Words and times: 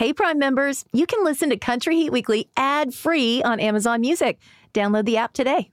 Hey, 0.00 0.14
Prime 0.14 0.38
members, 0.38 0.86
you 0.94 1.04
can 1.04 1.22
listen 1.24 1.50
to 1.50 1.58
Country 1.58 1.94
Heat 1.94 2.10
Weekly 2.10 2.48
ad 2.56 2.94
free 2.94 3.42
on 3.42 3.60
Amazon 3.60 4.00
Music. 4.00 4.38
Download 4.72 5.04
the 5.04 5.18
app 5.18 5.34
today. 5.34 5.72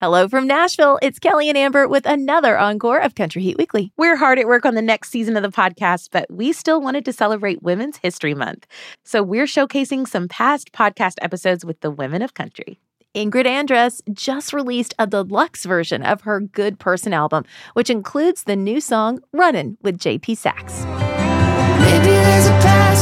Hello 0.00 0.30
from 0.30 0.46
Nashville. 0.46 0.98
It's 1.02 1.18
Kelly 1.18 1.50
and 1.50 1.58
Amber 1.58 1.86
with 1.86 2.06
another 2.06 2.56
encore 2.56 2.98
of 2.98 3.14
Country 3.14 3.42
Heat 3.42 3.58
Weekly. 3.58 3.92
We're 3.98 4.16
hard 4.16 4.38
at 4.38 4.46
work 4.46 4.64
on 4.64 4.76
the 4.76 4.80
next 4.80 5.10
season 5.10 5.36
of 5.36 5.42
the 5.42 5.50
podcast, 5.50 6.08
but 6.10 6.24
we 6.32 6.54
still 6.54 6.80
wanted 6.80 7.04
to 7.04 7.12
celebrate 7.12 7.62
Women's 7.62 7.98
History 7.98 8.32
Month. 8.32 8.66
So 9.04 9.22
we're 9.22 9.44
showcasing 9.44 10.08
some 10.08 10.26
past 10.26 10.72
podcast 10.72 11.16
episodes 11.20 11.62
with 11.62 11.78
the 11.82 11.90
women 11.90 12.22
of 12.22 12.32
country. 12.32 12.80
Ingrid 13.14 13.44
Andress 13.44 14.00
just 14.10 14.54
released 14.54 14.94
a 14.98 15.06
deluxe 15.06 15.66
version 15.66 16.02
of 16.02 16.22
her 16.22 16.40
Good 16.40 16.78
Person 16.78 17.12
album, 17.12 17.44
which 17.74 17.90
includes 17.90 18.44
the 18.44 18.56
new 18.56 18.80
song 18.80 19.20
Runnin' 19.34 19.76
with 19.82 19.98
JP 19.98 20.34
Saxe. 20.38 20.86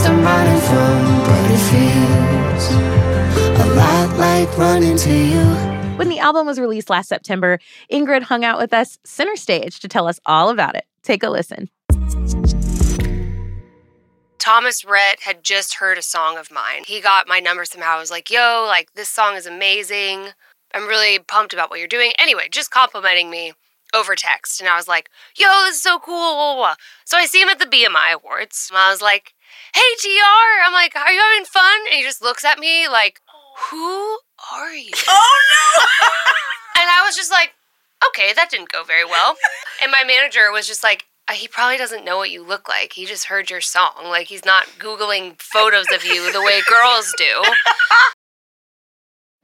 Maybe 0.05 0.11
there's 0.11 0.11
a 0.11 0.11
past 0.11 0.11
I'm 0.11 0.23
running 0.23 0.61
from, 0.61 1.05
but 1.25 1.51
it 1.51 1.61
feels 1.71 2.71
a 3.61 3.75
lot 3.75 4.19
like 4.19 4.59
running 4.59 4.97
to 4.99 5.13
you. 5.13 5.45
When 5.97 6.09
the 6.09 6.19
album 6.19 6.47
was 6.47 6.59
released 6.59 6.91
last 6.91 7.09
September, 7.09 7.59
Ingrid 7.91 8.23
hung 8.23 8.45
out 8.45 8.59
with 8.59 8.75
us 8.75 8.99
center 9.05 9.37
stage 9.37 9.81
to 9.81 9.89
tell 9.89 10.07
us 10.09 10.21
all 10.27 10.51
about 10.51 10.75
it. 10.77 10.85
Take 11.03 11.23
a 11.23 11.31
listen. 11.31 11.71
Thomas 14.39 14.85
Rhett 14.85 15.21
had 15.21 15.43
just 15.43 15.75
heard 15.75 15.97
a 15.97 16.03
song 16.03 16.37
of 16.37 16.51
mine. 16.51 16.83
He 16.87 17.01
got 17.01 17.27
my 17.27 17.41
number 17.41 17.65
somehow. 17.65 17.97
I 17.97 18.01
was 18.01 18.11
like, 18.11 18.31
yo, 18.31 18.67
like 18.69 18.93
this 18.95 19.09
song 19.09 19.37
is 19.37 19.47
amazing. 19.47 20.29
I'm 20.75 20.87
really 20.87 21.19
pumped 21.19 21.55
about 21.55 21.71
what 21.71 21.79
you're 21.79 21.89
doing. 21.89 22.13
Anyway, 22.19 22.49
just 22.51 22.71
complimenting 22.71 23.31
me 23.31 23.53
over 23.95 24.15
text. 24.17 24.61
And 24.61 24.69
I 24.69 24.77
was 24.77 24.89
like, 24.89 25.09
yo, 25.37 25.49
this 25.67 25.77
is 25.77 25.83
so 25.83 25.99
cool. 25.99 26.67
So 27.05 27.17
I 27.17 27.27
see 27.27 27.41
him 27.41 27.49
at 27.49 27.59
the 27.59 27.67
BMI 27.67 28.13
Awards. 28.13 28.69
And 28.71 28.79
I 28.79 28.91
was 28.91 29.01
like, 29.01 29.34
hey, 29.75 29.91
TR. 30.01 30.67
I'm 30.67 30.73
like, 30.73 30.97
are 30.97 31.13
you 31.13 31.21
having 31.21 31.45
fun? 31.45 31.81
And 31.87 31.95
he 31.97 32.03
just 32.03 32.23
looks 32.23 32.45
at 32.45 32.59
me 32.59 32.89
like, 32.89 33.21
who 33.71 34.19
are 34.53 34.73
you? 34.75 34.91
Oh 35.09 35.41
no! 35.77 35.85
And 36.81 36.91
I 36.91 37.05
was 37.07 37.17
just 37.17 37.31
like, 37.31 37.53
okay, 38.09 38.33
that 38.35 38.51
didn't 38.51 38.71
go 38.71 38.83
very 38.85 39.05
well. 39.05 39.37
And 39.83 39.93
my 39.93 40.03
manager 40.05 40.51
was 40.53 40.67
just 40.67 40.83
like, 40.83 41.05
"Uh, 41.29 41.33
he 41.35 41.47
probably 41.49 41.79
doesn't 41.79 42.05
know 42.05 42.17
what 42.19 42.31
you 42.31 42.45
look 42.45 42.69
like. 42.69 42.93
He 42.93 43.07
just 43.07 43.27
heard 43.27 43.49
your 43.49 43.61
song. 43.61 43.93
Like, 44.05 44.27
he's 44.27 44.45
not 44.45 44.67
Googling 44.79 45.41
photos 45.41 45.87
of 45.95 46.05
you 46.05 46.33
the 46.33 46.43
way 46.43 46.61
girls 46.69 47.15
do. 47.17 47.43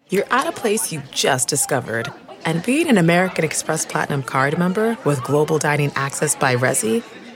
You're 0.08 0.26
at 0.30 0.46
a 0.46 0.52
place 0.52 0.92
you 0.92 1.02
just 1.12 1.48
discovered. 1.48 2.12
And 2.44 2.64
being 2.64 2.88
an 2.88 2.98
American 2.98 3.44
Express 3.44 3.86
Platinum 3.86 4.22
card 4.24 4.58
member 4.58 4.98
with 5.04 5.22
global 5.22 5.58
dining 5.58 5.92
access 5.94 6.34
by 6.34 6.56
Resy 6.56 7.04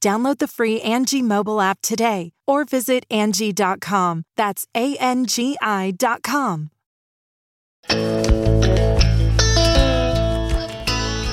Download 0.00 0.38
the 0.38 0.48
free 0.48 0.80
Angie 0.82 1.22
mobile 1.22 1.60
app 1.60 1.80
today 1.82 2.32
or 2.46 2.64
visit 2.64 3.04
Angie.com. 3.10 4.24
That's 4.36 4.66
A 4.74 4.96
N 4.96 5.26
G 5.26 5.56
I.com. 5.60 6.70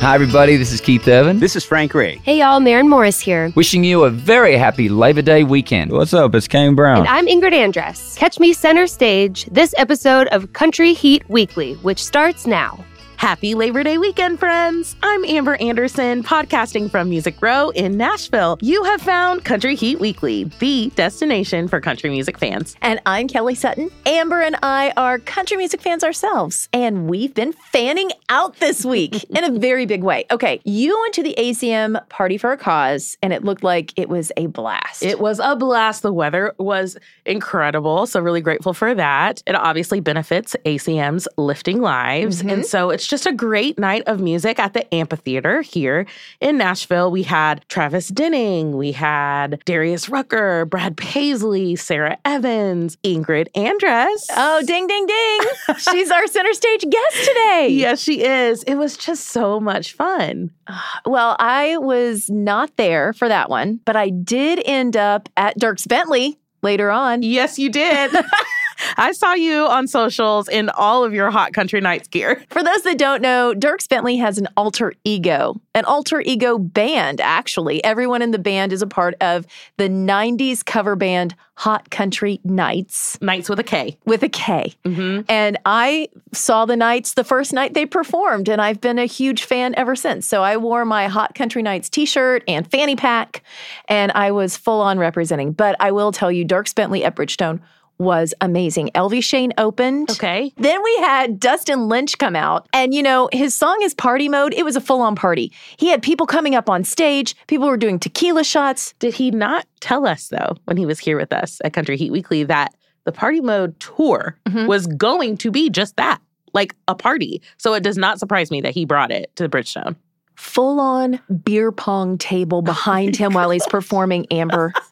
Hi, 0.03 0.15
everybody. 0.15 0.57
This 0.57 0.73
is 0.73 0.81
Keith 0.81 1.07
Urban. 1.07 1.39
This 1.39 1.55
is 1.55 1.63
Frank 1.63 1.93
Ray. 1.93 2.17
Hey 2.17 2.39
y'all, 2.39 2.59
Maren 2.59 2.89
Morris 2.89 3.21
here. 3.21 3.53
Wishing 3.55 3.85
you 3.85 4.03
a 4.03 4.09
very 4.09 4.57
happy 4.57 4.89
Labor 4.89 5.21
Day 5.21 5.45
weekend. 5.45 5.91
What's 5.93 6.13
up? 6.13 6.35
It's 6.35 6.45
Kane 6.45 6.75
Brown. 6.75 6.97
And 6.99 7.07
I'm 7.07 7.25
Ingrid 7.25 7.53
Andress. 7.53 8.17
Catch 8.17 8.37
me 8.37 8.51
center 8.51 8.85
stage 8.85 9.45
this 9.45 9.73
episode 9.77 10.27
of 10.27 10.51
Country 10.51 10.93
Heat 10.93 11.23
Weekly, 11.29 11.75
which 11.75 12.03
starts 12.03 12.45
now. 12.45 12.83
Happy 13.23 13.55
Labor 13.55 13.83
Day 13.83 13.97
weekend, 13.97 14.37
friends! 14.37 14.97
I'm 15.01 15.23
Amber 15.23 15.55
Anderson, 15.55 16.23
podcasting 16.23 16.91
from 16.91 17.09
Music 17.09 17.41
Row 17.41 17.69
in 17.69 17.95
Nashville. 17.95 18.57
You 18.61 18.83
have 18.83 19.01
found 19.01 19.45
Country 19.45 19.75
Heat 19.75 20.01
Weekly, 20.01 20.43
the 20.59 20.91
destination 20.97 21.69
for 21.69 21.79
country 21.79 22.09
music 22.09 22.37
fans. 22.37 22.75
And 22.81 22.99
I'm 23.05 23.29
Kelly 23.29 23.55
Sutton. 23.55 23.89
Amber 24.05 24.41
and 24.41 24.57
I 24.61 24.91
are 24.97 25.19
country 25.19 25.55
music 25.55 25.79
fans 25.79 26.03
ourselves, 26.03 26.67
and 26.73 27.07
we've 27.07 27.33
been 27.33 27.53
fanning 27.53 28.11
out 28.27 28.57
this 28.57 28.83
week 28.83 29.23
in 29.29 29.45
a 29.45 29.57
very 29.57 29.85
big 29.85 30.03
way. 30.03 30.25
Okay, 30.29 30.59
you 30.65 30.99
went 30.99 31.13
to 31.13 31.23
the 31.23 31.33
ACM 31.37 32.05
Party 32.09 32.37
for 32.37 32.51
a 32.51 32.57
Cause, 32.57 33.17
and 33.23 33.31
it 33.31 33.45
looked 33.45 33.63
like 33.63 33.97
it 33.97 34.09
was 34.09 34.33
a 34.35 34.47
blast. 34.47 35.01
It 35.01 35.21
was 35.21 35.39
a 35.39 35.55
blast. 35.55 36.01
The 36.01 36.11
weather 36.11 36.53
was 36.57 36.97
incredible, 37.25 38.05
so 38.05 38.19
really 38.19 38.41
grateful 38.41 38.73
for 38.73 38.93
that. 38.93 39.41
It 39.47 39.55
obviously 39.55 40.01
benefits 40.01 40.57
ACM's 40.65 41.25
Lifting 41.37 41.79
Lives, 41.79 42.41
and 42.41 42.49
mm-hmm. 42.49 42.61
so 42.63 42.89
it's 42.89 43.12
just 43.13 43.27
a 43.27 43.31
great 43.31 43.77
night 43.77 44.01
of 44.07 44.19
music 44.19 44.57
at 44.57 44.73
the 44.73 44.91
amphitheater 44.91 45.61
here 45.61 46.07
in 46.41 46.57
Nashville. 46.57 47.11
We 47.11 47.21
had 47.21 47.63
Travis 47.69 48.07
Denning, 48.07 48.75
we 48.75 48.91
had 48.91 49.63
Darius 49.65 50.09
Rucker, 50.09 50.65
Brad 50.65 50.97
Paisley, 50.97 51.75
Sara 51.75 52.17
Evans, 52.25 52.95
Ingrid 53.03 53.51
Andress. 53.51 54.25
Oh, 54.35 54.63
ding, 54.65 54.87
ding, 54.87 55.05
ding. 55.05 55.39
She's 55.77 56.09
our 56.09 56.25
center 56.25 56.53
stage 56.53 56.85
guest 56.89 57.17
today. 57.19 57.67
Yes, 57.69 58.01
she 58.01 58.23
is. 58.25 58.63
It 58.63 58.77
was 58.77 58.97
just 58.97 59.27
so 59.27 59.59
much 59.59 59.93
fun. 59.93 60.49
Well, 61.05 61.35
I 61.37 61.77
was 61.77 62.29
not 62.29 62.75
there 62.77 63.13
for 63.13 63.27
that 63.27 63.49
one, 63.49 63.81
but 63.85 63.95
I 63.95 64.09
did 64.09 64.61
end 64.65 64.95
up 64.95 65.27
at 65.35 65.59
Dierks 65.59 65.87
Bentley 65.87 66.39
later 66.63 66.89
on. 66.89 67.21
Yes, 67.21 67.59
you 67.59 67.69
did. 67.69 68.11
I 68.97 69.11
saw 69.11 69.33
you 69.33 69.65
on 69.65 69.87
socials 69.87 70.47
in 70.47 70.69
all 70.69 71.03
of 71.03 71.13
your 71.13 71.31
Hot 71.31 71.53
Country 71.53 71.81
Nights 71.81 72.07
gear. 72.07 72.43
For 72.49 72.63
those 72.63 72.81
that 72.83 72.97
don't 72.97 73.21
know, 73.21 73.53
Dierks 73.55 73.87
Bentley 73.87 74.17
has 74.17 74.37
an 74.37 74.47
alter 74.57 74.93
ego, 75.03 75.59
an 75.73 75.85
alter 75.85 76.21
ego 76.21 76.57
band, 76.57 77.21
actually. 77.21 77.83
Everyone 77.83 78.21
in 78.21 78.31
the 78.31 78.39
band 78.39 78.73
is 78.73 78.81
a 78.81 78.87
part 78.87 79.15
of 79.21 79.45
the 79.77 79.89
90s 79.89 80.65
cover 80.65 80.95
band 80.95 81.35
Hot 81.55 81.91
Country 81.91 82.39
Nights 82.43 83.21
Nights 83.21 83.47
with 83.47 83.59
a 83.59 83.63
K. 83.63 83.97
with 84.05 84.23
a 84.23 84.29
K. 84.29 84.73
Mm-hmm. 84.85 85.21
And 85.29 85.57
I 85.65 86.09
saw 86.31 86.65
the 86.65 86.75
Nights 86.75 87.13
the 87.13 87.23
first 87.23 87.53
night 87.53 87.73
they 87.73 87.85
performed, 87.85 88.49
and 88.49 88.59
I've 88.61 88.81
been 88.81 88.97
a 88.97 89.05
huge 89.05 89.43
fan 89.43 89.75
ever 89.75 89.95
since. 89.95 90.25
So 90.25 90.41
I 90.41 90.57
wore 90.57 90.83
my 90.83 91.07
Hot 91.07 91.35
Country 91.35 91.61
Nights 91.61 91.89
t 91.89 92.05
shirt 92.05 92.43
and 92.47 92.69
fanny 92.69 92.95
pack, 92.95 93.43
and 93.87 94.11
I 94.13 94.31
was 94.31 94.57
full 94.57 94.81
on 94.81 94.97
representing. 94.97 95.51
But 95.51 95.75
I 95.79 95.91
will 95.91 96.11
tell 96.11 96.31
you, 96.31 96.43
Dierks 96.43 96.73
Bentley 96.73 97.03
at 97.03 97.15
Bridgestone 97.15 97.61
was 98.03 98.33
amazing. 98.41 98.89
Elvie 98.95 99.23
Shane 99.23 99.53
opened. 99.57 100.11
Okay. 100.11 100.53
Then 100.57 100.81
we 100.83 100.97
had 100.97 101.39
Dustin 101.39 101.87
Lynch 101.87 102.17
come 102.17 102.35
out, 102.35 102.67
and 102.73 102.93
you 102.93 103.03
know, 103.03 103.29
his 103.31 103.53
song 103.53 103.79
is 103.81 103.93
Party 103.93 104.29
Mode. 104.29 104.53
It 104.53 104.63
was 104.63 104.75
a 104.75 104.81
full 104.81 105.01
on 105.01 105.15
party. 105.15 105.51
He 105.77 105.89
had 105.89 106.01
people 106.01 106.25
coming 106.25 106.55
up 106.55 106.69
on 106.69 106.83
stage, 106.83 107.35
people 107.47 107.67
were 107.67 107.77
doing 107.77 107.99
tequila 107.99 108.43
shots. 108.43 108.93
Did 108.99 109.13
he 109.13 109.31
not 109.31 109.65
tell 109.79 110.05
us, 110.05 110.27
though, 110.29 110.57
when 110.65 110.77
he 110.77 110.85
was 110.85 110.99
here 110.99 111.17
with 111.17 111.33
us 111.33 111.59
at 111.63 111.73
Country 111.73 111.97
Heat 111.97 112.11
Weekly, 112.11 112.43
that 112.45 112.73
the 113.05 113.11
Party 113.11 113.41
Mode 113.41 113.79
tour 113.79 114.37
mm-hmm. 114.45 114.67
was 114.67 114.87
going 114.87 115.37
to 115.37 115.51
be 115.51 115.69
just 115.69 115.97
that 115.97 116.19
like 116.53 116.75
a 116.87 116.95
party? 116.95 117.41
So 117.57 117.73
it 117.73 117.83
does 117.83 117.97
not 117.97 118.19
surprise 118.19 118.51
me 118.51 118.61
that 118.61 118.73
he 118.73 118.85
brought 118.85 119.11
it 119.11 119.35
to 119.35 119.49
Bridgestone. 119.49 119.95
Full 120.35 120.79
on 120.79 121.19
beer 121.43 121.71
pong 121.71 122.17
table 122.17 122.63
behind 122.63 123.15
him 123.15 123.33
while 123.33 123.51
he's 123.51 123.67
performing 123.67 124.25
Amber. 124.31 124.73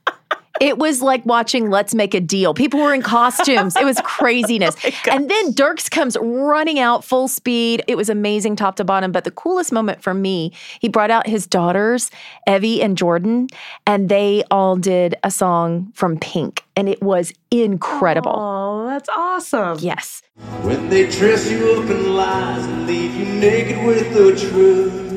It 0.61 0.77
was 0.77 1.01
like 1.01 1.25
watching 1.25 1.71
Let's 1.71 1.95
Make 1.95 2.13
a 2.13 2.19
Deal. 2.19 2.53
People 2.53 2.81
were 2.81 2.93
in 2.93 3.01
costumes. 3.01 3.75
It 3.75 3.83
was 3.83 3.97
oh 3.99 4.03
craziness. 4.03 4.75
and 5.09 5.27
then 5.27 5.53
Dierks 5.53 5.89
comes 5.89 6.15
running 6.21 6.77
out 6.77 7.03
full 7.03 7.27
speed. 7.27 7.83
It 7.87 7.97
was 7.97 8.09
amazing 8.09 8.57
top 8.57 8.75
to 8.75 8.83
bottom. 8.83 9.11
But 9.11 9.23
the 9.23 9.31
coolest 9.31 9.71
moment 9.71 10.03
for 10.03 10.13
me, 10.13 10.53
he 10.79 10.87
brought 10.87 11.09
out 11.09 11.25
his 11.25 11.47
daughters, 11.47 12.11
Evie 12.47 12.79
and 12.83 12.95
Jordan, 12.95 13.47
and 13.87 14.07
they 14.07 14.43
all 14.51 14.75
did 14.75 15.15
a 15.23 15.31
song 15.31 15.91
from 15.95 16.19
Pink. 16.19 16.63
And 16.75 16.87
it 16.87 17.01
was 17.01 17.33
incredible. 17.49 18.35
Oh, 18.35 18.85
that's 18.87 19.09
awesome. 19.09 19.79
Yes. 19.79 20.21
When 20.61 20.89
they 20.89 21.09
dress 21.09 21.49
you 21.49 21.81
up 21.81 21.89
in 21.89 22.15
lies 22.15 22.63
and 22.65 22.85
leave 22.85 23.15
you 23.15 23.25
naked 23.25 23.83
with 23.83 24.13
the 24.13 24.49
truth. 24.49 25.10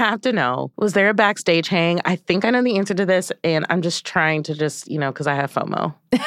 Have 0.00 0.22
to 0.22 0.32
know, 0.32 0.72
was 0.78 0.94
there 0.94 1.10
a 1.10 1.14
backstage 1.14 1.68
hang? 1.68 2.00
I 2.06 2.16
think 2.16 2.46
I 2.46 2.50
know 2.50 2.62
the 2.62 2.78
answer 2.78 2.94
to 2.94 3.04
this, 3.04 3.30
and 3.44 3.66
I'm 3.68 3.82
just 3.82 4.06
trying 4.06 4.42
to 4.44 4.54
just, 4.54 4.90
you 4.90 4.98
know, 4.98 5.12
because 5.12 5.26
I 5.26 5.34
have 5.34 5.52
FOMO. 5.52 5.94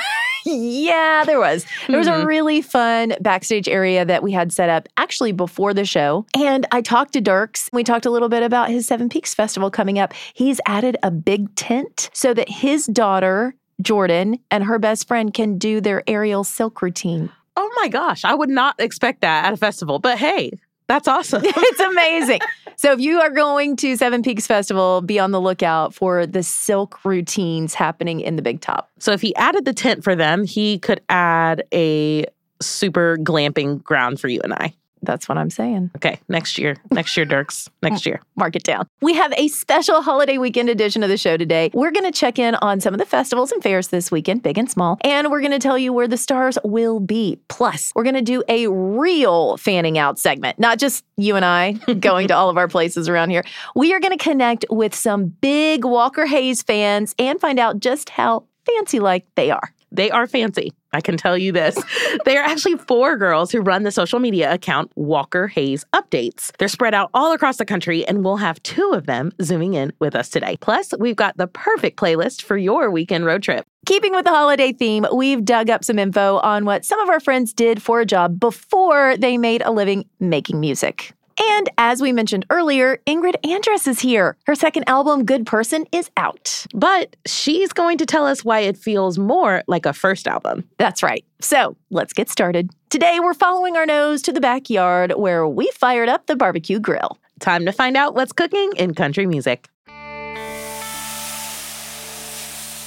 yeah, 0.45 1.23
there 1.25 1.39
was. 1.39 1.65
There 1.87 1.97
was 1.97 2.07
Mm-hmm. 2.07 2.21
a 2.21 2.25
really 2.25 2.61
fun 2.61 3.13
backstage 3.21 3.67
area 3.67 4.05
that 4.05 4.21
we 4.21 4.31
had 4.31 4.51
set 4.51 4.69
up 4.69 4.87
actually 4.97 5.31
before 5.31 5.73
the 5.73 5.85
show. 5.85 6.25
And 6.37 6.67
I 6.71 6.81
talked 6.81 7.13
to 7.13 7.21
Dierks. 7.21 7.67
We 7.73 7.83
talked 7.83 8.05
a 8.05 8.11
little 8.11 8.29
bit 8.29 8.43
about 8.43 8.69
his 8.69 8.85
Seven 8.85 9.09
Peaks 9.09 9.33
Festival 9.33 9.71
coming 9.71 9.97
up. 9.99 10.13
He's 10.33 10.59
added 10.67 10.97
a 11.01 11.09
big 11.11 11.53
tent 11.55 12.09
so 12.13 12.33
that 12.33 12.49
his 12.49 12.85
daughter, 12.85 13.55
Jordan, 13.81 14.37
and 14.51 14.63
her 14.65 14.77
best 14.77 15.07
friend 15.07 15.33
can 15.33 15.57
do 15.57 15.81
their 15.81 16.03
aerial 16.07 16.43
silk 16.43 16.81
routine. 16.81 17.31
Oh 17.55 17.71
my 17.77 17.87
gosh, 17.87 18.23
I 18.25 18.33
would 18.35 18.49
not 18.49 18.75
expect 18.79 19.21
that 19.21 19.45
at 19.45 19.53
a 19.53 19.57
festival, 19.57 19.97
but 19.99 20.17
hey, 20.17 20.51
that's 20.87 21.07
awesome. 21.07 21.41
it's 21.45 21.79
amazing. 21.79 22.41
So 22.75 22.91
if 22.91 22.99
you 22.99 23.19
are 23.21 23.29
going 23.29 23.75
to 23.77 23.95
Seven 23.95 24.23
Peaks 24.23 24.47
Festival, 24.47 25.01
be 25.01 25.19
on 25.19 25.31
the 25.31 25.41
lookout 25.41 25.93
for 25.93 26.25
the 26.25 26.43
silk 26.43 27.03
routines 27.05 27.73
happening 27.73 28.19
in 28.19 28.35
the 28.35 28.41
Big 28.41 28.61
Top. 28.61 28.89
So 28.99 29.11
if 29.11 29.21
he 29.21 29.35
added 29.35 29.65
the 29.65 29.73
tent 29.73 30.03
for 30.03 30.15
them, 30.15 30.43
he 30.43 30.79
could 30.79 31.01
add 31.09 31.63
a 31.73 32.25
super 32.61 33.17
glamping 33.17 33.83
ground 33.83 34.19
for 34.19 34.27
you 34.27 34.41
and 34.43 34.53
I. 34.53 34.73
That's 35.03 35.29
what 35.29 35.37
I'm 35.37 35.49
saying. 35.49 35.91
Okay, 35.95 36.19
next 36.29 36.57
year. 36.57 36.77
Next 36.91 37.15
year, 37.15 37.25
Dierks. 37.25 37.69
Next 37.81 38.05
year. 38.05 38.21
Mark 38.35 38.55
it 38.55 38.63
down. 38.63 38.87
We 39.01 39.13
have 39.13 39.33
a 39.37 39.47
special 39.49 40.01
holiday 40.01 40.37
weekend 40.37 40.69
edition 40.69 41.03
of 41.03 41.09
the 41.09 41.17
show 41.17 41.37
today. 41.37 41.69
We're 41.73 41.91
going 41.91 42.05
to 42.05 42.17
check 42.17 42.39
in 42.39 42.55
on 42.55 42.79
some 42.79 42.93
of 42.93 42.99
the 42.99 43.05
festivals 43.05 43.51
and 43.51 43.61
fairs 43.61 43.89
this 43.89 44.11
weekend, 44.11 44.43
big 44.43 44.57
and 44.57 44.69
small, 44.69 44.97
and 45.01 45.29
we're 45.29 45.41
going 45.41 45.51
to 45.51 45.59
tell 45.59 45.77
you 45.77 45.93
where 45.93 46.07
the 46.07 46.17
stars 46.17 46.57
will 46.63 46.99
be. 46.99 47.39
Plus, 47.47 47.91
we're 47.95 48.03
going 48.03 48.15
to 48.15 48.21
do 48.21 48.43
a 48.47 48.67
real 48.67 49.57
fanning 49.57 49.97
out 49.97 50.19
segment, 50.19 50.59
not 50.59 50.79
just 50.79 51.03
you 51.17 51.35
and 51.35 51.45
I 51.45 51.73
going 51.99 52.27
to 52.29 52.35
all 52.35 52.49
of 52.49 52.57
our 52.57 52.67
places 52.67 53.09
around 53.09 53.29
here. 53.29 53.43
We 53.75 53.93
are 53.93 53.99
going 53.99 54.17
to 54.17 54.23
connect 54.23 54.65
with 54.69 54.95
some 54.95 55.25
big 55.25 55.85
Walker 55.85 56.25
Hayes 56.25 56.61
fans 56.63 57.13
and 57.19 57.39
find 57.39 57.59
out 57.59 57.79
just 57.79 58.09
how 58.09 58.45
fancy 58.65 58.99
like 58.99 59.25
they 59.35 59.51
are. 59.51 59.73
They 59.91 60.09
are 60.09 60.27
fancy. 60.27 60.73
I 60.93 61.01
can 61.01 61.17
tell 61.17 61.37
you 61.37 61.51
this. 61.51 61.77
they 62.25 62.37
are 62.37 62.43
actually 62.43 62.77
four 62.77 63.17
girls 63.17 63.51
who 63.51 63.61
run 63.61 63.83
the 63.83 63.91
social 63.91 64.19
media 64.19 64.53
account 64.53 64.91
Walker 64.95 65.47
Hayes 65.47 65.85
Updates. 65.93 66.51
They're 66.57 66.67
spread 66.67 66.93
out 66.93 67.09
all 67.13 67.33
across 67.33 67.57
the 67.57 67.65
country, 67.65 68.05
and 68.07 68.23
we'll 68.23 68.37
have 68.37 68.61
two 68.63 68.91
of 68.93 69.05
them 69.05 69.31
zooming 69.41 69.73
in 69.73 69.91
with 69.99 70.15
us 70.15 70.29
today. 70.29 70.57
Plus, 70.61 70.93
we've 70.99 71.15
got 71.15 71.37
the 71.37 71.47
perfect 71.47 71.99
playlist 71.99 72.43
for 72.43 72.57
your 72.57 72.91
weekend 72.91 73.25
road 73.25 73.43
trip. 73.43 73.65
Keeping 73.85 74.13
with 74.13 74.23
the 74.23 74.31
holiday 74.31 74.71
theme, 74.71 75.05
we've 75.13 75.43
dug 75.43 75.69
up 75.69 75.83
some 75.83 75.99
info 75.99 76.37
on 76.37 76.63
what 76.63 76.85
some 76.85 76.99
of 77.01 77.09
our 77.09 77.19
friends 77.19 77.51
did 77.51 77.81
for 77.81 77.99
a 77.99 78.05
job 78.05 78.39
before 78.39 79.17
they 79.17 79.37
made 79.37 79.61
a 79.61 79.71
living 79.71 80.05
making 80.19 80.59
music. 80.59 81.13
And 81.39 81.69
as 81.77 82.01
we 82.01 82.11
mentioned 82.11 82.45
earlier, 82.49 82.99
Ingrid 83.07 83.35
Andress 83.43 83.87
is 83.87 83.99
here. 83.99 84.37
Her 84.45 84.55
second 84.55 84.87
album, 84.87 85.25
Good 85.25 85.45
Person, 85.45 85.85
is 85.91 86.09
out. 86.17 86.65
But 86.73 87.15
she's 87.25 87.73
going 87.73 87.97
to 87.97 88.05
tell 88.05 88.25
us 88.25 88.45
why 88.45 88.61
it 88.61 88.77
feels 88.77 89.17
more 89.17 89.63
like 89.67 89.85
a 89.85 89.93
first 89.93 90.27
album. 90.27 90.67
That's 90.77 91.01
right. 91.01 91.25
So 91.39 91.75
let's 91.89 92.13
get 92.13 92.29
started. 92.29 92.69
Today, 92.89 93.19
we're 93.19 93.33
following 93.33 93.75
our 93.77 93.85
nose 93.85 94.21
to 94.23 94.31
the 94.31 94.41
backyard 94.41 95.13
where 95.15 95.47
we 95.47 95.71
fired 95.73 96.09
up 96.09 96.27
the 96.27 96.35
barbecue 96.35 96.79
grill. 96.79 97.17
Time 97.39 97.65
to 97.65 97.71
find 97.71 97.97
out 97.97 98.15
what's 98.15 98.31
cooking 98.31 98.71
in 98.77 98.93
country 98.93 99.25
music. 99.25 99.67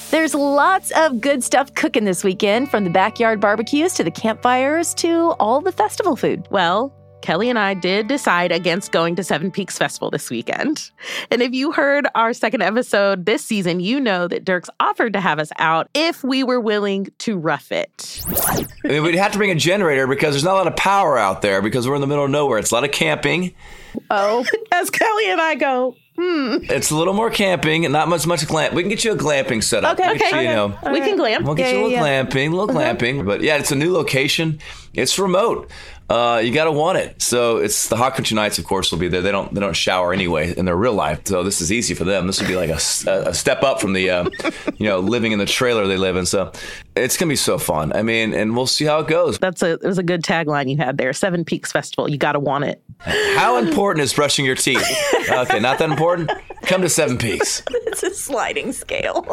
There's 0.09 0.33
lots 0.33 0.91
of 0.91 1.19
good 1.19 1.43
stuff 1.43 1.75
cooking 1.75 2.05
this 2.05 2.23
weekend, 2.23 2.71
from 2.71 2.85
the 2.85 2.89
backyard 2.89 3.41
barbecues 3.41 3.93
to 3.95 4.05
the 4.05 4.11
campfires 4.11 4.93
to 4.95 5.31
all 5.37 5.59
the 5.59 5.73
festival 5.73 6.15
food. 6.15 6.47
Well, 6.49 6.93
Kelly 7.21 7.49
and 7.49 7.57
I 7.59 7.73
did 7.73 8.07
decide 8.07 8.51
against 8.51 8.91
going 8.91 9.15
to 9.15 9.23
Seven 9.23 9.51
Peaks 9.51 9.77
Festival 9.77 10.09
this 10.11 10.29
weekend. 10.29 10.91
And 11.31 11.41
if 11.41 11.51
you 11.51 11.71
heard 11.71 12.07
our 12.15 12.31
second 12.31 12.61
episode 12.61 13.25
this 13.25 13.43
season, 13.43 13.79
you 13.79 13.99
know 13.99 14.27
that 14.27 14.45
Dierks 14.45 14.69
offered 14.79 15.13
to 15.13 15.19
have 15.19 15.39
us 15.39 15.49
out 15.57 15.89
if 15.93 16.23
we 16.23 16.43
were 16.43 16.61
willing 16.61 17.07
to 17.19 17.37
rough 17.37 17.71
it. 17.71 18.23
I 18.85 18.87
mean, 18.87 19.03
we'd 19.03 19.15
have 19.15 19.31
to 19.33 19.37
bring 19.37 19.51
a 19.51 19.55
generator 19.55 20.07
because 20.07 20.35
there's 20.35 20.43
not 20.43 20.53
a 20.53 20.57
lot 20.57 20.67
of 20.67 20.75
power 20.75 21.17
out 21.17 21.41
there 21.41 21.61
because 21.61 21.87
we're 21.87 21.95
in 21.95 22.01
the 22.01 22.07
middle 22.07 22.23
of 22.25 22.29
nowhere. 22.29 22.59
It's 22.59 22.71
a 22.71 22.75
lot 22.75 22.83
of 22.85 22.91
camping. 22.91 23.53
Oh, 24.09 24.45
As 24.71 24.89
Kelly 24.91 25.29
and 25.31 25.41
I 25.41 25.55
go, 25.55 25.95
hmm. 26.15 26.57
It's 26.63 26.91
a 26.91 26.95
little 26.95 27.15
more 27.15 27.31
camping 27.31 27.83
and 27.83 27.91
not 27.91 28.07
much 28.07 28.27
much 28.27 28.45
glamp. 28.47 28.73
We 28.75 28.83
can 28.83 28.89
get 28.89 29.03
you 29.03 29.13
a 29.13 29.17
glamping 29.17 29.63
setup. 29.63 29.99
Okay, 29.99 30.07
We'll 30.07 30.15
okay, 30.17 30.43
you, 30.43 30.49
you 30.49 30.55
know, 30.55 30.77
We 30.91 30.99
can 30.99 31.17
glam. 31.17 31.43
We'll 31.43 31.55
get 31.55 31.67
Yeah, 31.67 31.71
you 31.71 31.77
a 31.77 31.81
little 31.87 31.91
yeah, 31.91 32.21
yeah. 32.21 32.23
glamping, 32.25 32.47
a 32.51 32.55
little 32.55 32.67
glamping. 32.67 33.25
But 33.25 33.41
yeah, 33.41 33.57
it's 33.57 33.71
a 33.71 33.75
new 33.75 33.91
location. 33.91 34.59
It's 34.93 35.17
remote. 35.17 35.69
Uh, 36.09 36.41
you 36.43 36.53
gotta 36.53 36.71
want 36.71 36.97
it. 36.97 37.21
So 37.21 37.57
it's 37.57 37.89
the 37.89 37.97
Hot 37.97 38.15
Country 38.15 38.33
Nights, 38.35 38.57
of 38.59 38.65
course, 38.65 38.91
will 38.91 38.99
be 38.99 39.09
there. 39.09 39.21
They 39.21 39.31
don't 39.31 39.53
they 39.53 39.59
don't 39.59 39.75
shower 39.75 40.13
anyway 40.13 40.53
in 40.55 40.63
their 40.65 40.75
real 40.75 40.93
life. 40.93 41.21
So 41.25 41.43
this 41.43 41.59
is 41.59 41.69
easy 41.71 41.93
for 41.95 42.05
them. 42.05 42.27
This 42.27 42.39
would 42.39 42.47
be 42.47 42.55
like 42.55 42.69
a 42.69 42.79
step 42.79 43.63
up 43.63 43.81
from 43.81 43.91
the 43.91 44.09
uh, 44.09 44.29
you 44.77 44.87
know 44.87 44.99
living 44.99 45.33
in 45.33 45.39
the 45.39 45.45
trailer 45.45 45.85
they 45.85 45.97
live 45.97 46.15
in. 46.15 46.25
So 46.25 46.53
it's 46.95 47.17
gonna 47.17 47.29
be 47.29 47.35
so 47.35 47.57
fun. 47.57 47.91
I 47.93 48.03
mean, 48.03 48.33
and 48.33 48.55
we'll 48.55 48.67
see 48.67 48.85
how 48.85 48.99
it 48.99 49.07
goes. 49.07 49.37
That's 49.37 49.61
a 49.61 49.73
it 49.73 49.83
was 49.83 49.97
a 49.97 50.03
good 50.03 50.23
tagline 50.23 50.69
you 50.69 50.77
had 50.77 50.97
there. 50.97 51.11
Seven 51.11 51.43
Peaks 51.43 51.73
Festival. 51.73 52.09
You 52.09 52.17
gotta 52.17 52.39
want 52.39 52.63
it. 52.63 52.81
How 53.35 53.57
important 53.57 54.03
is 54.03 54.13
brushing 54.13 54.45
your 54.45 54.55
teeth? 54.55 54.85
Okay, 55.29 55.59
not 55.59 55.77
that 55.79 55.89
important. 55.89 56.31
Come 56.63 56.81
to 56.83 56.89
Seven 56.89 57.17
Peaks. 57.17 57.61
it's 57.69 58.01
a 58.01 58.13
sliding 58.13 58.71
scale. 58.71 59.25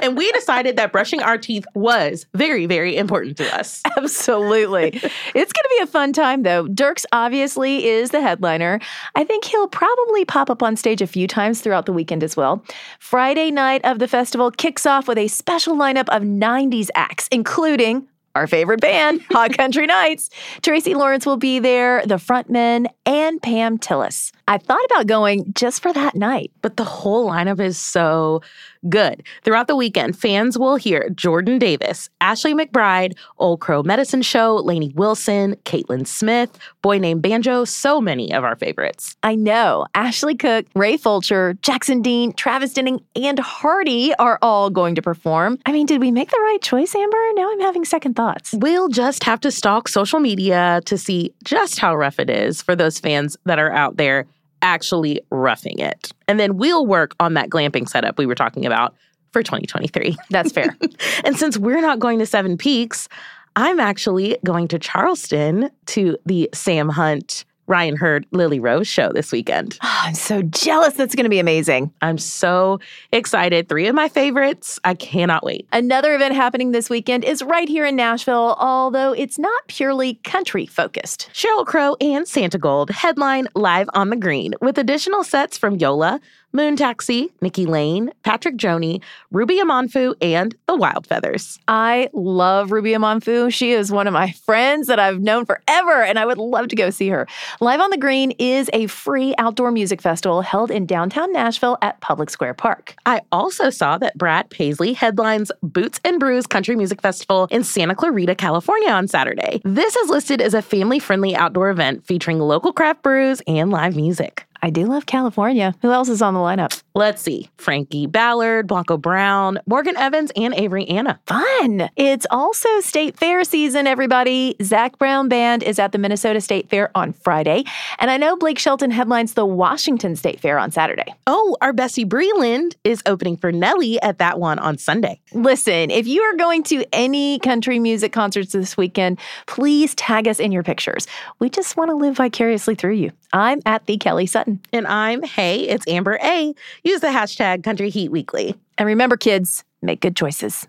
And 0.00 0.16
we 0.16 0.30
decided 0.32 0.76
that 0.76 0.92
brushing 0.92 1.22
our 1.22 1.38
teeth 1.38 1.64
was 1.74 2.26
very, 2.34 2.66
very 2.66 2.96
important 2.96 3.36
to 3.38 3.54
us. 3.54 3.82
Absolutely. 3.96 4.88
it's 4.88 5.02
going 5.32 5.44
to 5.44 5.74
be 5.78 5.82
a 5.82 5.86
fun 5.86 6.12
time, 6.12 6.42
though. 6.42 6.66
Dierks 6.66 7.04
obviously 7.12 7.86
is 7.86 8.10
the 8.10 8.20
headliner. 8.20 8.80
I 9.14 9.24
think 9.24 9.44
he'll 9.44 9.68
probably 9.68 10.24
pop 10.24 10.50
up 10.50 10.62
on 10.62 10.76
stage 10.76 11.02
a 11.02 11.06
few 11.06 11.26
times 11.26 11.60
throughout 11.60 11.86
the 11.86 11.92
weekend 11.92 12.22
as 12.22 12.36
well. 12.36 12.64
Friday 12.98 13.50
night 13.50 13.84
of 13.84 13.98
the 13.98 14.08
festival 14.08 14.50
kicks 14.50 14.86
off 14.86 15.08
with 15.08 15.18
a 15.18 15.28
special 15.28 15.76
lineup 15.76 16.08
of 16.08 16.22
90s 16.22 16.88
acts, 16.94 17.28
including 17.30 18.06
our 18.34 18.46
favorite 18.46 18.80
band, 18.80 19.22
Hot 19.30 19.56
Country 19.56 19.86
Nights. 19.86 20.30
Tracy 20.62 20.94
Lawrence 20.94 21.26
will 21.26 21.36
be 21.36 21.58
there, 21.58 22.04
the 22.06 22.16
frontmen, 22.16 22.86
and 23.06 23.42
Pam 23.42 23.78
Tillis. 23.78 24.32
I 24.46 24.58
thought 24.58 24.84
about 24.86 25.06
going 25.06 25.52
just 25.54 25.82
for 25.82 25.92
that 25.92 26.14
night. 26.14 26.52
But 26.62 26.76
the 26.76 26.84
whole 26.84 27.28
lineup 27.28 27.60
is 27.60 27.78
so 27.78 28.42
good. 28.88 29.22
Throughout 29.42 29.66
the 29.66 29.76
weekend, 29.76 30.16
fans 30.18 30.58
will 30.58 30.76
hear 30.76 31.10
Jordan 31.10 31.58
Davis, 31.58 32.08
Ashley 32.20 32.54
McBryde, 32.54 33.16
Old 33.38 33.60
Crow 33.60 33.82
Medicine 33.82 34.22
Show, 34.22 34.56
Lainey 34.56 34.92
Wilson, 34.94 35.56
Caitlyn 35.64 36.06
Smith, 36.06 36.58
Boy 36.82 36.98
Named 36.98 37.22
Banjo, 37.22 37.64
so 37.64 38.00
many 38.00 38.32
of 38.32 38.44
our 38.44 38.56
favorites. 38.56 39.16
I 39.22 39.34
know 39.34 39.86
Ashley 39.94 40.34
Cooke, 40.34 40.66
Ray 40.74 40.96
Fulcher, 40.96 41.54
Jackson 41.62 42.02
Dean, 42.02 42.32
Travis 42.32 42.72
Denning, 42.72 43.00
and 43.16 43.38
Hardy 43.38 44.14
are 44.14 44.38
all 44.42 44.70
going 44.70 44.94
to 44.94 45.02
perform. 45.02 45.58
I 45.66 45.72
mean, 45.72 45.86
did 45.86 46.00
we 46.00 46.10
make 46.10 46.30
the 46.30 46.40
right 46.40 46.62
choice, 46.62 46.94
Amber? 46.94 47.16
Now 47.34 47.50
I'm 47.50 47.60
having 47.60 47.84
second 47.84 48.14
thoughts. 48.14 48.54
We'll 48.54 48.88
just 48.88 49.24
have 49.24 49.40
to 49.40 49.50
stalk 49.50 49.88
social 49.88 50.20
media 50.20 50.80
to 50.86 50.96
see 50.96 51.32
just 51.44 51.78
how 51.78 51.94
rough 51.94 52.18
it 52.18 52.30
is 52.30 52.62
for 52.62 52.74
those 52.74 52.98
fans 52.98 53.36
that 53.44 53.58
are 53.58 53.72
out 53.72 53.96
there 53.96 54.26
actually 54.62 55.20
roughing 55.30 55.78
it. 55.78 56.12
And 56.28 56.38
then 56.38 56.56
we'll 56.56 56.86
work 56.86 57.14
on 57.20 57.34
that 57.34 57.50
glamping 57.50 57.88
setup 57.88 58.18
we 58.18 58.26
were 58.26 58.34
talking 58.34 58.66
about 58.66 58.94
for 59.32 59.42
2023. 59.42 60.16
That's 60.30 60.52
fair. 60.52 60.76
And 61.24 61.36
since 61.36 61.58
we're 61.58 61.80
not 61.80 61.98
going 61.98 62.18
to 62.18 62.26
Seven 62.26 62.56
Peaks, 62.56 63.08
I'm 63.56 63.78
actually 63.78 64.38
going 64.44 64.68
to 64.68 64.78
Charleston 64.78 65.70
to 65.86 66.16
the 66.24 66.48
Sam 66.54 66.88
Hunt, 66.88 67.44
Ryan 67.70 67.94
Hurd, 67.94 68.26
Lily 68.32 68.58
Rose 68.58 68.88
show 68.88 69.12
this 69.12 69.30
weekend. 69.30 69.78
Oh, 69.82 70.00
I'm 70.02 70.14
so 70.14 70.42
jealous. 70.42 70.94
That's 70.94 71.14
going 71.14 71.24
to 71.24 71.30
be 71.30 71.38
amazing. 71.38 71.92
I'm 72.02 72.18
so 72.18 72.80
excited. 73.12 73.68
Three 73.68 73.86
of 73.86 73.94
my 73.94 74.08
favorites. 74.08 74.80
I 74.82 74.94
cannot 74.94 75.44
wait. 75.44 75.68
Another 75.72 76.14
event 76.14 76.34
happening 76.34 76.72
this 76.72 76.90
weekend 76.90 77.24
is 77.24 77.42
right 77.42 77.68
here 77.68 77.86
in 77.86 77.94
Nashville, 77.94 78.56
although 78.58 79.12
it's 79.12 79.38
not 79.38 79.68
purely 79.68 80.14
country 80.24 80.66
focused. 80.66 81.30
Sheryl 81.32 81.64
Crow 81.64 81.96
and 82.00 82.26
Santigold 82.26 82.90
headline 82.90 83.46
Live 83.54 83.88
on 83.94 84.10
the 84.10 84.16
Green 84.16 84.54
with 84.60 84.76
additional 84.76 85.22
sets 85.22 85.56
from 85.56 85.76
Yola, 85.76 86.20
Moon 86.52 86.74
Taxi, 86.74 87.30
Nikki 87.40 87.64
Lane, 87.64 88.10
Patrick 88.24 88.56
Droney, 88.56 89.00
Ruby 89.30 89.60
Amanfu, 89.60 90.14
and 90.20 90.54
the 90.66 90.74
Wild 90.74 91.06
Feathers. 91.06 91.60
I 91.68 92.10
love 92.12 92.72
Ruby 92.72 92.90
Amanfu. 92.90 93.52
She 93.52 93.70
is 93.70 93.92
one 93.92 94.08
of 94.08 94.12
my 94.12 94.32
friends 94.32 94.88
that 94.88 94.98
I've 94.98 95.20
known 95.20 95.46
forever, 95.46 96.02
and 96.02 96.18
I 96.18 96.26
would 96.26 96.38
love 96.38 96.66
to 96.68 96.76
go 96.76 96.90
see 96.90 97.08
her. 97.08 97.28
Live 97.60 97.80
on 97.80 97.90
the 97.90 97.96
Green 97.96 98.32
is 98.32 98.68
a 98.72 98.88
free 98.88 99.32
outdoor 99.38 99.70
music 99.70 100.02
festival 100.02 100.42
held 100.42 100.72
in 100.72 100.86
downtown 100.86 101.32
Nashville 101.32 101.78
at 101.82 102.00
Public 102.00 102.30
Square 102.30 102.54
Park. 102.54 102.96
I 103.06 103.20
also 103.30 103.70
saw 103.70 103.96
that 103.98 104.18
Brad 104.18 104.50
Paisley 104.50 104.92
headlines 104.92 105.52
Boots 105.62 106.00
and 106.04 106.18
Brews 106.18 106.48
Country 106.48 106.74
Music 106.74 107.00
Festival 107.00 107.46
in 107.52 107.62
Santa 107.62 107.94
Clarita, 107.94 108.34
California 108.34 108.90
on 108.90 109.06
Saturday. 109.06 109.60
This 109.64 109.94
is 109.94 110.10
listed 110.10 110.40
as 110.40 110.54
a 110.54 110.62
family 110.62 110.98
friendly 110.98 111.36
outdoor 111.36 111.70
event 111.70 112.04
featuring 112.04 112.40
local 112.40 112.72
craft 112.72 113.02
brews 113.02 113.40
and 113.46 113.70
live 113.70 113.94
music. 113.94 114.46
I 114.62 114.70
do 114.70 114.86
love 114.86 115.06
California. 115.06 115.74
Who 115.82 115.90
else 115.90 116.08
is 116.08 116.22
on 116.22 116.34
the 116.34 116.40
lineup? 116.40 116.82
Let's 116.94 117.22
see 117.22 117.48
Frankie 117.56 118.06
Ballard, 118.06 118.66
Blanco 118.66 118.96
Brown, 118.96 119.58
Morgan 119.66 119.96
Evans, 119.96 120.32
and 120.36 120.54
Avery 120.54 120.86
Anna. 120.86 121.18
Fun. 121.26 121.88
It's 121.96 122.26
also 122.30 122.68
state 122.80 123.16
fair 123.16 123.44
season, 123.44 123.86
everybody. 123.86 124.56
Zac 124.62 124.98
Brown 124.98 125.28
Band 125.28 125.62
is 125.62 125.78
at 125.78 125.92
the 125.92 125.98
Minnesota 125.98 126.40
State 126.40 126.68
Fair 126.68 126.90
on 126.94 127.12
Friday. 127.12 127.64
And 127.98 128.10
I 128.10 128.16
know 128.16 128.36
Blake 128.36 128.58
Shelton 128.58 128.90
headlines 128.90 129.34
the 129.34 129.46
Washington 129.46 130.16
State 130.16 130.40
Fair 130.40 130.58
on 130.58 130.70
Saturday. 130.70 131.14
Oh, 131.26 131.56
our 131.60 131.72
Bessie 131.72 132.04
Breland 132.04 132.74
is 132.84 133.02
opening 133.06 133.36
for 133.36 133.52
Nelly 133.52 134.00
at 134.02 134.18
that 134.18 134.38
one 134.38 134.58
on 134.58 134.78
Sunday. 134.78 135.20
Listen, 135.32 135.90
if 135.90 136.06
you 136.06 136.22
are 136.22 136.36
going 136.36 136.62
to 136.64 136.84
any 136.92 137.38
country 137.38 137.78
music 137.78 138.12
concerts 138.12 138.52
this 138.52 138.76
weekend, 138.76 139.18
please 139.46 139.94
tag 139.94 140.28
us 140.28 140.40
in 140.40 140.52
your 140.52 140.62
pictures. 140.62 141.06
We 141.38 141.48
just 141.48 141.76
want 141.76 141.90
to 141.90 141.96
live 141.96 142.16
vicariously 142.16 142.74
through 142.74 142.94
you. 142.94 143.12
I'm 143.32 143.60
at 143.66 143.86
the 143.86 143.96
Kelly 143.96 144.26
Sutton. 144.26 144.60
And 144.72 144.86
I'm 144.86 145.22
Hey, 145.22 145.68
it's 145.68 145.86
Amber 145.86 146.18
A. 146.22 146.54
Use 146.84 147.00
the 147.00 147.08
hashtag 147.08 147.62
Country 147.64 147.90
Heat 147.90 148.10
Weekly. 148.10 148.54
And 148.78 148.86
remember, 148.86 149.16
kids, 149.16 149.64
make 149.82 150.00
good 150.00 150.16
choices. 150.16 150.66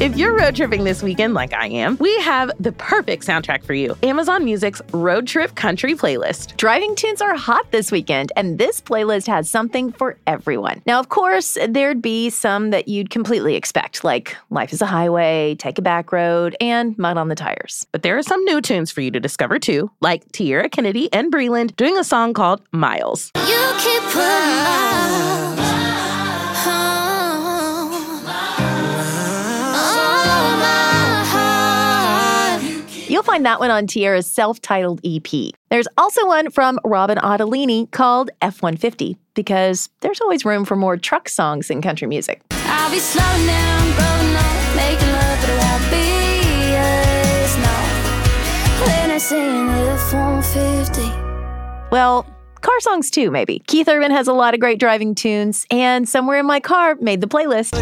If 0.00 0.16
you're 0.16 0.34
road 0.34 0.56
tripping 0.56 0.84
this 0.84 1.02
weekend 1.02 1.34
like 1.34 1.52
I 1.52 1.66
am, 1.66 1.98
we 2.00 2.18
have 2.20 2.50
the 2.58 2.72
perfect 2.72 3.22
soundtrack 3.26 3.62
for 3.62 3.74
you 3.74 3.94
Amazon 4.02 4.46
Music's 4.46 4.80
Road 4.94 5.26
Trip 5.26 5.54
Country 5.56 5.94
Playlist. 5.94 6.56
Driving 6.56 6.94
tunes 6.94 7.20
are 7.20 7.36
hot 7.36 7.70
this 7.70 7.92
weekend, 7.92 8.32
and 8.34 8.58
this 8.58 8.80
playlist 8.80 9.26
has 9.26 9.50
something 9.50 9.92
for 9.92 10.16
everyone. 10.26 10.80
Now, 10.86 11.00
of 11.00 11.10
course, 11.10 11.58
there'd 11.68 12.00
be 12.00 12.30
some 12.30 12.70
that 12.70 12.88
you'd 12.88 13.10
completely 13.10 13.56
expect, 13.56 14.02
like 14.02 14.34
Life 14.48 14.72
is 14.72 14.80
a 14.80 14.86
Highway, 14.86 15.54
Take 15.58 15.76
a 15.76 15.82
Back 15.82 16.12
Road, 16.12 16.56
and 16.62 16.96
Mud 16.96 17.18
on 17.18 17.28
the 17.28 17.34
Tires. 17.34 17.86
But 17.92 18.02
there 18.02 18.16
are 18.16 18.22
some 18.22 18.42
new 18.44 18.62
tunes 18.62 18.90
for 18.90 19.02
you 19.02 19.10
to 19.10 19.20
discover 19.20 19.58
too, 19.58 19.90
like 20.00 20.24
Tiera 20.32 20.70
Kennedy 20.70 21.12
and 21.12 21.30
Breland 21.30 21.76
doing 21.76 21.98
a 21.98 22.04
song 22.04 22.32
called 22.32 22.62
Miles. 22.72 23.32
You'll 33.20 33.26
find 33.34 33.44
that 33.44 33.60
one 33.60 33.70
on 33.70 33.86
Tiera's 33.86 34.26
self 34.26 34.62
titled 34.62 35.02
EP. 35.04 35.52
There's 35.68 35.86
also 35.98 36.26
one 36.26 36.50
from 36.50 36.80
Robyn 36.84 37.18
Ottolini 37.18 37.90
called 37.90 38.30
F 38.40 38.62
150, 38.62 39.14
because 39.34 39.90
there's 40.00 40.22
always 40.22 40.46
room 40.46 40.64
for 40.64 40.74
more 40.74 40.96
truck 40.96 41.28
songs 41.28 41.68
in 41.68 41.82
country 41.82 42.06
music. 42.06 42.40
I'll 42.50 42.90
be 42.90 42.98
slowing 42.98 43.46
down, 43.46 43.82
rolling 43.88 44.36
up, 44.36 44.74
making 44.74 45.12
love, 45.12 45.38
but 45.38 45.50
it 45.50 45.58
won't 45.60 45.90
be 45.90 46.76
us, 46.78 47.56
no. 47.58 48.86
When 48.86 49.10
I 49.10 49.18
sing 49.18 49.68
F 49.68 50.14
150. 50.14 51.90
Well, 51.90 52.24
car 52.62 52.80
songs 52.80 53.10
too, 53.10 53.30
maybe. 53.30 53.58
Keith 53.66 53.86
Urban 53.86 54.12
has 54.12 54.28
a 54.28 54.32
lot 54.32 54.54
of 54.54 54.60
great 54.60 54.80
driving 54.80 55.14
tunes, 55.14 55.66
and 55.70 56.08
Somewhere 56.08 56.38
in 56.38 56.46
My 56.46 56.60
Car 56.60 56.94
made 56.94 57.20
the 57.20 57.28
playlist. 57.28 57.74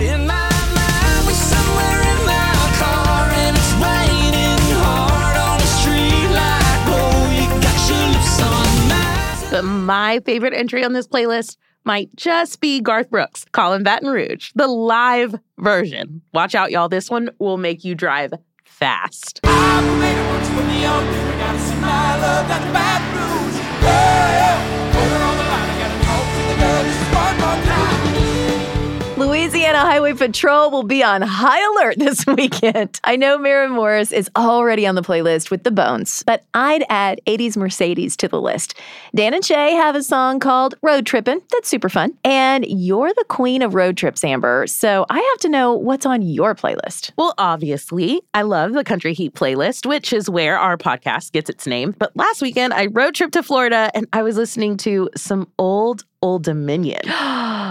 My 9.89 10.21
favorite 10.27 10.53
entry 10.53 10.85
on 10.85 10.93
this 10.93 11.09
playlist 11.09 11.57
might 11.83 12.15
just 12.15 12.61
be 12.61 12.79
Garth 12.79 13.09
Brooks, 13.09 13.47
Callin' 13.53 13.85
Baton 13.85 14.11
Rouge, 14.11 14.51
the 14.55 14.67
live 14.67 15.35
version. 15.57 16.21
Watch 16.35 16.55
out, 16.55 16.71
y'all. 16.71 16.91
This 16.91 17.09
one 17.09 17.31
will 17.39 17.57
make 17.57 17.85
you 17.85 17.95
drive 17.95 18.35
fast. 18.67 19.41
I 19.45 19.81
made 19.99 20.19
Louisiana 29.69 29.91
Highway 29.91 30.15
Patrol 30.15 30.71
will 30.71 30.83
be 30.83 31.03
on 31.03 31.21
high 31.21 31.63
alert 31.75 31.99
this 31.99 32.25
weekend. 32.27 32.99
I 33.05 33.17
know 33.17 33.37
Maren 33.37 33.71
Morris 33.73 34.13
is 34.13 34.31
already 34.35 34.87
on 34.87 34.95
the 34.95 35.03
playlist 35.03 35.51
with 35.51 35.65
the 35.65 35.71
bones, 35.71 36.23
but 36.27 36.43
I'd 36.55 36.87
add 36.89 37.21
80s 37.27 37.55
Mercedes 37.55 38.17
to 38.17 38.29
the 38.29 38.41
list. 38.41 38.79
Dan 39.15 39.35
and 39.35 39.45
Shay 39.45 39.73
have 39.75 39.95
a 39.95 40.03
song 40.03 40.41
called 40.41 40.75
Road 40.83 41.05
Trippin'. 41.05 41.43
That's 41.53 41.69
super 41.69 41.91
fun. 41.91 42.17
And 42.25 42.65
you're 42.67 43.13
the 43.13 43.27
queen 43.29 43.61
of 43.61 43.75
road 43.75 43.99
trips, 43.99 44.25
Amber. 44.25 44.67
So 44.67 45.05
I 45.11 45.19
have 45.19 45.41
to 45.41 45.51
know 45.51 45.75
what's 45.75 46.07
on 46.07 46.23
your 46.23 46.55
playlist. 46.55 47.11
Well, 47.19 47.35
obviously, 47.37 48.23
I 48.33 48.43
love 48.43 48.73
the 48.73 48.85
Country 48.85 49.13
Heat 49.13 49.35
playlist, 49.35 49.85
which 49.85 50.15
is 50.15 50.31
where 50.31 50.59
our 50.59 50.79
podcast 50.79 51.33
gets 51.33 51.51
its 51.51 51.67
name. 51.67 51.95
But 51.99 52.17
last 52.17 52.41
weekend, 52.41 52.73
I 52.73 52.87
road 52.87 53.15
trip 53.15 53.33
to 53.33 53.43
Florida 53.43 53.91
and 53.95 54.07
I 54.15 54.23
was 54.23 54.39
listening 54.39 54.79
to 54.79 55.11
some 55.15 55.47
old, 55.59 56.05
old 56.23 56.45
Dominion, 56.45 57.01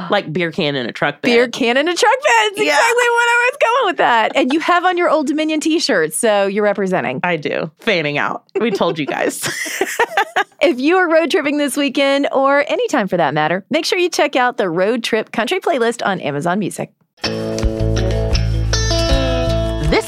like 0.09 0.31
beer 0.31 0.51
can 0.51 0.75
in 0.75 0.85
a 0.87 0.91
truck 0.91 1.21
bed. 1.21 1.27
Beer 1.29 1.47
can 1.49 1.77
in 1.77 1.87
a 1.87 1.93
truck 1.95 2.11
bed. 2.23 2.49
That's 2.55 2.57
Yeah. 2.59 2.73
exactly 2.73 3.05
what 3.09 3.27
I 3.29 3.49
was 3.51 3.57
going 3.61 3.89
with 3.89 3.97
that. 3.97 4.31
And 4.35 4.53
you 4.53 4.59
have 4.59 4.85
on 4.85 4.97
your 4.97 5.09
Old 5.09 5.27
Dominion 5.27 5.59
t 5.59 5.79
shirt, 5.79 6.13
so 6.13 6.47
you're 6.47 6.63
representing. 6.63 7.19
I 7.23 7.35
do. 7.37 7.69
Fanning 7.79 8.17
out. 8.17 8.43
We 8.59 8.71
told 8.71 8.97
you 8.99 9.05
guys. 9.05 9.41
If 10.59 10.79
you 10.79 10.97
are 10.97 11.07
road 11.07 11.29
tripping 11.29 11.57
this 11.59 11.77
weekend 11.77 12.27
or 12.31 12.65
anytime 12.67 13.07
for 13.07 13.15
that 13.15 13.35
matter, 13.35 13.63
make 13.69 13.85
sure 13.85 13.99
you 13.99 14.09
check 14.09 14.35
out 14.35 14.57
the 14.57 14.67
Road 14.67 15.03
Trip 15.03 15.31
Country 15.31 15.59
playlist 15.59 16.03
on 16.03 16.19
Amazon 16.19 16.57
Music. 16.57 16.91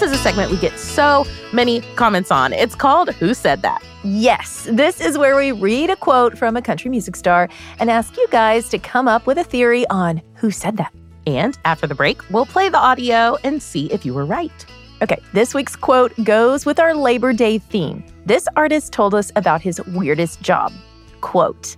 Is 0.10 0.20
a 0.20 0.24
segment 0.24 0.50
we 0.50 0.58
get 0.58 0.78
so 0.80 1.26
many 1.54 1.82
comments 1.96 2.32
on. 2.32 2.52
It's 2.54 2.74
called 2.74 3.10
Who 3.16 3.34
Said 3.34 3.62
That? 3.62 3.84
Yes, 4.04 4.68
this 4.72 5.02
is 5.02 5.18
where 5.18 5.36
we 5.36 5.52
read 5.52 5.90
a 5.90 5.96
quote 5.96 6.38
from 6.38 6.58
a 6.58 6.62
country 6.62 6.90
music 6.90 7.16
star 7.16 7.48
and 7.80 7.92
ask 7.92 8.18
you 8.18 8.28
guys 8.32 8.70
to 8.70 8.80
come 8.80 9.08
up 9.08 9.28
with 9.28 9.38
a 9.38 9.44
theory 9.44 9.88
on 9.90 10.22
who 10.36 10.50
said 10.52 10.78
that. 10.78 10.94
And 11.28 11.58
after 11.66 11.86
the 11.86 11.94
break, 11.94 12.28
we'll 12.32 12.46
play 12.46 12.70
the 12.70 12.78
audio 12.78 13.38
and 13.44 13.62
see 13.62 13.92
if 13.92 14.06
you 14.06 14.14
were 14.14 14.26
right. 14.26 14.66
Okay, 15.02 15.20
this 15.34 15.54
week's 15.54 15.76
quote 15.76 16.14
goes 16.24 16.66
with 16.66 16.80
our 16.80 16.96
Labor 16.96 17.32
Day 17.34 17.60
theme. 17.60 18.04
This 18.26 18.48
artist 18.56 18.92
told 18.92 19.14
us 19.14 19.32
about 19.36 19.62
his 19.62 19.80
weirdest 19.88 20.42
job. 20.42 20.74
Quote 21.22 21.76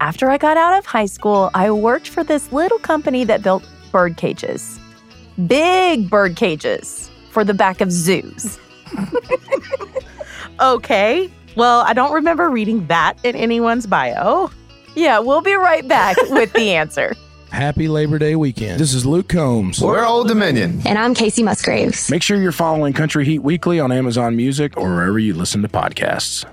After 0.00 0.30
I 0.30 0.38
got 0.38 0.56
out 0.56 0.76
of 0.76 0.84
high 0.84 1.06
school, 1.06 1.50
I 1.54 1.70
worked 1.70 2.08
for 2.08 2.24
this 2.24 2.50
little 2.50 2.78
company 2.78 3.24
that 3.24 3.42
built 3.42 3.62
bird 3.92 4.16
cages. 4.16 4.80
Big 5.46 6.10
bird 6.10 6.34
cages 6.34 7.07
for 7.38 7.44
the 7.44 7.54
back 7.54 7.80
of 7.80 7.92
zoos. 7.92 8.58
Okay. 10.60 11.30
Well, 11.54 11.82
I 11.82 11.92
don't 11.92 12.12
remember 12.12 12.50
reading 12.50 12.84
that 12.88 13.14
in 13.22 13.36
anyone's 13.36 13.86
bio. 13.86 14.50
Yeah, 14.96 15.20
we'll 15.20 15.40
be 15.40 15.54
right 15.54 15.86
back 15.86 16.16
with 16.30 16.52
the 16.52 16.72
answer. 16.72 17.14
Happy 17.52 17.86
Labor 17.86 18.18
Day 18.18 18.34
weekend. 18.34 18.80
This 18.80 18.92
is 18.92 19.06
Luke 19.06 19.28
Combs. 19.28 19.80
We're 19.80 20.04
Old 20.04 20.26
Dominion. 20.26 20.82
And 20.84 20.98
I'm 20.98 21.14
Kacey 21.14 21.44
Musgraves. 21.44 22.10
Make 22.10 22.24
sure 22.24 22.40
you're 22.40 22.50
following 22.50 22.92
Country 22.92 23.24
Heat 23.24 23.38
Weekly 23.38 23.78
on 23.78 23.92
Amazon 23.92 24.34
Music 24.34 24.76
or 24.76 24.92
wherever 24.96 25.20
you 25.20 25.32
listen 25.32 25.62
to 25.62 25.68
podcasts. 25.68 26.44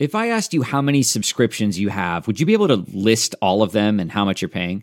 If 0.00 0.16
I 0.16 0.30
asked 0.30 0.52
you 0.52 0.62
how 0.62 0.82
many 0.82 1.04
subscriptions 1.04 1.78
you 1.78 1.90
have, 1.90 2.26
would 2.26 2.40
you 2.40 2.46
be 2.46 2.54
able 2.54 2.66
to 2.66 2.84
list 2.92 3.36
all 3.40 3.62
of 3.62 3.70
them 3.70 4.00
and 4.00 4.10
how 4.10 4.24
much 4.24 4.42
you're 4.42 4.48
paying? 4.48 4.82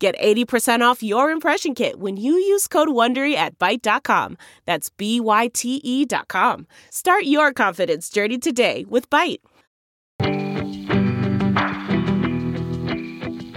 Get 0.00 0.16
80% 0.20 0.80
off 0.80 1.02
your 1.02 1.30
impression 1.32 1.74
kit 1.74 1.98
when 1.98 2.16
you 2.16 2.34
use 2.34 2.68
code 2.68 2.88
WONDERY 2.88 3.34
at 3.34 3.58
Byte.com. 3.58 4.38
That's 4.64 4.90
B-Y-T-E 4.90 6.04
dot 6.04 6.28
com. 6.28 6.68
Start 6.90 7.24
your 7.24 7.52
confidence 7.52 8.08
journey 8.08 8.38
today 8.38 8.84
with 8.88 9.10
Byte. 9.10 9.38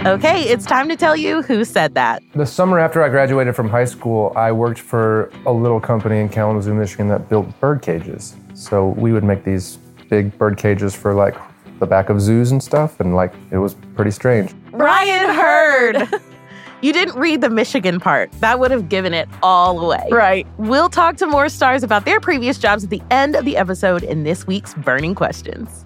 Okay, 0.03 0.41
it's 0.49 0.65
time 0.65 0.89
to 0.89 0.95
tell 0.95 1.15
you 1.15 1.43
who 1.43 1.63
said 1.63 1.93
that. 1.93 2.23
The 2.33 2.47
summer 2.47 2.79
after 2.79 3.03
I 3.03 3.09
graduated 3.09 3.55
from 3.55 3.69
high 3.69 3.85
school, 3.85 4.33
I 4.35 4.51
worked 4.51 4.79
for 4.79 5.31
a 5.45 5.53
little 5.53 5.79
company 5.79 6.19
in 6.21 6.27
Kalamazoo, 6.27 6.73
Michigan 6.73 7.07
that 7.09 7.29
built 7.29 7.47
bird 7.59 7.83
cages. 7.83 8.35
So 8.55 8.87
we 8.97 9.13
would 9.13 9.23
make 9.23 9.43
these 9.43 9.77
big 10.09 10.35
bird 10.39 10.57
cages 10.57 10.95
for 10.95 11.13
like 11.13 11.35
the 11.77 11.85
back 11.85 12.09
of 12.09 12.19
zoos 12.19 12.49
and 12.49 12.63
stuff, 12.63 12.99
and 12.99 13.15
like 13.15 13.31
it 13.51 13.59
was 13.59 13.75
pretty 13.95 14.09
strange. 14.09 14.55
Ryan 14.71 15.35
Hurd. 15.35 16.21
You 16.81 16.93
didn't 16.93 17.15
read 17.15 17.41
the 17.41 17.49
Michigan 17.49 17.99
part. 17.99 18.31
That 18.41 18.59
would 18.59 18.71
have 18.71 18.89
given 18.89 19.13
it 19.13 19.29
all 19.43 19.79
away. 19.79 20.07
Right. 20.11 20.47
We'll 20.57 20.89
talk 20.89 21.15
to 21.17 21.27
more 21.27 21.47
stars 21.47 21.83
about 21.83 22.05
their 22.05 22.19
previous 22.19 22.57
jobs 22.57 22.83
at 22.83 22.89
the 22.89 23.03
end 23.11 23.35
of 23.35 23.45
the 23.45 23.55
episode 23.55 24.01
in 24.01 24.23
this 24.23 24.47
week's 24.47 24.73
Burning 24.73 25.13
Questions. 25.13 25.85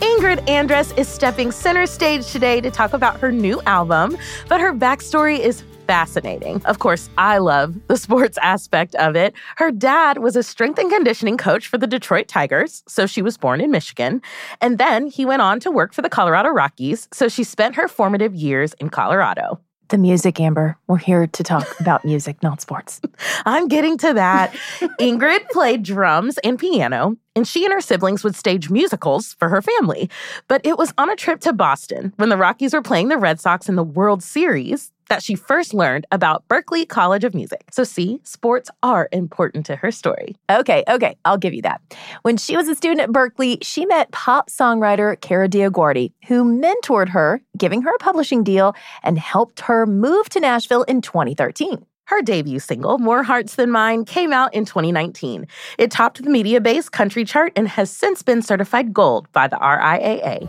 Ingrid 0.00 0.46
Andress 0.46 0.96
is 0.96 1.08
stepping 1.08 1.50
center 1.50 1.86
stage 1.86 2.30
today 2.30 2.60
to 2.60 2.70
talk 2.70 2.92
about 2.92 3.18
her 3.18 3.32
new 3.32 3.60
album, 3.62 4.16
but 4.48 4.60
her 4.60 4.72
backstory 4.72 5.40
is 5.40 5.64
fascinating. 5.86 6.64
Of 6.64 6.78
course, 6.78 7.08
I 7.18 7.38
love 7.38 7.74
the 7.88 7.96
sports 7.96 8.38
aspect 8.42 8.94
of 8.96 9.16
it. 9.16 9.34
Her 9.56 9.70
dad 9.70 10.18
was 10.18 10.36
a 10.36 10.42
strength 10.42 10.78
and 10.78 10.90
conditioning 10.90 11.36
coach 11.36 11.68
for 11.68 11.78
the 11.78 11.86
Detroit 11.86 12.28
Tigers, 12.28 12.82
so 12.86 13.06
she 13.06 13.22
was 13.22 13.36
born 13.36 13.60
in 13.60 13.70
Michigan. 13.70 14.22
And 14.60 14.78
then 14.78 15.06
he 15.06 15.24
went 15.24 15.42
on 15.42 15.60
to 15.60 15.70
work 15.70 15.92
for 15.94 16.02
the 16.02 16.08
Colorado 16.08 16.50
Rockies, 16.50 17.08
so 17.12 17.28
she 17.28 17.44
spent 17.44 17.76
her 17.76 17.88
formative 17.88 18.34
years 18.34 18.74
in 18.74 18.90
Colorado. 18.90 19.60
The 19.88 19.98
music, 19.98 20.40
Amber. 20.40 20.78
We're 20.86 20.96
here 20.96 21.26
to 21.26 21.42
talk 21.42 21.68
about 21.80 22.04
music, 22.04 22.42
not 22.42 22.60
sports. 22.60 23.00
I'm 23.44 23.68
getting 23.68 23.98
to 23.98 24.14
that. 24.14 24.54
Ingrid 24.98 25.48
played 25.50 25.82
drums 25.82 26.38
and 26.38 26.58
piano, 26.58 27.16
and 27.36 27.46
she 27.46 27.64
and 27.64 27.72
her 27.72 27.82
siblings 27.82 28.24
would 28.24 28.34
stage 28.34 28.70
musicals 28.70 29.34
for 29.34 29.50
her 29.50 29.60
family. 29.60 30.08
But 30.48 30.64
it 30.64 30.78
was 30.78 30.94
on 30.96 31.10
a 31.10 31.16
trip 31.16 31.40
to 31.40 31.52
Boston 31.52 32.14
when 32.16 32.30
the 32.30 32.38
Rockies 32.38 32.72
were 32.72 32.82
playing 32.82 33.08
the 33.08 33.18
Red 33.18 33.40
Sox 33.40 33.68
in 33.68 33.76
the 33.76 33.84
World 33.84 34.22
Series 34.22 34.90
that 35.08 35.22
she 35.22 35.34
first 35.34 35.74
learned 35.74 36.06
about 36.12 36.46
Berklee 36.48 36.88
College 36.88 37.24
of 37.24 37.34
Music. 37.34 37.64
So, 37.70 37.84
see, 37.84 38.20
sports 38.24 38.70
are 38.82 39.08
important 39.12 39.66
to 39.66 39.76
her 39.76 39.90
story. 39.90 40.36
Okay, 40.50 40.84
okay, 40.88 41.16
I'll 41.24 41.38
give 41.38 41.54
you 41.54 41.62
that. 41.62 41.80
When 42.22 42.36
she 42.36 42.56
was 42.56 42.68
a 42.68 42.74
student 42.74 43.00
at 43.00 43.10
Berklee, 43.10 43.58
she 43.62 43.86
met 43.86 44.10
pop 44.12 44.50
songwriter 44.50 45.20
Kara 45.20 45.48
DioGuardi, 45.48 46.12
who 46.26 46.44
mentored 46.44 47.08
her, 47.08 47.42
giving 47.56 47.82
her 47.82 47.94
a 47.94 47.98
publishing 47.98 48.44
deal, 48.44 48.74
and 49.02 49.18
helped 49.18 49.60
her 49.60 49.86
move 49.86 50.28
to 50.30 50.40
Nashville 50.40 50.82
in 50.84 51.00
2013. 51.00 51.84
Her 52.06 52.20
debut 52.20 52.58
single, 52.58 52.98
More 52.98 53.22
Hearts 53.22 53.54
Than 53.54 53.70
Mine, 53.70 54.04
came 54.04 54.32
out 54.32 54.52
in 54.52 54.66
2019. 54.66 55.46
It 55.78 55.90
topped 55.90 56.22
the 56.22 56.28
media 56.28 56.60
based 56.60 56.92
country 56.92 57.24
chart 57.24 57.52
and 57.56 57.66
has 57.66 57.90
since 57.90 58.22
been 58.22 58.42
certified 58.42 58.92
gold 58.92 59.30
by 59.32 59.48
the 59.48 59.56
RIAA. 59.56 60.48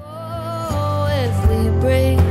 If 1.17 2.24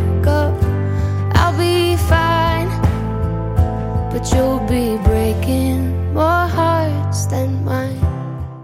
But 4.24 4.32
you'll 4.32 4.60
be 4.60 4.96
breaking 5.04 6.14
more 6.14 6.24
hearts 6.24 7.26
than 7.26 7.62
mine. 7.62 8.00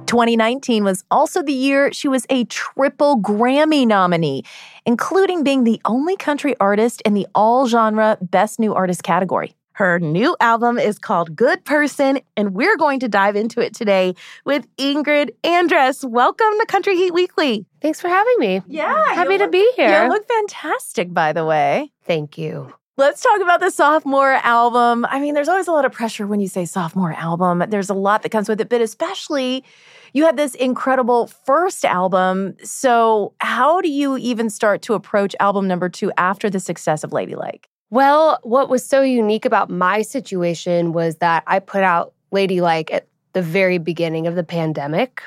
2019 0.07 0.85
was 0.85 1.05
also 1.11 1.43
the 1.43 1.52
year 1.52 1.93
she 1.93 2.09
was 2.09 2.25
a 2.31 2.45
triple 2.45 3.21
Grammy 3.21 3.87
nominee, 3.87 4.43
including 4.87 5.45
being 5.45 5.65
the 5.65 5.78
only 5.84 6.17
country 6.17 6.56
artist 6.61 7.02
in 7.02 7.13
the 7.13 7.26
all 7.34 7.69
genre 7.69 8.17
Best 8.23 8.58
New 8.58 8.73
Artist 8.73 9.02
category. 9.02 9.54
Her 9.73 9.99
new 9.99 10.34
album 10.41 10.78
is 10.78 10.99
called 10.99 11.37
Good 11.37 11.63
Person, 11.67 12.21
and 12.39 12.54
we're 12.54 12.78
going 12.78 12.99
to 13.00 13.08
dive 13.08 13.37
into 13.37 13.61
it 13.61 13.75
today 13.75 14.15
with 14.47 14.67
Ingrid 14.78 15.28
Andress. 15.45 16.08
Welcome 16.08 16.58
to 16.58 16.67
Country 16.69 16.97
Heat 16.97 17.13
Weekly. 17.13 17.67
Thanks 17.82 18.00
for 18.00 18.08
having 18.08 18.34
me. 18.39 18.63
Yeah. 18.67 18.95
Happy 19.13 19.37
to 19.37 19.45
look- 19.45 19.52
be 19.52 19.73
here. 19.76 20.04
You 20.04 20.08
look 20.08 20.26
fantastic, 20.26 21.13
by 21.13 21.34
the 21.34 21.45
way. 21.45 21.93
Thank 22.06 22.39
you. 22.39 22.73
Let's 22.97 23.23
talk 23.23 23.41
about 23.41 23.61
the 23.61 23.71
sophomore 23.71 24.33
album. 24.33 25.07
I 25.09 25.21
mean, 25.21 25.35
there's 25.35 25.49
always 25.49 25.69
a 25.69 25.73
lot 25.73 25.85
of 25.85 25.93
pressure 25.93 26.26
when 26.26 26.41
you 26.41 26.49
say 26.49 26.67
sophomore 26.67 27.13
album. 27.13 27.65
There's 27.69 27.89
a 27.89 27.95
lot 27.95 28.23
that 28.23 28.29
comes 28.29 28.49
with 28.49 28.61
it, 28.61 28.69
but 28.69 28.81
especially 28.81 29.65
you 30.13 30.25
had 30.26 30.37
this 30.37 30.55
incredible 30.55 31.29
first 31.29 31.85
album. 31.85 32.57
So, 32.63 33.33
how 33.39 33.81
do 33.81 33.89
you 33.89 34.19
even 34.19 34.50
start 34.50 34.83
to 34.83 34.95
approach 34.95 35.35
album 35.41 35.67
number 35.67 35.89
two 35.89 36.13
after 36.19 36.50
the 36.50 36.61
success 36.61 37.03
of 37.03 37.13
Ladylike? 37.13 37.69
Well, 37.91 38.39
what 38.43 38.69
was 38.69 38.85
so 38.85 39.03
unique 39.03 39.45
about 39.45 39.71
my 39.71 40.03
situation 40.03 40.93
was 40.93 41.17
that 41.17 41.43
I 41.47 41.59
put 41.59 41.83
out 41.83 42.13
Ladylike 42.33 42.93
at 42.93 43.09
the 43.33 43.43
very 43.43 43.79
beginning 43.79 44.26
of 44.26 44.35
the 44.35 44.45
pandemic. 44.45 45.23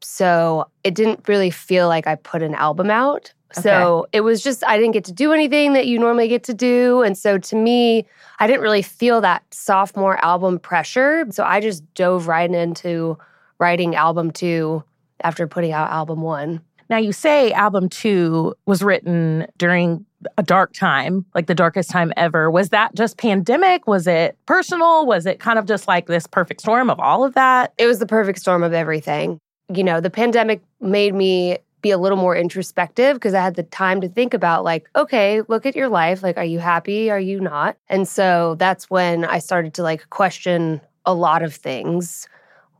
So 0.00 0.68
it 0.84 0.94
didn't 0.94 1.28
really 1.28 1.50
feel 1.50 1.88
like 1.88 2.06
I 2.06 2.14
put 2.14 2.42
an 2.42 2.54
album 2.54 2.90
out. 2.90 3.32
So 3.52 4.06
it 4.12 4.20
was 4.20 4.42
just, 4.42 4.62
I 4.66 4.76
didn't 4.76 4.92
get 4.92 5.04
to 5.04 5.12
do 5.12 5.32
anything 5.32 5.72
that 5.72 5.86
you 5.86 5.98
normally 5.98 6.28
get 6.28 6.44
to 6.44 6.54
do. 6.54 7.02
And 7.02 7.16
so 7.16 7.38
to 7.38 7.56
me, 7.56 8.06
I 8.40 8.46
didn't 8.46 8.60
really 8.60 8.82
feel 8.82 9.20
that 9.22 9.42
sophomore 9.52 10.22
album 10.24 10.58
pressure. 10.58 11.26
So 11.30 11.44
I 11.44 11.60
just 11.60 11.82
dove 11.94 12.28
right 12.28 12.50
into 12.50 13.16
writing 13.58 13.94
album 13.94 14.30
two 14.30 14.84
after 15.22 15.46
putting 15.46 15.72
out 15.72 15.90
album 15.90 16.20
one. 16.20 16.60
Now, 16.90 16.98
you 16.98 17.12
say 17.12 17.52
album 17.52 17.88
two 17.88 18.54
was 18.66 18.82
written 18.82 19.46
during 19.58 20.06
a 20.36 20.42
dark 20.42 20.72
time, 20.72 21.24
like 21.34 21.46
the 21.46 21.54
darkest 21.54 21.90
time 21.90 22.12
ever. 22.16 22.50
Was 22.50 22.70
that 22.70 22.94
just 22.94 23.18
pandemic? 23.18 23.86
Was 23.86 24.06
it 24.06 24.36
personal? 24.46 25.06
Was 25.06 25.26
it 25.26 25.38
kind 25.38 25.58
of 25.58 25.66
just 25.66 25.86
like 25.86 26.06
this 26.06 26.26
perfect 26.26 26.60
storm 26.60 26.90
of 26.90 26.98
all 26.98 27.24
of 27.24 27.34
that? 27.34 27.72
It 27.78 27.86
was 27.86 27.98
the 27.98 28.06
perfect 28.06 28.38
storm 28.38 28.62
of 28.62 28.72
everything. 28.72 29.38
You 29.72 29.84
know, 29.84 30.00
the 30.00 30.10
pandemic 30.10 30.62
made 30.80 31.14
me 31.14 31.58
be 31.80 31.90
a 31.90 31.98
little 31.98 32.18
more 32.18 32.36
introspective 32.36 33.14
because 33.14 33.34
I 33.34 33.42
had 33.42 33.54
the 33.54 33.62
time 33.62 34.00
to 34.00 34.08
think 34.08 34.34
about, 34.34 34.64
like, 34.64 34.88
okay, 34.96 35.42
look 35.48 35.66
at 35.66 35.76
your 35.76 35.88
life. 35.88 36.22
Like, 36.22 36.36
are 36.36 36.44
you 36.44 36.58
happy? 36.58 37.10
Are 37.10 37.20
you 37.20 37.40
not? 37.40 37.76
And 37.88 38.06
so 38.08 38.56
that's 38.58 38.90
when 38.90 39.24
I 39.24 39.38
started 39.38 39.74
to 39.74 39.82
like 39.82 40.10
question 40.10 40.80
a 41.06 41.14
lot 41.14 41.42
of 41.42 41.54
things, 41.54 42.28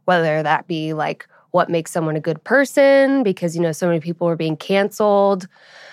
whether 0.04 0.42
that 0.42 0.66
be 0.66 0.92
like 0.92 1.26
what 1.52 1.70
makes 1.70 1.90
someone 1.90 2.16
a 2.16 2.20
good 2.20 2.42
person, 2.44 3.22
because, 3.22 3.56
you 3.56 3.62
know, 3.62 3.72
so 3.72 3.87
many 3.87 4.00
people 4.00 4.26
were 4.26 4.37
being 4.37 4.56
canceled. 4.56 5.48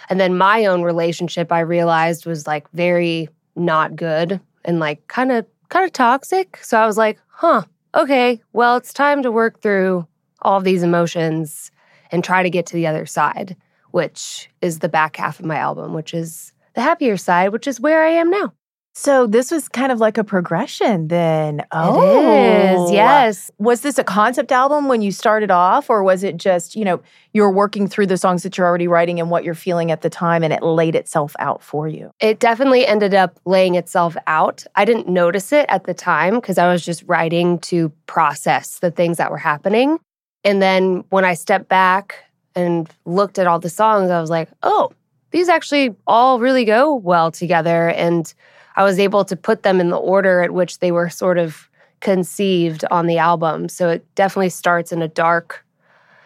And 0.09 0.19
then 0.19 0.37
my 0.37 0.65
own 0.65 0.81
relationship, 0.81 1.51
I 1.51 1.61
realized 1.61 2.25
was 2.25 2.45
like 2.45 2.69
very 2.71 3.29
not 3.55 3.95
good 3.95 4.39
and 4.65 4.79
like 4.79 5.07
kind 5.07 5.31
of 5.31 5.45
kind 5.69 5.85
of 5.85 5.93
toxic. 5.93 6.57
So 6.57 6.77
I 6.77 6.85
was 6.85 6.97
like, 6.97 7.19
huh, 7.27 7.63
okay, 7.95 8.41
well, 8.53 8.75
it's 8.77 8.93
time 8.93 9.23
to 9.23 9.31
work 9.31 9.61
through 9.61 10.05
all 10.41 10.59
these 10.59 10.83
emotions 10.83 11.71
and 12.15 12.23
try 12.23 12.41
to 12.41 12.49
get 12.49 12.65
to 12.67 12.73
the 12.73 12.87
other 12.87 13.05
side, 13.05 13.55
which 13.91 14.49
is 14.61 14.79
the 14.79 14.89
back 14.89 15.17
half 15.17 15.39
of 15.39 15.45
my 15.45 15.57
album, 15.57 15.93
which 15.93 16.13
is 16.13 16.53
the 16.73 16.81
happier 16.81 17.17
side, 17.17 17.49
which 17.49 17.67
is 17.67 17.79
where 17.79 18.03
I 18.03 18.09
am 18.09 18.31
now. 18.31 18.53
So 18.97 19.27
this 19.27 19.51
was 19.51 19.67
kind 19.67 19.91
of 19.91 19.99
like 19.99 20.17
a 20.17 20.23
progression 20.23 21.09
then. 21.09 21.59
is, 21.59 21.67
oh. 21.73 22.93
yes. 22.93 23.51
Was 23.57 23.81
this 23.81 23.97
a 23.97 24.05
concept 24.05 24.53
album 24.53 24.87
when 24.87 25.01
you 25.01 25.11
started 25.11 25.51
off 25.51 25.89
or 25.89 26.01
was 26.01 26.23
it 26.23 26.37
just, 26.37 26.77
you 26.77 26.85
know, 26.85 27.01
you're 27.33 27.51
working 27.51 27.89
through 27.89 28.07
the 28.07 28.15
songs 28.15 28.43
that 28.43 28.57
you're 28.57 28.65
already 28.65 28.87
writing 28.87 29.19
and 29.19 29.29
what 29.29 29.43
you're 29.43 29.53
feeling 29.53 29.91
at 29.91 30.01
the 30.01 30.09
time 30.09 30.43
and 30.45 30.53
it 30.53 30.63
laid 30.63 30.95
itself 30.95 31.35
out 31.39 31.61
for 31.61 31.89
you? 31.89 32.09
It 32.21 32.39
definitely 32.39 32.87
ended 32.87 33.13
up 33.13 33.37
laying 33.43 33.75
itself 33.75 34.15
out. 34.27 34.65
I 34.75 34.85
didn't 34.85 35.09
notice 35.09 35.51
it 35.51 35.65
at 35.67 35.83
the 35.83 35.93
time 35.93 36.35
because 36.35 36.57
I 36.57 36.71
was 36.71 36.85
just 36.85 37.03
writing 37.05 37.59
to 37.59 37.89
process 38.05 38.79
the 38.79 38.91
things 38.91 39.17
that 39.17 39.29
were 39.29 39.37
happening. 39.37 39.99
And 40.45 40.61
then 40.61 41.03
when 41.09 41.25
I 41.25 41.33
stepped 41.33 41.67
back 41.67 42.15
and 42.55 42.87
looked 43.05 43.39
at 43.39 43.47
all 43.47 43.59
the 43.59 43.69
songs, 43.69 44.11
I 44.11 44.21
was 44.21 44.29
like, 44.29 44.47
oh, 44.63 44.91
these 45.31 45.49
actually 45.49 45.95
all 46.07 46.39
really 46.39 46.63
go 46.63 46.95
well 46.95 47.31
together. 47.31 47.89
And 47.89 48.31
I 48.75 48.83
was 48.83 48.99
able 48.99 49.25
to 49.25 49.35
put 49.35 49.63
them 49.63 49.81
in 49.81 49.89
the 49.89 49.97
order 49.97 50.43
at 50.43 50.51
which 50.51 50.79
they 50.79 50.91
were 50.91 51.09
sort 51.09 51.39
of 51.39 51.67
conceived 51.99 52.85
on 52.91 53.07
the 53.07 53.17
album. 53.17 53.67
So 53.67 53.89
it 53.89 54.05
definitely 54.15 54.49
starts 54.49 54.91
in 54.91 55.01
a 55.01 55.07
dark, 55.07 55.65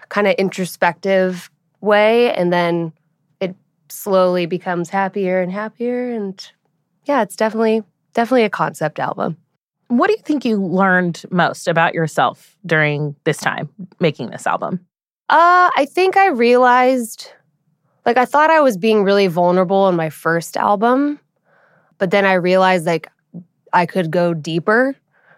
kind 0.09 0.27
of 0.27 0.33
introspective 0.33 1.49
way. 1.79 2.33
And 2.33 2.51
then 2.51 2.91
it 3.39 3.55
slowly 3.87 4.45
becomes 4.45 4.89
happier 4.89 5.41
and 5.41 5.51
happier. 5.51 6.11
And 6.11 6.45
yeah, 7.05 7.21
it's 7.21 7.37
definitely, 7.37 7.83
definitely 8.13 8.43
a 8.43 8.49
concept 8.49 8.99
album. 8.99 9.37
What 9.89 10.07
do 10.07 10.13
you 10.13 10.23
think 10.23 10.45
you 10.45 10.57
learned 10.63 11.23
most 11.31 11.67
about 11.67 11.93
yourself 11.93 12.55
during 12.65 13.15
this 13.25 13.37
time 13.37 13.69
making 13.99 14.29
this 14.29 14.47
album? 14.47 14.79
Uh, 15.29 15.69
I 15.75 15.87
think 15.91 16.15
I 16.15 16.27
realized 16.27 17.31
like 18.05 18.17
I 18.17 18.25
thought 18.25 18.49
I 18.49 18.61
was 18.61 18.77
being 18.77 19.03
really 19.03 19.27
vulnerable 19.27 19.87
in 19.89 19.95
my 19.95 20.09
first 20.09 20.57
album, 20.57 21.19
but 21.97 22.11
then 22.11 22.25
I 22.25 22.33
realized 22.33 22.85
like 22.85 23.11
I 23.73 23.85
could 23.85 24.09
go 24.09 24.33
deeper. 24.33 24.95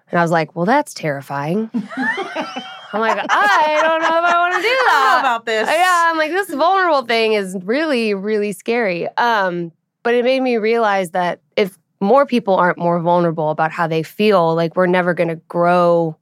And 0.09 0.19
I 0.19 0.23
was 0.23 0.31
like, 0.31 0.55
well, 0.55 0.65
that's 0.65 0.93
terrifying. 0.93 1.69
I'm 1.73 2.99
like, 2.99 3.17
I 3.29 3.79
don't 3.81 4.01
know 4.01 4.17
if 4.17 4.23
I 4.25 4.39
want 4.39 4.55
to 4.55 4.61
do 4.61 4.67
that. 4.67 5.17
about 5.21 5.45
this. 5.45 5.67
Yeah, 5.69 6.09
I'm 6.11 6.17
like, 6.17 6.31
this 6.31 6.49
vulnerable 6.53 7.03
thing 7.03 7.33
is 7.33 7.55
really, 7.63 8.13
really 8.13 8.51
scary. 8.51 9.07
Um, 9.17 9.71
but 10.03 10.13
it 10.13 10.25
made 10.25 10.41
me 10.41 10.57
realize 10.57 11.11
that 11.11 11.39
if 11.55 11.77
more 12.01 12.25
people 12.25 12.55
aren't 12.55 12.77
more 12.77 12.99
vulnerable 12.99 13.49
about 13.51 13.71
how 13.71 13.87
they 13.87 14.03
feel, 14.03 14.55
like 14.55 14.75
we're 14.75 14.87
never 14.87 15.13
going 15.13 15.29
to 15.29 15.35
grow 15.47 16.17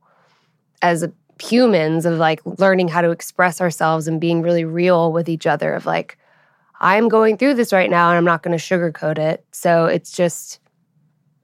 as 0.82 1.08
humans 1.42 2.06
of 2.06 2.18
like 2.18 2.42
learning 2.60 2.90
how 2.90 3.02
to 3.02 3.12
express 3.12 3.62
ourselves 3.62 4.08
and 4.08 4.20
being 4.20 4.42
really 4.42 4.66
real 4.66 5.12
with 5.12 5.30
each 5.30 5.48
other 5.48 5.74
of 5.74 5.86
like, 5.86 6.18
I'm 6.82 7.10
going 7.10 7.38
through 7.38 7.56
this 7.56 7.74
right 7.74 7.90
now 7.90 8.10
and 8.10 8.18
I'm 8.18 8.26
not 8.26 8.44
going 8.44 8.58
to 8.58 8.64
sugarcoat 8.64 9.18
it. 9.18 9.46
So 9.52 9.86
it's 9.86 10.12
just, 10.12 10.60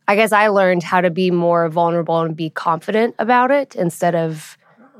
I 0.07 0.15
guess 0.15 0.31
I 0.31 0.47
learned 0.47 0.83
how 0.83 1.01
to 1.01 1.09
be 1.09 1.31
more 1.31 1.67
vulnerable 1.69 2.21
and 2.21 2.35
be 2.35 2.49
confident 2.49 3.15
about 3.19 3.51
it 3.51 3.75
instead 3.75 4.15
of, 4.15 4.57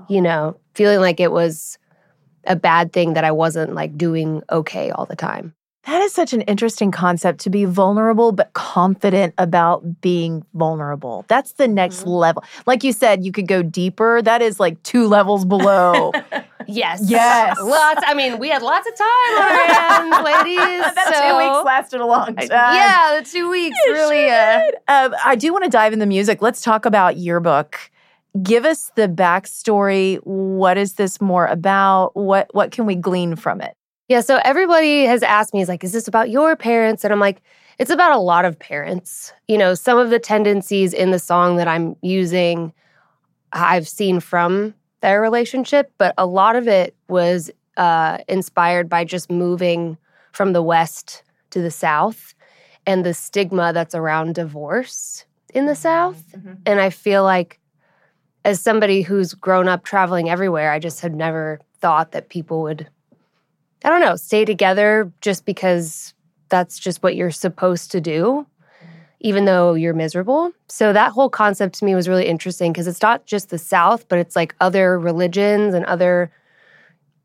you 0.09 0.21
know, 0.21 0.57
feeling 0.73 0.99
like 0.99 1.19
it 1.19 1.31
was 1.31 1.77
a 2.45 2.55
bad 2.55 2.93
thing 2.93 3.13
that 3.13 3.23
I 3.23 3.31
wasn't 3.31 3.73
like 3.73 3.97
doing 3.97 4.43
okay 4.51 4.91
all 4.91 5.05
the 5.05 5.15
time. 5.15 5.53
That 5.85 6.01
is 6.01 6.13
such 6.13 6.33
an 6.33 6.41
interesting 6.41 6.89
concept 6.91 7.39
to 7.41 7.49
be 7.49 7.65
vulnerable 7.65 8.31
but 8.31 8.53
confident 8.53 9.33
about 9.37 10.01
being 10.01 10.43
vulnerable. 10.55 11.25
That's 11.27 11.53
the 11.53 11.67
next 11.67 11.99
Mm-hmm. 12.01 12.09
level. 12.09 12.43
Like 12.65 12.83
you 12.83 12.91
said, 12.91 13.23
you 13.23 13.31
could 13.31 13.47
go 13.47 13.61
deeper. 13.61 14.21
That 14.21 14.41
is 14.41 14.59
like 14.59 14.81
two 14.83 15.07
levels 15.07 15.45
below. 15.45 16.11
Yes. 16.67 17.01
Yes. 17.05 17.59
Lots. 17.61 18.01
I 18.07 18.15
mean, 18.15 18.39
we 18.39 18.49
had 18.49 18.63
lots 18.63 18.87
of 18.87 18.95
time 18.97 19.37
on 19.37 19.43
our 19.43 19.67
hands, 19.67 20.25
ladies. 20.25 20.95
that 20.95 21.13
so. 21.13 21.29
two 21.29 21.37
weeks 21.37 21.63
lasted 21.63 22.01
a 22.01 22.05
long 22.07 22.33
time. 22.35 22.47
Yeah, 22.49 23.19
the 23.21 23.29
two 23.29 23.51
weeks 23.51 23.77
really. 23.85 24.27
Uh, 24.31 24.61
Um, 24.87 25.13
I 25.23 25.35
do 25.35 25.53
want 25.53 25.65
to 25.65 25.69
dive 25.69 25.93
in 25.93 25.99
the 25.99 26.07
music. 26.07 26.41
Let's 26.41 26.63
talk 26.63 26.87
about 26.87 27.17
yearbook. 27.17 27.77
Give 28.41 28.65
us 28.65 28.91
the 28.95 29.07
backstory. 29.07 30.17
What 30.23 30.79
is 30.79 30.93
this 30.93 31.21
more 31.21 31.45
about? 31.45 32.15
What 32.15 32.49
what 32.55 32.71
can 32.71 32.87
we 32.87 32.95
glean 32.95 33.35
from 33.35 33.61
it? 33.61 33.75
Yeah, 34.07 34.21
so 34.21 34.39
everybody 34.43 35.05
has 35.05 35.23
asked 35.23 35.53
me, 35.53 35.61
is 35.61 35.67
like, 35.67 35.83
is 35.83 35.91
this 35.91 36.07
about 36.07 36.29
your 36.29 36.55
parents? 36.55 37.03
And 37.03 37.11
I'm 37.11 37.19
like, 37.19 37.41
it's 37.79 37.89
about 37.89 38.11
a 38.11 38.19
lot 38.19 38.45
of 38.45 38.57
parents. 38.59 39.33
You 39.47 39.57
know, 39.57 39.73
some 39.73 39.97
of 39.97 40.11
the 40.11 40.19
tendencies 40.19 40.93
in 40.93 41.11
the 41.11 41.19
song 41.19 41.55
that 41.57 41.67
I'm 41.67 41.95
using, 42.01 42.71
I've 43.51 43.87
seen 43.87 44.19
from 44.19 44.75
their 45.01 45.21
relationship, 45.21 45.91
but 45.97 46.13
a 46.17 46.25
lot 46.25 46.55
of 46.55 46.67
it 46.67 46.95
was 47.09 47.49
uh, 47.77 48.19
inspired 48.27 48.89
by 48.89 49.05
just 49.05 49.31
moving 49.31 49.97
from 50.31 50.53
the 50.53 50.61
West 50.61 51.23
to 51.49 51.61
the 51.61 51.71
South 51.71 52.33
and 52.85 53.03
the 53.03 53.13
stigma 53.13 53.73
that's 53.73 53.95
around 53.95 54.35
divorce 54.35 55.25
in 55.53 55.65
the 55.65 55.75
South. 55.75 56.23
And 56.65 56.79
I 56.79 56.91
feel 56.91 57.23
like, 57.23 57.59
as 58.43 58.61
somebody 58.61 59.01
who's 59.01 59.33
grown 59.33 59.67
up 59.67 59.83
traveling 59.83 60.29
everywhere, 60.29 60.71
I 60.71 60.77
just 60.77 61.01
had 61.01 61.15
never 61.15 61.59
thought 61.81 62.11
that 62.11 62.29
people 62.29 62.61
would 62.61 62.87
I 63.83 63.89
don't 63.89 64.01
know, 64.01 64.15
stay 64.15 64.45
together 64.45 65.11
just 65.21 65.45
because 65.45 66.13
that's 66.49 66.79
just 66.79 67.03
what 67.03 67.15
you're 67.15 67.31
supposed 67.31 67.91
to 67.91 68.01
do, 68.01 68.47
even 69.19 69.45
though 69.45 69.73
you're 69.73 69.93
miserable. 69.93 70.51
So 70.67 70.93
that 70.93 71.11
whole 71.11 71.29
concept 71.29 71.75
to 71.79 71.85
me 71.85 71.95
was 71.95 72.07
really 72.07 72.27
interesting 72.27 72.71
because 72.71 72.88
it's 72.88 73.01
not 73.01 73.25
just 73.25 73.49
the 73.49 73.57
South, 73.57 74.07
but 74.07 74.19
it's 74.19 74.35
like 74.35 74.55
other 74.59 74.99
religions 74.99 75.73
and 75.73 75.85
other 75.85 76.31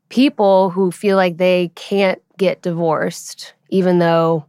people 0.09 0.69
who 0.69 0.91
feel 0.91 1.15
like 1.15 1.37
they 1.37 1.71
can't 1.75 2.21
get 2.37 2.61
divorced, 2.61 3.53
even 3.69 3.99
though 3.99 4.45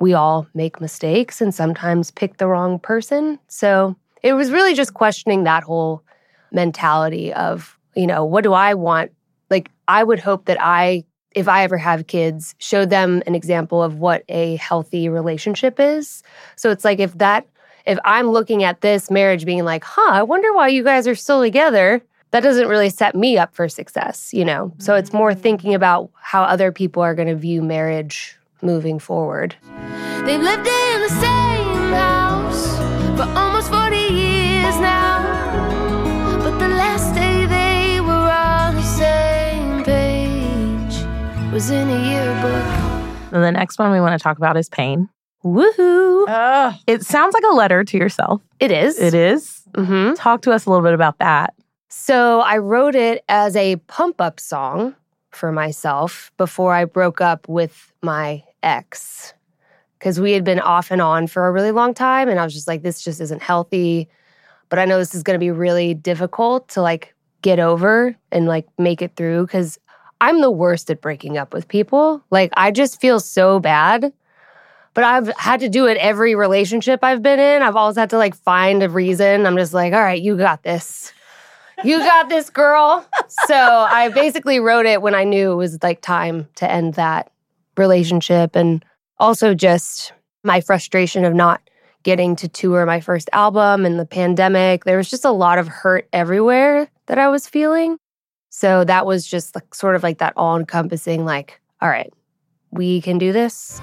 we 0.00 0.12
all 0.12 0.46
make 0.54 0.80
mistakes 0.80 1.40
and 1.40 1.54
sometimes 1.54 2.10
pick 2.10 2.36
the 2.36 2.46
wrong 2.46 2.78
person. 2.78 3.38
So 3.48 3.96
it 4.22 4.34
was 4.34 4.50
really 4.50 4.74
just 4.74 4.94
questioning 4.94 5.44
that 5.44 5.62
whole 5.62 6.02
mentality 6.50 7.32
of, 7.32 7.78
you 7.94 8.06
know, 8.06 8.24
what 8.24 8.44
do 8.44 8.52
I 8.52 8.74
want? 8.74 9.12
Like, 9.48 9.70
I 9.88 10.02
would 10.04 10.18
hope 10.18 10.46
that 10.46 10.58
I 10.60 11.04
if 11.34 11.48
I 11.48 11.64
ever 11.64 11.78
have 11.78 12.06
kids, 12.06 12.54
show 12.58 12.84
them 12.84 13.22
an 13.26 13.34
example 13.34 13.82
of 13.82 13.98
what 13.98 14.24
a 14.28 14.56
healthy 14.56 15.08
relationship 15.08 15.80
is. 15.80 16.22
So 16.56 16.70
it's 16.70 16.84
like 16.84 16.98
if 16.98 17.16
that, 17.18 17.46
if 17.86 17.98
I'm 18.04 18.28
looking 18.28 18.62
at 18.64 18.80
this 18.80 19.10
marriage 19.10 19.44
being 19.44 19.64
like, 19.64 19.84
huh, 19.84 20.10
I 20.12 20.22
wonder 20.22 20.52
why 20.52 20.68
you 20.68 20.84
guys 20.84 21.08
are 21.08 21.14
still 21.14 21.42
together, 21.42 22.02
that 22.32 22.42
doesn't 22.42 22.68
really 22.68 22.90
set 22.90 23.14
me 23.14 23.38
up 23.38 23.54
for 23.54 23.68
success, 23.68 24.32
you 24.32 24.44
know? 24.44 24.72
So 24.78 24.94
it's 24.94 25.12
more 25.12 25.32
mm. 25.32 25.38
thinking 25.38 25.74
about 25.74 26.10
how 26.20 26.42
other 26.42 26.72
people 26.72 27.02
are 27.02 27.14
going 27.14 27.28
to 27.28 27.36
view 27.36 27.62
marriage 27.62 28.38
moving 28.62 28.98
forward. 28.98 29.54
They've 30.24 30.40
lived 30.40 30.66
in 30.66 31.00
the 31.00 31.08
same 31.08 31.92
house 31.92 32.76
for 33.16 33.24
almost 33.38 33.70
40 33.70 34.01
was 41.52 41.70
in 41.70 41.90
a 41.90 42.10
yearbook. 42.10 43.30
And 43.30 43.44
the 43.44 43.52
next 43.52 43.78
one 43.78 43.92
we 43.92 44.00
want 44.00 44.18
to 44.18 44.22
talk 44.22 44.38
about 44.38 44.56
is 44.56 44.70
pain. 44.70 45.10
Woohoo. 45.44 46.74
It 46.86 47.04
sounds 47.04 47.34
like 47.34 47.44
a 47.44 47.54
letter 47.54 47.84
to 47.84 47.98
yourself. 47.98 48.40
It 48.58 48.70
is. 48.70 48.98
It 48.98 49.12
is. 49.12 49.62
Mm-hmm. 49.72 50.14
Talk 50.14 50.40
to 50.42 50.52
us 50.52 50.64
a 50.64 50.70
little 50.70 50.82
bit 50.82 50.94
about 50.94 51.18
that. 51.18 51.52
So 51.90 52.40
I 52.40 52.56
wrote 52.56 52.94
it 52.94 53.22
as 53.28 53.54
a 53.54 53.76
pump 53.76 54.18
up 54.18 54.40
song 54.40 54.94
for 55.30 55.52
myself 55.52 56.32
before 56.38 56.72
I 56.72 56.86
broke 56.86 57.20
up 57.20 57.46
with 57.50 57.92
my 58.02 58.44
ex 58.62 59.34
because 59.98 60.18
we 60.18 60.32
had 60.32 60.44
been 60.44 60.60
off 60.60 60.90
and 60.90 61.02
on 61.02 61.26
for 61.26 61.46
a 61.46 61.52
really 61.52 61.70
long 61.70 61.92
time. 61.92 62.30
And 62.30 62.40
I 62.40 62.44
was 62.44 62.54
just 62.54 62.66
like, 62.66 62.82
this 62.82 63.04
just 63.04 63.20
isn't 63.20 63.42
healthy. 63.42 64.08
But 64.70 64.78
I 64.78 64.86
know 64.86 64.96
this 64.96 65.14
is 65.14 65.22
going 65.22 65.34
to 65.34 65.44
be 65.44 65.50
really 65.50 65.92
difficult 65.92 66.68
to 66.70 66.80
like 66.80 67.14
get 67.42 67.58
over 67.58 68.16
and 68.30 68.46
like 68.46 68.66
make 68.78 69.02
it 69.02 69.16
through 69.16 69.44
because 69.46 69.78
I'm 70.22 70.40
the 70.40 70.52
worst 70.52 70.88
at 70.88 71.00
breaking 71.00 71.36
up 71.36 71.52
with 71.52 71.66
people. 71.66 72.22
Like, 72.30 72.52
I 72.56 72.70
just 72.70 73.00
feel 73.00 73.18
so 73.18 73.58
bad. 73.58 74.12
But 74.94 75.02
I've 75.02 75.26
had 75.36 75.58
to 75.60 75.68
do 75.68 75.86
it 75.86 75.96
every 75.96 76.36
relationship 76.36 77.02
I've 77.02 77.22
been 77.22 77.40
in. 77.40 77.60
I've 77.60 77.74
always 77.74 77.96
had 77.96 78.10
to 78.10 78.18
like 78.18 78.36
find 78.36 78.84
a 78.84 78.88
reason. 78.88 79.46
I'm 79.46 79.56
just 79.56 79.74
like, 79.74 79.92
all 79.92 80.00
right, 80.00 80.22
you 80.22 80.36
got 80.36 80.62
this. 80.62 81.12
You 81.82 81.98
got 81.98 82.28
this, 82.28 82.50
girl. 82.50 83.04
so 83.46 83.56
I 83.56 84.10
basically 84.10 84.60
wrote 84.60 84.86
it 84.86 85.02
when 85.02 85.16
I 85.16 85.24
knew 85.24 85.50
it 85.50 85.56
was 85.56 85.82
like 85.82 86.02
time 86.02 86.46
to 86.56 86.70
end 86.70 86.94
that 86.94 87.32
relationship 87.76 88.54
and 88.54 88.84
also 89.18 89.54
just 89.54 90.12
my 90.44 90.60
frustration 90.60 91.24
of 91.24 91.34
not 91.34 91.60
getting 92.04 92.36
to 92.36 92.46
tour 92.46 92.86
my 92.86 93.00
first 93.00 93.28
album 93.32 93.84
and 93.84 93.98
the 93.98 94.06
pandemic. 94.06 94.84
There 94.84 94.98
was 94.98 95.10
just 95.10 95.24
a 95.24 95.32
lot 95.32 95.58
of 95.58 95.66
hurt 95.66 96.06
everywhere 96.12 96.88
that 97.06 97.18
I 97.18 97.26
was 97.26 97.48
feeling. 97.48 97.98
So 98.54 98.84
that 98.84 99.06
was 99.06 99.26
just 99.26 99.54
like 99.54 99.74
sort 99.74 99.96
of 99.96 100.02
like 100.02 100.18
that 100.18 100.34
all 100.36 100.58
encompassing, 100.58 101.24
like, 101.24 101.58
all 101.80 101.88
right, 101.88 102.12
we 102.70 103.00
can 103.00 103.16
do 103.16 103.32
this. 103.32 103.80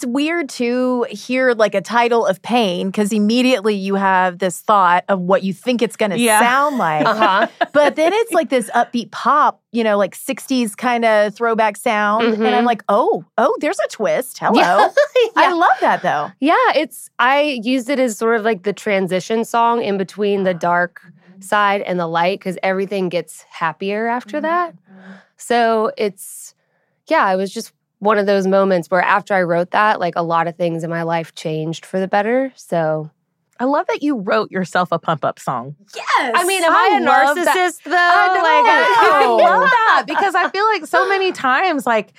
It's 0.00 0.06
weird 0.06 0.48
to 0.50 1.04
hear 1.10 1.52
like 1.52 1.74
a 1.74 1.82
title 1.82 2.24
of 2.24 2.40
pain 2.40 2.86
because 2.86 3.12
immediately 3.12 3.74
you 3.74 3.96
have 3.96 4.38
this 4.38 4.58
thought 4.62 5.04
of 5.10 5.20
what 5.20 5.42
you 5.42 5.52
think 5.52 5.82
it's 5.82 5.94
going 5.94 6.10
to 6.10 6.18
Yeah. 6.18 6.40
sound 6.40 6.78
like. 6.78 7.04
Uh-huh. 7.10 7.46
but 7.74 7.96
then 7.96 8.14
it's 8.14 8.32
like 8.32 8.48
this 8.48 8.70
upbeat 8.70 9.10
pop, 9.10 9.60
you 9.72 9.84
know, 9.84 9.98
like 9.98 10.14
60s 10.16 10.74
kind 10.74 11.04
of 11.04 11.34
throwback 11.34 11.76
sound. 11.76 12.32
And 12.32 12.46
I'm 12.48 12.62
Mhm. 12.62 12.66
like, 12.66 12.82
oh, 12.88 13.26
oh, 13.36 13.54
there's 13.60 13.78
a 13.78 13.88
twist. 13.90 14.38
Hello. 14.38 14.88
Yeah. 15.22 15.30
I 15.36 15.52
love 15.52 15.76
that 15.82 16.00
though. 16.02 16.30
Yeah, 16.40 16.54
it's 16.74 17.10
I 17.18 17.60
used 17.62 17.90
it 17.90 18.00
as 18.00 18.16
sort 18.16 18.36
of 18.36 18.42
like 18.42 18.62
the 18.62 18.72
transition 18.72 19.44
song 19.44 19.82
in 19.82 19.98
between 19.98 20.44
the 20.44 20.54
dark 20.54 21.02
side 21.40 21.82
and 21.82 22.00
the 22.00 22.06
light 22.06 22.38
because 22.40 22.56
everything 22.62 23.10
gets 23.10 23.42
happier 23.50 24.06
after 24.06 24.40
that. 24.40 24.72
So 25.36 25.92
it's 25.98 26.54
yeah, 27.06 27.22
I 27.26 27.36
was 27.36 27.52
just 27.52 27.72
one 28.00 28.18
of 28.18 28.26
those 28.26 28.46
moments 28.46 28.90
where 28.90 29.02
after 29.02 29.34
I 29.34 29.42
wrote 29.42 29.70
that, 29.70 30.00
like 30.00 30.14
a 30.16 30.22
lot 30.22 30.48
of 30.48 30.56
things 30.56 30.82
in 30.82 30.90
my 30.90 31.02
life 31.02 31.34
changed 31.34 31.86
for 31.86 32.00
the 32.00 32.08
better. 32.08 32.52
So 32.56 33.10
I 33.60 33.64
love 33.64 33.86
that 33.88 34.02
you 34.02 34.16
wrote 34.16 34.50
yourself 34.50 34.88
a 34.90 34.98
pump 34.98 35.22
up 35.22 35.38
song. 35.38 35.76
Yes. 35.94 36.32
I 36.34 36.44
mean, 36.44 36.64
am 36.64 36.72
I, 36.72 36.98
a 36.98 37.04
love 37.04 37.36
that. 37.36 37.56
narcissist 37.56 37.82
though? 37.84 37.92
I 37.94 38.26
know. 38.28 38.42
Like, 38.42 39.12
I 39.12 39.26
love 39.58 39.70
that 39.70 40.04
because 40.06 40.34
I 40.34 40.48
feel 40.48 40.64
like 40.64 40.86
so 40.86 41.06
many 41.08 41.30
times, 41.32 41.86
like, 41.86 42.14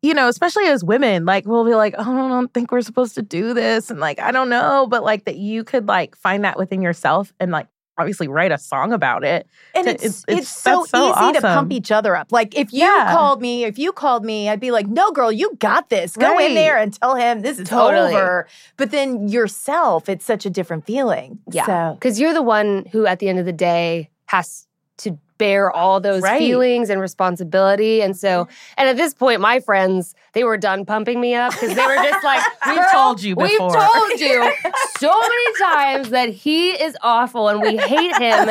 you 0.00 0.14
know, 0.14 0.28
especially 0.28 0.64
as 0.66 0.82
women, 0.82 1.26
like 1.26 1.44
we'll 1.46 1.66
be 1.66 1.74
like, 1.74 1.94
oh, 1.98 2.02
I 2.02 2.28
don't 2.28 2.52
think 2.54 2.72
we're 2.72 2.80
supposed 2.80 3.14
to 3.16 3.22
do 3.22 3.52
this. 3.52 3.90
And 3.90 4.00
like, 4.00 4.18
I 4.20 4.32
don't 4.32 4.48
know. 4.48 4.86
But 4.88 5.04
like 5.04 5.26
that 5.26 5.36
you 5.36 5.64
could 5.64 5.86
like 5.86 6.16
find 6.16 6.44
that 6.44 6.56
within 6.56 6.80
yourself 6.80 7.30
and 7.38 7.52
like 7.52 7.68
obviously 7.98 8.28
write 8.28 8.52
a 8.52 8.58
song 8.58 8.92
about 8.92 9.24
it. 9.24 9.46
And 9.74 9.86
To- 9.86 9.94
it's, 9.94 10.24
it's, 10.28 10.48
so, 10.48 10.84
so 10.84 11.10
easy 11.18 11.32
to 11.34 11.40
pump 11.40 11.72
each 11.72 11.90
other 11.90 12.14
up. 12.16 12.30
Like 12.30 12.54
if 12.56 12.72
you 12.72 12.80
Yeah. 12.80 13.12
called 13.12 13.40
me, 13.40 13.64
if 13.64 13.78
you 13.78 13.92
called 13.92 14.24
me, 14.24 14.48
I'd 14.48 14.60
be 14.60 14.70
like, 14.70 14.86
"No, 14.86 15.12
girl, 15.12 15.32
you 15.32 15.56
got 15.58 15.88
this. 15.88 16.16
Go 16.16 16.34
Right. 16.34 16.50
in 16.50 16.54
there 16.54 16.76
and 16.76 16.92
tell 16.92 17.14
him 17.14 17.42
this 17.42 17.58
is 17.58 17.68
Totally. 17.68 18.14
over." 18.14 18.46
But 18.76 18.90
then 18.90 19.28
yourself, 19.28 20.08
it's 20.08 20.24
such 20.24 20.44
a 20.46 20.50
different 20.50 20.84
feeling. 20.86 21.38
Yeah. 21.50 21.66
So 21.66 21.94
Because 21.94 22.20
you're 22.20 22.34
the 22.34 22.42
one 22.42 22.86
who, 22.92 23.06
at 23.06 23.18
the 23.18 23.28
end 23.28 23.38
of 23.38 23.46
the 23.46 23.52
day, 23.52 24.10
has 24.26 24.66
to 24.98 25.18
bear 25.38 25.70
all 25.70 26.00
those 26.00 26.22
Right. 26.22 26.38
feelings 26.38 26.90
and 26.90 27.00
responsibility. 27.00 28.02
And 28.02 28.16
so, 28.16 28.44
mm-hmm. 28.44 28.74
and 28.78 28.88
at 28.88 28.96
this 28.96 29.14
point, 29.14 29.40
my 29.40 29.60
friends, 29.60 30.14
they 30.32 30.44
were 30.44 30.56
done 30.56 30.84
pumping 30.84 31.20
me 31.20 31.34
up 31.34 31.52
because 31.52 31.74
they 31.74 31.86
were 31.86 31.96
just 31.96 32.24
like, 32.24 32.42
We've 32.66 32.90
told 32.92 33.22
you 33.22 33.36
We've 33.36 33.58
told 33.58 34.20
you 34.20 34.52
so 34.98 35.20
many 35.20 35.58
times 35.60 36.10
that 36.10 36.28
he 36.30 36.70
is 36.70 36.96
awful 37.02 37.48
and 37.48 37.60
we 37.60 37.76
hate 37.76 38.16
him. 38.16 38.50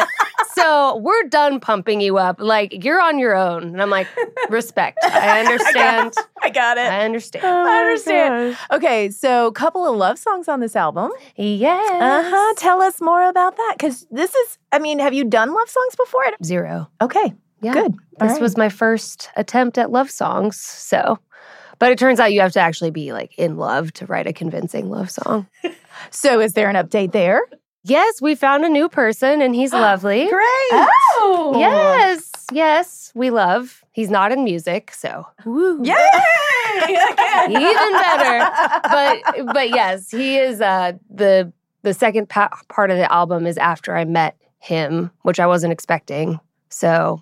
So 0.55 0.97
we're 0.97 1.23
done 1.29 1.59
pumping 1.59 2.01
you 2.01 2.17
up. 2.17 2.39
Like, 2.39 2.83
you're 2.83 3.01
on 3.01 3.19
your 3.19 3.35
own. 3.35 3.63
And 3.63 3.81
I'm 3.81 3.89
like, 3.89 4.07
respect. 4.49 4.97
I 5.03 5.39
understand. 5.45 6.13
I 6.41 6.49
got 6.49 6.77
it. 6.77 6.81
I 6.87 7.03
understand. 7.05 7.45
I 7.45 7.81
understand. 7.81 8.57
Okay, 8.71 9.09
so 9.09 9.47
a 9.47 9.51
couple 9.51 9.85
of 9.85 9.95
love 9.97 10.17
songs 10.17 10.47
on 10.47 10.59
this 10.61 10.75
album. 10.75 11.11
Yes. 11.35 12.01
Uh 12.01 12.23
huh. 12.29 12.53
Tell 12.57 12.81
us 12.81 13.01
more 13.01 13.27
about 13.27 13.57
that 13.57 13.75
because 13.77 14.07
this 14.11 14.33
is. 14.33 14.57
I 14.71 14.79
mean, 14.79 14.99
have 14.99 15.13
you 15.13 15.25
done 15.25 15.53
love 15.53 15.69
songs 15.69 15.95
before? 15.95 16.23
Zero. 16.43 16.89
Okay. 17.01 17.33
Yeah. 17.61 17.73
Good. 17.73 17.93
All 18.21 18.27
This 18.27 18.33
right. 18.33 18.41
was 18.41 18.57
my 18.57 18.69
first 18.69 19.29
attempt 19.35 19.77
at 19.77 19.91
love 19.91 20.09
songs. 20.11 20.59
So, 20.59 21.17
but 21.79 21.91
it 21.91 21.97
turns 21.97 22.19
out 22.19 22.31
you 22.33 22.41
have 22.41 22.51
to 22.53 22.59
actually 22.59 22.91
be 22.91 23.11
like 23.13 23.37
in 23.37 23.57
love 23.57 23.91
to 23.93 24.05
write 24.05 24.27
a 24.27 24.33
convincing 24.33 24.89
love 24.89 25.09
song. 25.11 25.47
So, 26.11 26.41
is 26.41 26.53
there 26.53 26.69
an 26.69 26.75
update 26.75 27.13
there? 27.13 27.41
Yes, 27.85 28.21
we 28.21 28.35
found 28.35 28.65
a 28.65 28.69
new 28.69 28.89
person 28.89 29.41
and 29.41 29.55
he's 29.55 29.73
lovely. 29.73 30.27
Great. 30.27 30.71
Oh. 30.71 31.55
Yes. 31.57 32.31
Yes, 32.51 33.11
we 33.15 33.29
love. 33.29 33.83
He's 33.91 34.09
not 34.09 34.31
in 34.31 34.43
music, 34.43 34.91
so 34.91 35.25
Woo. 35.45 35.81
Yay! 35.83 35.95
even 37.47 37.91
better. 37.93 38.49
But 38.83 39.53
but 39.53 39.69
yes, 39.69 40.11
he 40.11 40.37
is 40.37 40.61
uh 40.61 40.93
the 41.09 41.51
the 41.83 41.93
second 41.93 42.27
pa- 42.29 42.49
part 42.67 42.91
of 42.91 42.97
the 42.97 43.11
album 43.11 43.45
is 43.47 43.57
after 43.57 43.95
I 43.95 44.03
met 44.05 44.35
him, 44.59 45.11
which 45.21 45.39
I 45.39 45.47
wasn't 45.47 45.71
expecting. 45.73 46.39
So 46.69 47.21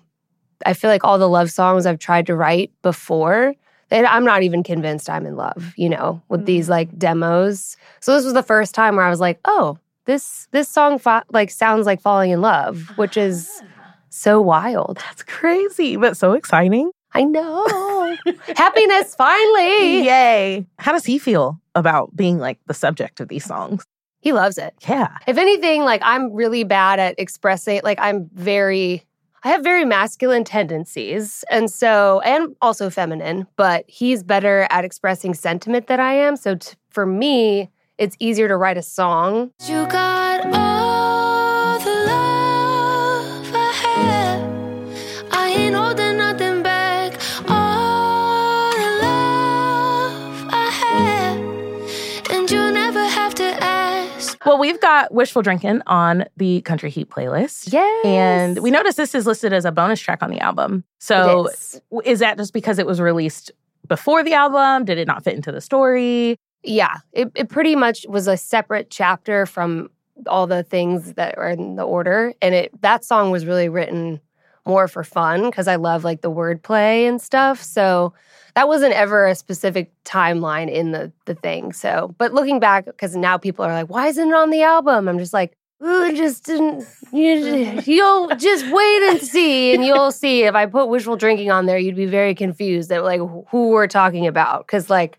I 0.66 0.72
feel 0.72 0.90
like 0.90 1.04
all 1.04 1.18
the 1.18 1.28
love 1.28 1.50
songs 1.50 1.86
I've 1.86 1.98
tried 1.98 2.26
to 2.26 2.34
write 2.34 2.72
before, 2.82 3.54
and 3.90 4.06
I'm 4.06 4.24
not 4.24 4.42
even 4.42 4.62
convinced 4.62 5.08
I'm 5.08 5.26
in 5.26 5.36
love, 5.36 5.74
you 5.76 5.88
know, 5.88 6.22
with 6.28 6.46
these 6.46 6.68
like 6.68 6.98
demos. 6.98 7.76
So 8.00 8.14
this 8.14 8.24
was 8.24 8.34
the 8.34 8.42
first 8.42 8.74
time 8.74 8.96
where 8.96 9.04
I 9.04 9.10
was 9.10 9.20
like, 9.20 9.38
oh, 9.44 9.78
this 10.04 10.48
this 10.50 10.68
song 10.68 10.98
fa- 10.98 11.24
like 11.30 11.50
sounds 11.50 11.86
like 11.86 12.00
falling 12.00 12.30
in 12.30 12.40
love, 12.40 12.92
which 12.96 13.16
is 13.16 13.62
ah. 13.62 13.94
so 14.10 14.40
wild. 14.40 14.98
That's 14.98 15.22
crazy, 15.22 15.96
but 15.96 16.16
so 16.16 16.32
exciting. 16.32 16.90
I 17.14 17.22
know. 17.24 17.66
Happiness 18.56 19.14
finally. 19.14 20.04
Yay! 20.04 20.66
How 20.78 20.92
does 20.92 21.04
he 21.04 21.18
feel 21.18 21.60
about 21.74 22.14
being 22.16 22.38
like 22.38 22.58
the 22.66 22.74
subject 22.74 23.20
of 23.20 23.28
these 23.28 23.44
songs? 23.44 23.84
He 24.20 24.32
loves 24.32 24.58
it. 24.58 24.74
Yeah. 24.88 25.18
If 25.26 25.36
anything, 25.36 25.82
like 25.82 26.00
I'm 26.02 26.32
really 26.32 26.64
bad 26.64 26.98
at 26.98 27.14
expressing, 27.18 27.82
like 27.84 27.98
I'm 28.00 28.30
very, 28.32 29.04
I 29.44 29.50
have 29.50 29.62
very 29.62 29.84
masculine 29.84 30.44
tendencies. 30.44 31.44
And 31.50 31.70
so, 31.70 32.20
and 32.24 32.56
also 32.62 32.88
feminine, 32.88 33.46
but 33.56 33.84
he's 33.86 34.22
better 34.22 34.66
at 34.70 34.84
expressing 34.84 35.34
sentiment 35.34 35.88
than 35.88 36.00
I 36.00 36.14
am. 36.14 36.36
So 36.36 36.56
t- 36.56 36.74
for 36.88 37.04
me, 37.04 37.70
it's 37.98 38.16
easier 38.18 38.48
to 38.48 38.56
write 38.56 38.76
a 38.76 38.82
song. 38.82 39.50
You 39.66 39.86
got 39.86 40.44
all 40.46 41.78
the 41.78 41.90
love 42.06 43.52
I 43.54 43.72
have. 43.82 45.32
I 45.32 45.48
ain't 45.50 45.74
holding 45.74 46.16
nothing 46.18 46.62
back. 46.62 47.14
All 47.48 48.70
the 48.72 49.00
love 49.02 50.48
I 50.52 50.70
have. 50.70 52.30
And 52.30 52.50
you 52.50 52.70
never 52.72 53.04
have 53.06 53.34
to 53.36 53.44
ask. 53.44 54.44
Well, 54.44 54.58
we've 54.58 54.80
got 54.80 55.14
Wishful 55.14 55.42
Drinking 55.42 55.80
on 55.86 56.24
the 56.36 56.60
Country 56.62 56.90
Heat 56.90 57.08
playlist. 57.10 57.72
Yes. 57.72 58.04
And 58.04 58.58
we 58.60 58.70
noticed 58.70 58.96
this 58.96 59.14
is 59.14 59.26
listed 59.26 59.52
as 59.52 59.64
a 59.64 59.72
bonus 59.72 60.00
track 60.00 60.22
on 60.22 60.30
the 60.30 60.40
album. 60.40 60.84
So 60.98 61.46
It 61.46 61.52
is. 61.54 61.80
is 62.04 62.18
that 62.18 62.36
just 62.38 62.52
because 62.52 62.78
it 62.78 62.86
was 62.86 63.00
released 63.00 63.52
before 63.86 64.24
the 64.24 64.32
album? 64.34 64.84
Did 64.84 64.98
it 64.98 65.06
not 65.06 65.22
fit 65.24 65.34
into 65.34 65.52
the 65.52 65.60
story? 65.60 66.38
Yeah, 66.64 66.98
it, 67.12 67.30
it 67.34 67.48
pretty 67.48 67.76
much 67.76 68.06
was 68.08 68.26
a 68.26 68.36
separate 68.36 68.90
chapter 68.90 69.46
from 69.46 69.90
all 70.26 70.46
the 70.46 70.62
things 70.62 71.14
that 71.14 71.36
are 71.36 71.50
in 71.50 71.76
the 71.76 71.82
order. 71.82 72.32
And 72.40 72.54
it 72.54 72.82
that 72.82 73.04
song 73.04 73.30
was 73.30 73.46
really 73.46 73.68
written 73.68 74.20
more 74.66 74.88
for 74.88 75.04
fun 75.04 75.44
because 75.44 75.68
I 75.68 75.76
love 75.76 76.04
like 76.04 76.22
the 76.22 76.30
wordplay 76.30 77.06
and 77.08 77.20
stuff. 77.20 77.62
So 77.62 78.14
that 78.54 78.68
wasn't 78.68 78.94
ever 78.94 79.26
a 79.26 79.34
specific 79.34 79.92
timeline 80.04 80.70
in 80.70 80.92
the 80.92 81.12
the 81.26 81.34
thing. 81.34 81.72
So, 81.72 82.14
but 82.18 82.32
looking 82.32 82.60
back, 82.60 82.86
because 82.86 83.14
now 83.14 83.36
people 83.36 83.64
are 83.64 83.72
like, 83.72 83.90
why 83.90 84.08
isn't 84.08 84.28
it 84.28 84.34
on 84.34 84.50
the 84.50 84.62
album? 84.62 85.08
I'm 85.08 85.18
just 85.18 85.34
like, 85.34 85.56
Ooh, 85.84 86.14
just 86.16 86.44
didn't. 86.44 86.86
You, 87.12 87.82
you'll 87.84 88.28
just 88.36 88.64
wait 88.70 89.02
and 89.10 89.20
see, 89.20 89.74
and 89.74 89.84
you'll 89.84 90.12
see. 90.12 90.44
If 90.44 90.54
I 90.54 90.66
put 90.66 90.86
wishful 90.88 91.16
drinking 91.16 91.50
on 91.50 91.66
there, 91.66 91.76
you'd 91.78 91.96
be 91.96 92.06
very 92.06 92.34
confused 92.34 92.90
at 92.90 93.04
like 93.04 93.20
who 93.20 93.68
we're 93.68 93.86
talking 93.86 94.26
about. 94.26 94.66
Because 94.66 94.88
like, 94.88 95.18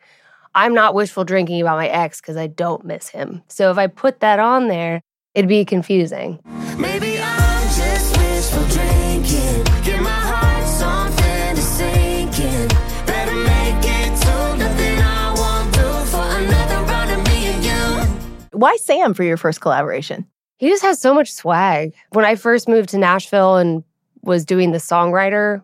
I'm 0.57 0.73
not 0.73 0.93
wishful 0.93 1.25
drinking 1.25 1.59
about 1.59 1.75
my 1.75 1.89
ex 1.89 2.21
because 2.21 2.37
I 2.37 2.47
don't 2.47 2.85
miss 2.85 3.09
him. 3.09 3.43
So 3.49 3.71
if 3.71 3.77
I 3.77 3.87
put 3.87 4.21
that 4.21 4.39
on 4.39 4.69
there, 4.69 5.01
it'd 5.33 5.49
be 5.49 5.65
confusing. 5.65 6.39
Maybe 6.77 7.19
I'm 7.19 7.67
just 7.67 8.17
wishful 8.17 8.63
drinking. 8.69 9.83
Give 9.83 9.99
my 10.01 10.09
heart 10.09 10.65
something 10.65 11.55
to 11.55 11.61
sink 11.61 12.39
in. 12.39 12.69
Better 13.05 13.35
make 13.35 13.83
it 13.83 14.21
to 14.21 14.57
nothing 14.57 14.99
I 15.01 15.33
won't 15.37 15.73
do 15.73 16.05
for 16.09 16.23
another 16.23 16.83
round 16.89 17.11
of 17.11 17.27
me 17.27 17.47
and 17.47 17.65
you. 17.65 18.57
Why 18.57 18.77
Sam 18.77 19.13
for 19.13 19.23
your 19.25 19.35
first 19.35 19.59
collaboration? 19.59 20.25
He 20.55 20.69
just 20.69 20.83
has 20.83 21.01
so 21.01 21.13
much 21.13 21.33
swag. 21.33 21.93
When 22.11 22.23
I 22.23 22.35
first 22.35 22.69
moved 22.69 22.87
to 22.89 22.97
Nashville 22.97 23.57
and 23.57 23.83
was 24.23 24.45
doing 24.45 24.71
the 24.71 24.77
songwriter 24.77 25.63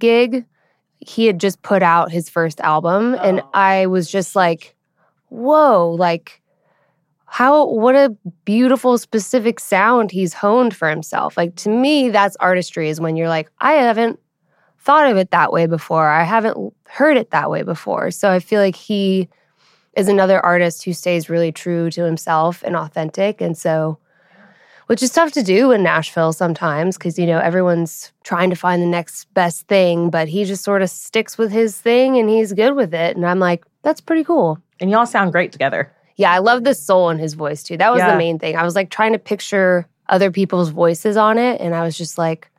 gig, 0.00 0.44
he 1.00 1.26
had 1.26 1.38
just 1.38 1.62
put 1.62 1.82
out 1.82 2.10
his 2.10 2.28
first 2.28 2.60
album. 2.60 3.14
And 3.14 3.40
oh, 3.40 3.50
I 3.54 3.86
was 3.86 4.10
just 4.10 4.34
like, 4.34 4.74
whoa, 5.28 5.90
like, 5.90 6.40
how, 7.26 7.66
what 7.66 7.94
a 7.94 8.16
beautiful, 8.44 8.98
specific 8.98 9.60
sound 9.60 10.10
he's 10.10 10.32
honed 10.32 10.74
for 10.74 10.88
himself. 10.88 11.36
Like, 11.36 11.54
to 11.56 11.68
me, 11.68 12.08
that's 12.08 12.36
artistry 12.36 12.88
is 12.88 13.00
when 13.00 13.16
you're 13.16 13.28
like, 13.28 13.50
I 13.60 13.74
haven't 13.74 14.18
thought 14.78 15.10
of 15.10 15.16
it 15.16 15.32
that 15.32 15.52
way 15.52 15.66
before. 15.66 16.08
I 16.08 16.22
haven't 16.22 16.72
heard 16.84 17.16
it 17.16 17.30
that 17.32 17.50
way 17.50 17.62
before. 17.62 18.10
So 18.10 18.30
I 18.30 18.38
feel 18.38 18.60
like 18.60 18.76
he 18.76 19.28
is 19.96 20.08
another 20.08 20.44
artist 20.44 20.84
who 20.84 20.92
stays 20.92 21.28
really 21.28 21.50
true 21.50 21.90
to 21.90 22.04
himself 22.04 22.62
and 22.62 22.76
authentic. 22.76 23.40
And 23.40 23.58
so, 23.58 23.98
which 24.86 25.02
is 25.02 25.10
tough 25.10 25.32
to 25.32 25.42
do 25.42 25.72
in 25.72 25.82
Nashville 25.82 26.32
sometimes 26.32 26.96
because, 26.96 27.18
you 27.18 27.26
know, 27.26 27.38
everyone's 27.38 28.12
trying 28.24 28.50
to 28.50 28.56
find 28.56 28.80
the 28.82 28.86
next 28.86 29.32
best 29.34 29.66
thing, 29.68 30.10
but 30.10 30.28
he 30.28 30.44
just 30.44 30.62
sort 30.64 30.82
of 30.82 30.90
sticks 30.90 31.36
with 31.38 31.50
his 31.52 31.76
thing 31.80 32.16
and 32.18 32.28
he's 32.28 32.52
good 32.52 32.74
with 32.74 32.94
it. 32.94 33.16
And 33.16 33.26
I'm 33.26 33.38
like, 33.40 33.64
that's 33.82 34.00
pretty 34.00 34.24
cool. 34.24 34.58
And 34.80 34.90
y'all 34.90 35.06
sound 35.06 35.32
great 35.32 35.52
together. 35.52 35.92
Yeah, 36.16 36.32
I 36.32 36.38
love 36.38 36.64
the 36.64 36.74
soul 36.74 37.10
in 37.10 37.18
his 37.18 37.34
voice 37.34 37.62
too. 37.62 37.76
That 37.76 37.90
was 37.92 37.98
Yeah. 38.00 38.12
the 38.12 38.18
main 38.18 38.38
thing. 38.38 38.56
I 38.56 38.62
was 38.64 38.74
like 38.74 38.90
trying 38.90 39.12
to 39.12 39.18
picture 39.18 39.86
other 40.08 40.30
people's 40.30 40.68
voices 40.70 41.16
on 41.16 41.36
it. 41.38 41.60
And 41.60 41.74
I 41.74 41.82
was 41.82 41.96
just 41.98 42.16
like, 42.16 42.50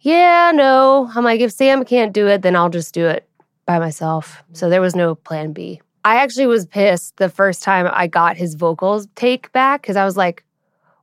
yeah, 0.00 0.52
no. 0.54 1.10
I'm 1.14 1.24
like, 1.24 1.40
if 1.40 1.52
Sam 1.52 1.84
can't 1.84 2.12
do 2.12 2.26
it, 2.28 2.42
then 2.42 2.56
I'll 2.56 2.68
just 2.70 2.94
do 2.94 3.06
it 3.06 3.28
by 3.66 3.78
myself. 3.78 4.42
So 4.52 4.68
there 4.68 4.80
was 4.80 4.94
no 4.94 5.14
plan 5.14 5.52
B. 5.52 5.80
I 6.04 6.16
actually 6.16 6.46
was 6.46 6.66
pissed 6.66 7.16
the 7.16 7.30
first 7.30 7.62
time 7.62 7.88
I 7.90 8.06
got 8.06 8.36
his 8.36 8.54
vocals 8.54 9.08
take 9.14 9.50
back 9.52 9.80
because 9.82 9.96
I 9.96 10.04
was 10.04 10.16
like, 10.18 10.44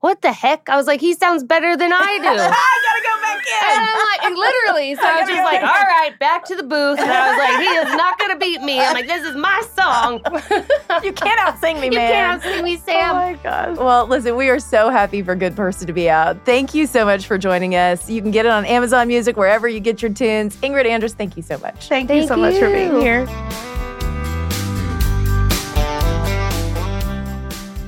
what 0.02 0.22
the 0.22 0.34
heck? 0.34 0.68
I 0.68 0.76
was 0.76 0.88
like, 0.88 1.00
he 1.00 1.14
sounds 1.14 1.44
better 1.44 1.78
than 1.78 1.94
I 1.94 2.18
do. 2.22 2.28
I 2.28 2.36
gotta 2.36 3.04
go 3.04 3.22
back 3.22 3.46
in. 3.48 3.62
And 3.62 3.88
I'm 3.88 4.36
like, 4.36 4.38
literally. 4.38 4.96
So 4.96 5.02
I 5.06 5.22
was 5.22 5.30
just 5.30 5.44
like, 5.44 5.62
all 5.62 5.68
right, 5.68 6.18
back 6.20 6.44
to 6.46 6.56
the 6.56 6.64
booth. 6.64 7.00
And 7.00 7.12
I 7.12 7.30
was 7.30 7.38
like, 7.38 7.60
he 7.60 7.68
is 7.68 7.96
not 7.96 8.18
going 8.18 8.32
to 8.32 8.38
beat 8.38 8.62
me. 8.62 8.80
I'm 8.80 8.94
like, 8.94 9.08
this 9.08 9.26
is 9.26 9.36
my 9.36 9.62
song. 9.76 10.22
You 11.04 11.14
can't 11.14 11.40
outsing 11.40 11.76
me, 11.76 11.90
man. 11.90 11.92
You 11.92 11.98
man. 11.98 12.12
can't 12.12 12.44
outsing 12.44 12.64
me, 12.64 12.76
oh 12.76 12.82
Sam. 12.86 13.12
Oh 13.12 13.14
my 13.14 13.34
gosh. 13.42 13.78
Well, 13.78 14.08
listen, 14.08 14.36
we 14.36 14.50
are 14.50 14.60
so 14.60 14.90
happy 14.90 15.24
for 15.24 15.36
Good 15.36 15.56
Person 15.56 15.88
to 15.88 15.94
be 15.94 16.10
out. 16.10 16.38
Thank 16.46 16.76
you 16.76 16.86
so 16.86 17.06
much 17.06 17.26
for 17.26 17.38
joining 17.38 17.76
us. 17.76 18.10
You 18.10 18.22
can 18.22 18.30
get 18.30 18.46
it 18.46 18.52
on 18.52 18.66
Amazon 18.66 19.08
Music, 19.08 19.38
wherever 19.38 19.68
you 19.68 19.80
get 19.80 20.02
your 20.02 20.12
tunes. 20.14 20.58
Ingrid 20.58 20.86
Andress, 20.86 21.14
thank 21.14 21.38
you 21.38 21.44
so 21.44 21.58
much. 21.60 21.88
Thank, 21.88 22.12
you 22.12 22.28
so 22.28 22.36
much 22.36 22.56
for 22.56 22.70
being 22.70 22.94
you. 22.94 23.00
here. 23.00 23.71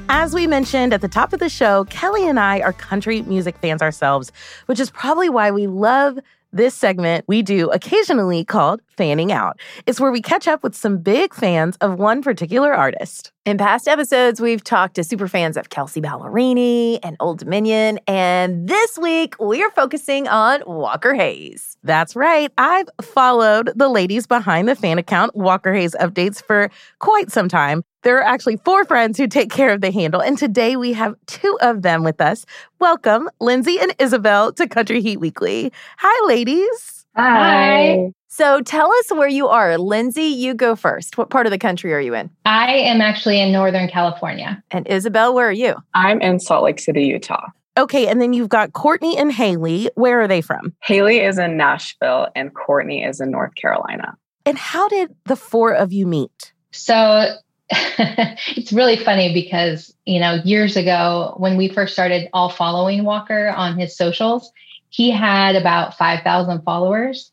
As 0.09 0.33
we 0.33 0.47
mentioned 0.47 0.93
at 0.93 1.01
the 1.01 1.07
top 1.07 1.33
of 1.33 1.39
the 1.39 1.49
show, 1.49 1.85
Kelly 1.85 2.27
and 2.27 2.39
I 2.39 2.59
are 2.59 2.73
country 2.73 3.21
music 3.23 3.57
fans 3.57 3.81
ourselves, 3.81 4.31
which 4.65 4.79
is 4.79 4.91
probably 4.91 5.29
why 5.29 5.49
we 5.49 5.67
love 5.67 6.19
this 6.51 6.75
segment 6.75 7.25
we 7.27 7.41
do 7.41 7.69
occasionally 7.71 8.45
called 8.45 8.81
Fanning 8.95 9.31
Out. 9.31 9.59
It's 9.87 9.99
where 9.99 10.11
we 10.11 10.21
catch 10.21 10.47
up 10.47 10.61
with 10.61 10.75
some 10.75 10.99
big 10.99 11.33
fans 11.33 11.77
of 11.77 11.97
one 11.97 12.21
particular 12.21 12.73
artist. 12.73 13.31
In 13.45 13.58
past 13.58 13.89
episodes, 13.89 14.39
we've 14.39 14.63
talked 14.63 14.95
to 14.95 15.03
super 15.03 15.27
fans 15.27 15.58
of 15.58 15.67
Kelsea 15.67 15.99
Ballerini 15.99 16.97
and 17.03 17.17
Old 17.19 17.39
Dominion, 17.39 17.99
and 18.08 18.69
this 18.69 18.97
week 18.97 19.36
we 19.38 19.62
are 19.62 19.69
focusing 19.71 20.29
on 20.29 20.63
Walker 20.65 21.13
Hayes. 21.13 21.75
That's 21.84 22.15
right. 22.15 22.53
I've 22.58 22.88
followed 23.01 23.71
the 23.75 23.89
ladies 23.89 24.27
behind 24.27 24.69
the 24.69 24.75
fan 24.75 24.97
account, 24.97 25.36
Walker 25.36 25.73
Hayes 25.73 25.93
Updates, 25.99 26.41
for 26.41 26.71
quite 26.99 27.34
some 27.34 27.49
time. 27.49 27.84
There 28.03 28.17
are 28.17 28.23
actually 28.23 28.62
four 28.63 28.86
friends 28.86 29.17
who 29.17 29.27
take 29.27 29.51
care 29.51 29.73
of 29.73 29.82
the 29.82 29.91
handle, 29.91 30.21
and 30.21 30.38
today 30.38 30.77
we 30.77 30.93
have 30.93 31.15
two 31.25 31.58
of 31.60 31.82
them 31.82 32.06
with 32.06 32.21
us. 32.21 32.45
Welcome, 32.79 33.29
Lindsay 33.41 33.77
and 33.77 33.93
Isabel, 33.99 34.53
to 34.53 34.69
Country 34.69 35.01
Heat 35.01 35.17
Weekly. 35.19 35.73
Hi, 35.97 36.27
ladies. 36.29 37.06
Hi. 37.17 38.13
So 38.35 38.61
tell 38.61 38.91
us 38.91 39.11
where 39.11 39.27
you 39.27 39.47
are. 39.49 39.77
Lindsay, 39.77 40.23
you 40.23 40.55
go 40.55 40.75
first. 40.75 41.19
What 41.19 41.29
part 41.29 41.45
of 41.45 41.51
the 41.51 41.59
country 41.59 41.93
are 41.93 41.99
you 41.99 42.15
in? 42.15 42.31
I 42.45 42.71
am 42.71 42.99
actually 42.99 43.39
in 43.39 43.51
Northern 43.51 43.87
California. 43.87 44.63
And 44.71 44.87
Isabel, 44.87 45.35
where 45.35 45.49
are 45.49 45.51
you? 45.51 45.75
I'm 45.93 46.19
in 46.19 46.39
Salt 46.39 46.63
Lake 46.63 46.79
City, 46.79 47.05
Utah. 47.05 47.49
Okay, 47.77 48.07
and 48.07 48.19
then 48.19 48.33
you've 48.33 48.49
got 48.49 48.73
Courtney 48.73 49.15
and 49.15 49.31
Haley. 49.31 49.91
Where 49.93 50.19
are 50.19 50.27
they 50.27 50.41
from? 50.41 50.73
Haley 50.81 51.19
is 51.19 51.37
in 51.37 51.57
Nashville 51.57 52.27
and 52.35 52.51
Courtney 52.55 53.03
is 53.03 53.21
in 53.21 53.29
North 53.29 53.53
Carolina. 53.53 54.17
And 54.47 54.57
how 54.57 54.87
did 54.87 55.13
the 55.25 55.35
four 55.35 55.71
of 55.71 55.93
you 55.93 56.07
meet? 56.07 56.53
So 56.71 57.35
it's 57.69 58.73
really 58.73 58.95
funny 58.95 59.31
because, 59.31 59.93
you 60.05 60.19
know, 60.19 60.41
years 60.43 60.75
ago 60.75 61.35
when 61.37 61.55
we 61.55 61.67
first 61.67 61.93
started 61.93 62.29
all 62.33 62.49
following 62.49 63.03
Walker 63.03 63.49
on 63.49 63.77
his 63.77 63.95
socials, 63.95 64.51
he 64.89 65.11
had 65.11 65.55
about 65.55 65.97
5,000 65.97 66.63
followers. 66.63 67.31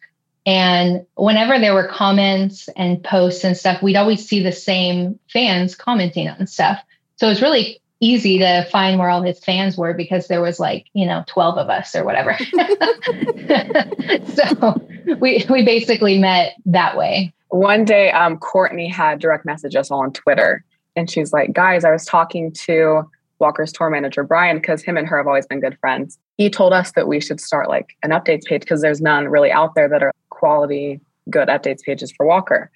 And 0.51 1.07
whenever 1.15 1.61
there 1.61 1.75
were 1.75 1.87
comments 1.87 2.69
and 2.77 3.01
posts 3.05 3.45
and 3.45 3.57
stuff, 3.57 3.81
we'd 3.85 3.95
always 3.95 4.27
see 4.27 4.43
the 4.43 4.51
same 4.51 5.17
fans 5.33 5.77
commenting 5.77 6.29
on 6.29 6.45
stuff. 6.49 6.83
So 7.15 7.27
it 7.27 7.31
was 7.31 7.41
really 7.41 7.81
easy 8.01 8.39
to 8.39 8.67
find 8.73 8.99
where 8.99 9.11
all 9.11 9.23
his 9.23 9.39
fans 9.39 9.77
were 9.77 9.95
because 9.95 10.27
there 10.27 10.41
was 10.41 10.59
like, 10.59 10.87
you 10.93 11.07
know, 11.07 11.23
12 11.29 11.57
of 11.57 11.71
us 11.71 11.95
or 11.95 12.05
whatever. 12.05 12.37
so 14.35 14.75
we 15.21 15.47
we 15.49 15.65
basically 15.65 16.19
met 16.19 16.55
that 16.67 16.97
way. 16.97 17.33
One 17.51 17.85
day, 17.85 18.11
um, 18.11 18.37
Courtney 18.37 18.89
had 18.89 19.21
direct 19.21 19.47
message 19.47 19.77
us 19.77 19.89
all 19.89 20.01
on 20.01 20.13
Twitter, 20.13 20.65
and 20.97 21.09
she's 21.09 21.33
like, 21.33 21.53
"Guys, 21.53 21.85
I 21.85 21.93
was 21.93 22.05
talking 22.05 22.51
to 22.65 23.09
Walker's 23.39 23.73
tour 23.73 23.89
manager 23.89 24.25
Brian 24.25 24.57
because 24.57 24.83
him 24.83 24.97
and 24.97 25.07
her 25.07 25.17
have 25.17 25.29
always 25.29 25.47
been 25.47 25.61
good 25.61 25.79
friends. 25.81 26.19
He 26.39 26.51
told 26.51 26.73
us 26.73 26.91
that 26.93 27.07
we 27.07 27.21
should 27.21 27.41
start 27.41 27.69
like 27.69 27.97
an 28.03 28.11
updates 28.11 28.47
page 28.47 28.63
because 28.63 28.83
there's 28.83 29.01
none 29.01 29.29
really 29.29 29.53
out 29.53 29.77
there 29.77 29.89
that 29.89 30.03
are 30.03 30.13
quality, 30.41 31.01
good 31.29 31.49
updates 31.49 31.83
pages 31.83 32.13
for 32.17 32.27
Walker." 32.27 32.71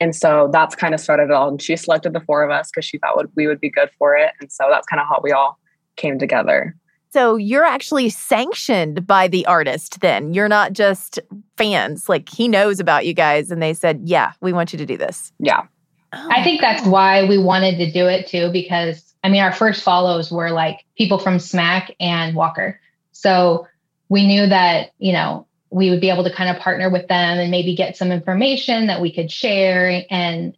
And 0.00 0.16
so 0.16 0.48
that's 0.50 0.74
kind 0.74 0.94
of 0.94 1.00
started 1.00 1.24
it 1.24 1.32
all. 1.32 1.48
And 1.48 1.60
she 1.60 1.76
selected 1.76 2.14
the 2.14 2.20
four 2.20 2.42
of 2.42 2.50
us 2.50 2.70
because 2.70 2.86
she 2.86 2.98
thought 2.98 3.16
would, 3.16 3.30
we 3.36 3.46
would 3.46 3.60
be 3.60 3.70
good 3.70 3.90
for 3.98 4.16
it. 4.16 4.32
And 4.40 4.50
so 4.50 4.64
that's 4.70 4.86
kind 4.86 4.98
of 5.00 5.06
how 5.06 5.20
we 5.22 5.30
all 5.30 5.58
came 5.96 6.18
together. 6.18 6.74
So 7.12 7.36
you're 7.36 7.64
actually 7.64 8.08
sanctioned 8.08 9.06
by 9.06 9.28
the 9.28 9.44
artist 9.46 10.00
then. 10.00 10.32
You're 10.32 10.48
not 10.48 10.72
just 10.72 11.18
fans. 11.56 12.08
Like 12.08 12.28
he 12.28 12.48
knows 12.48 12.80
about 12.80 13.04
you 13.04 13.12
guys 13.12 13.50
and 13.50 13.60
they 13.60 13.74
said, 13.74 14.00
"Yeah, 14.04 14.32
we 14.40 14.52
want 14.52 14.72
you 14.72 14.78
to 14.78 14.86
do 14.86 14.96
this." 14.96 15.32
Yeah. 15.38 15.62
I 16.12 16.42
think 16.42 16.60
that's 16.60 16.84
why 16.86 17.24
we 17.24 17.38
wanted 17.38 17.76
to 17.78 17.90
do 17.90 18.06
it 18.06 18.26
too 18.26 18.50
because 18.52 19.14
I 19.22 19.28
mean 19.28 19.42
our 19.42 19.52
first 19.52 19.82
follows 19.82 20.30
were 20.30 20.50
like 20.50 20.84
people 20.96 21.18
from 21.18 21.38
Smack 21.38 21.94
and 22.00 22.34
Walker. 22.34 22.80
So 23.12 23.66
we 24.08 24.26
knew 24.26 24.46
that, 24.46 24.92
you 24.98 25.12
know, 25.12 25.46
we 25.70 25.90
would 25.90 26.00
be 26.00 26.10
able 26.10 26.24
to 26.24 26.32
kind 26.32 26.54
of 26.54 26.60
partner 26.62 26.90
with 26.90 27.06
them 27.08 27.38
and 27.38 27.50
maybe 27.50 27.74
get 27.74 27.96
some 27.96 28.10
information 28.10 28.88
that 28.88 29.00
we 29.00 29.12
could 29.12 29.30
share 29.30 30.04
and 30.10 30.56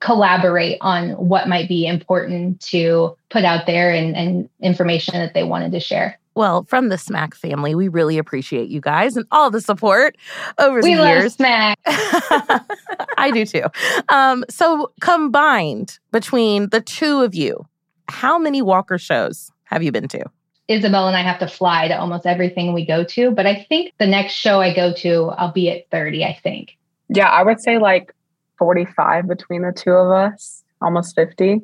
collaborate 0.00 0.78
on 0.80 1.10
what 1.10 1.48
might 1.48 1.68
be 1.68 1.86
important 1.86 2.60
to 2.60 3.16
put 3.30 3.44
out 3.44 3.66
there 3.66 3.92
and, 3.92 4.16
and 4.16 4.48
information 4.60 5.14
that 5.14 5.34
they 5.34 5.44
wanted 5.44 5.72
to 5.72 5.80
share. 5.80 6.18
Well, 6.34 6.64
from 6.64 6.88
the 6.88 6.96
Smack 6.96 7.34
family, 7.34 7.74
we 7.74 7.88
really 7.88 8.16
appreciate 8.16 8.70
you 8.70 8.80
guys 8.80 9.16
and 9.16 9.26
all 9.30 9.50
the 9.50 9.60
support 9.60 10.16
over 10.58 10.80
we 10.80 10.94
the 10.94 11.02
love 11.02 11.08
years. 11.08 11.34
Smack. 11.34 11.78
I 11.86 13.30
do 13.32 13.44
too. 13.44 13.64
Um, 14.08 14.44
so 14.48 14.92
combined 15.02 15.98
between 16.10 16.70
the 16.70 16.80
two 16.80 17.20
of 17.20 17.34
you, 17.34 17.66
how 18.08 18.38
many 18.38 18.62
Walker 18.62 18.96
shows 18.96 19.50
have 19.64 19.82
you 19.82 19.92
been 19.92 20.08
to? 20.08 20.24
Isabel 20.72 21.06
and 21.06 21.16
I 21.16 21.22
have 21.22 21.38
to 21.40 21.46
fly 21.46 21.88
to 21.88 21.98
almost 21.98 22.26
everything 22.26 22.72
we 22.72 22.84
go 22.86 23.04
to, 23.04 23.30
but 23.30 23.46
I 23.46 23.64
think 23.68 23.92
the 23.98 24.06
next 24.06 24.32
show 24.34 24.60
I 24.60 24.74
go 24.74 24.92
to, 24.94 25.26
I'll 25.36 25.52
be 25.52 25.70
at 25.70 25.88
30, 25.90 26.24
I 26.24 26.38
think. 26.42 26.76
Yeah, 27.08 27.28
I 27.28 27.42
would 27.42 27.60
say 27.60 27.78
like 27.78 28.14
45 28.58 29.28
between 29.28 29.62
the 29.62 29.72
two 29.72 29.90
of 29.92 30.10
us, 30.10 30.62
almost 30.80 31.14
50. 31.14 31.60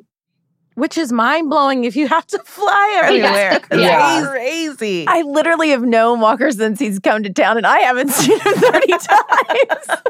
Which 0.75 0.97
is 0.97 1.11
mind 1.11 1.49
blowing 1.49 1.83
if 1.83 1.95
you 1.97 2.07
have 2.07 2.25
to 2.27 2.39
fly 2.45 3.01
everywhere. 3.03 3.59
That's 3.69 3.81
Yeah. 3.81 4.25
crazy. 4.29 5.05
I 5.07 5.23
literally 5.23 5.69
have 5.71 5.83
known 5.83 6.21
Walker 6.21 6.51
since 6.51 6.79
he's 6.79 6.99
come 6.99 7.23
to 7.23 7.33
town 7.33 7.57
and 7.57 7.67
I 7.67 7.79
haven't 7.79 8.09
seen 8.11 8.39
him 8.39 8.53
30 8.53 8.87
times. 8.91 10.01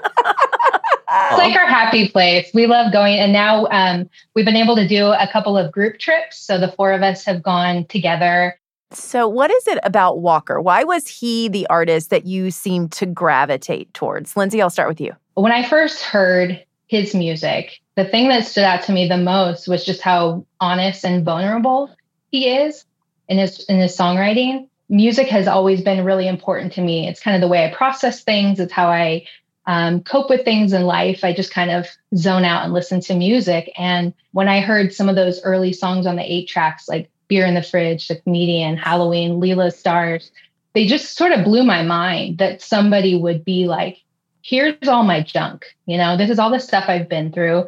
It's 1.12 1.38
like 1.38 1.56
our 1.56 1.66
happy 1.66 2.10
place. 2.10 2.52
We 2.54 2.68
love 2.68 2.94
going. 2.94 3.18
And 3.18 3.34
now 3.34 3.66
um, 3.72 4.08
we've 4.36 4.46
been 4.46 4.56
able 4.56 4.76
to 4.76 4.88
do 4.88 5.08
a 5.08 5.28
couple 5.32 5.58
of 5.58 5.72
group 5.72 5.98
trips. 5.98 6.38
So 6.40 6.60
the 6.60 6.72
four 6.74 6.92
of 6.94 7.02
us 7.02 7.26
have 7.26 7.42
gone 7.42 7.86
together. 7.86 8.60
So, 8.92 9.28
what 9.28 9.52
is 9.52 9.68
it 9.68 9.80
about 9.84 10.20
Walker? 10.20 10.60
Why 10.60 10.84
was 10.84 11.08
he 11.08 11.48
the 11.48 11.68
artist 11.68 12.10
that 12.10 12.26
you 12.26 12.50
seem 12.50 12.90
to 12.90 13.06
gravitate 13.06 13.94
towards? 13.94 14.36
Lindsay, 14.36 14.62
I'll 14.62 14.70
start 14.70 14.90
with 14.90 15.00
you. 15.00 15.14
When 15.36 15.52
I 15.52 15.64
first 15.64 16.02
heard 16.02 16.64
his 16.88 17.14
music, 17.14 17.80
the 17.96 18.06
thing 18.06 18.30
that 18.30 18.48
stood 18.48 18.64
out 18.64 18.84
to 18.84 18.92
me 18.92 19.08
the 19.08 19.18
most 19.18 19.68
was 19.68 19.86
just 19.86 20.02
how 20.02 20.46
honest 20.60 21.06
and 21.06 21.24
vulnerable 21.24 21.96
he 22.32 22.50
is 22.50 22.86
in 23.28 23.38
his 23.38 23.64
in 23.66 23.80
his 23.80 23.96
songwriting. 23.96 24.68
Music 24.90 25.28
has 25.28 25.48
always 25.48 25.82
been 25.82 26.04
really 26.04 26.28
important 26.28 26.74
to 26.74 26.82
me. 26.82 27.08
It's 27.08 27.22
kind 27.22 27.36
of 27.36 27.42
the 27.42 27.48
way 27.48 27.66
I 27.66 27.74
process 27.74 28.24
things. 28.24 28.60
It's 28.60 28.74
how 28.74 28.88
I 28.88 29.28
um, 29.68 30.02
cope 30.02 30.32
with 30.32 30.44
things 30.44 30.74
in 30.74 30.84
life. 30.84 31.24
I 31.24 31.32
just 31.32 31.54
kind 31.54 31.70
of 31.70 31.88
zone 32.16 32.44
out 32.44 32.64
and 32.64 32.74
listen 32.74 33.02
to 33.02 33.14
music. 33.14 33.72
And 33.78 34.16
when 34.32 34.50
I 34.50 34.62
heard 34.62 34.92
some 34.94 35.10
of 35.10 35.16
those 35.16 35.44
early 35.44 35.74
songs 35.74 36.08
on 36.08 36.16
the 36.16 36.24
eight 36.24 36.48
tracks, 36.48 36.90
like 36.90 37.12
Beer 37.30 37.46
in 37.46 37.54
the 37.54 37.64
Fridge, 37.64 38.10
The 38.10 38.18
Comedian, 38.18 38.76
Halloween, 38.76 39.40
Leela 39.40 39.72
Stars, 39.74 40.32
they 40.74 40.86
just 40.86 41.16
sort 41.16 41.32
of 41.32 41.46
blew 41.46 41.64
my 41.64 41.84
mind 41.84 42.40
that 42.40 42.62
somebody 42.62 43.16
would 43.16 43.46
be 43.46 43.66
like, 43.66 44.00
here's 44.42 44.88
all 44.88 45.04
my 45.04 45.22
junk. 45.22 45.66
You 45.86 45.98
know, 45.98 46.18
this 46.18 46.30
is 46.30 46.40
all 46.40 46.52
the 46.52 46.60
stuff 46.60 46.86
I've 46.88 47.08
been 47.08 47.32
through. 47.32 47.66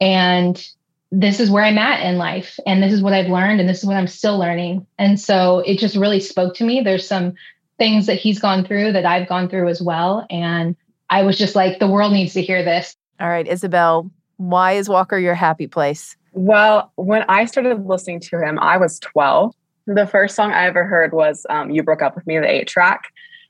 And 0.00 0.62
this 1.10 1.40
is 1.40 1.50
where 1.50 1.64
I'm 1.64 1.78
at 1.78 2.04
in 2.04 2.18
life. 2.18 2.58
And 2.66 2.82
this 2.82 2.92
is 2.92 3.02
what 3.02 3.12
I've 3.12 3.30
learned. 3.30 3.60
And 3.60 3.68
this 3.68 3.78
is 3.78 3.86
what 3.86 3.96
I'm 3.96 4.06
still 4.06 4.38
learning. 4.38 4.86
And 4.98 5.18
so 5.18 5.60
it 5.60 5.78
just 5.78 5.96
really 5.96 6.20
spoke 6.20 6.54
to 6.56 6.64
me. 6.64 6.82
There's 6.82 7.06
some 7.06 7.34
things 7.78 8.06
that 8.06 8.18
he's 8.18 8.38
gone 8.38 8.64
through 8.64 8.92
that 8.92 9.06
I've 9.06 9.28
gone 9.28 9.48
through 9.48 9.68
as 9.68 9.80
well. 9.80 10.26
And 10.30 10.76
I 11.10 11.22
was 11.22 11.38
just 11.38 11.54
like, 11.54 11.78
the 11.78 11.88
world 11.88 12.12
needs 12.12 12.34
to 12.34 12.42
hear 12.42 12.64
this. 12.64 12.96
All 13.20 13.28
right, 13.28 13.46
Isabel, 13.46 14.10
why 14.36 14.72
is 14.72 14.88
Walker 14.88 15.18
your 15.18 15.34
happy 15.34 15.66
place? 15.66 16.16
Well, 16.36 16.92
when 16.96 17.24
I 17.30 17.46
started 17.46 17.86
listening 17.86 18.20
to 18.20 18.38
him, 18.38 18.58
I 18.58 18.76
was 18.76 19.00
12. 19.00 19.54
The 19.86 20.06
first 20.06 20.36
song 20.36 20.52
I 20.52 20.66
ever 20.66 20.84
heard 20.84 21.14
was 21.14 21.46
um, 21.48 21.70
You 21.70 21.82
Broke 21.82 22.02
Up 22.02 22.14
With 22.14 22.26
Me, 22.26 22.38
the 22.38 22.46
eight 22.46 22.68
track. 22.68 23.04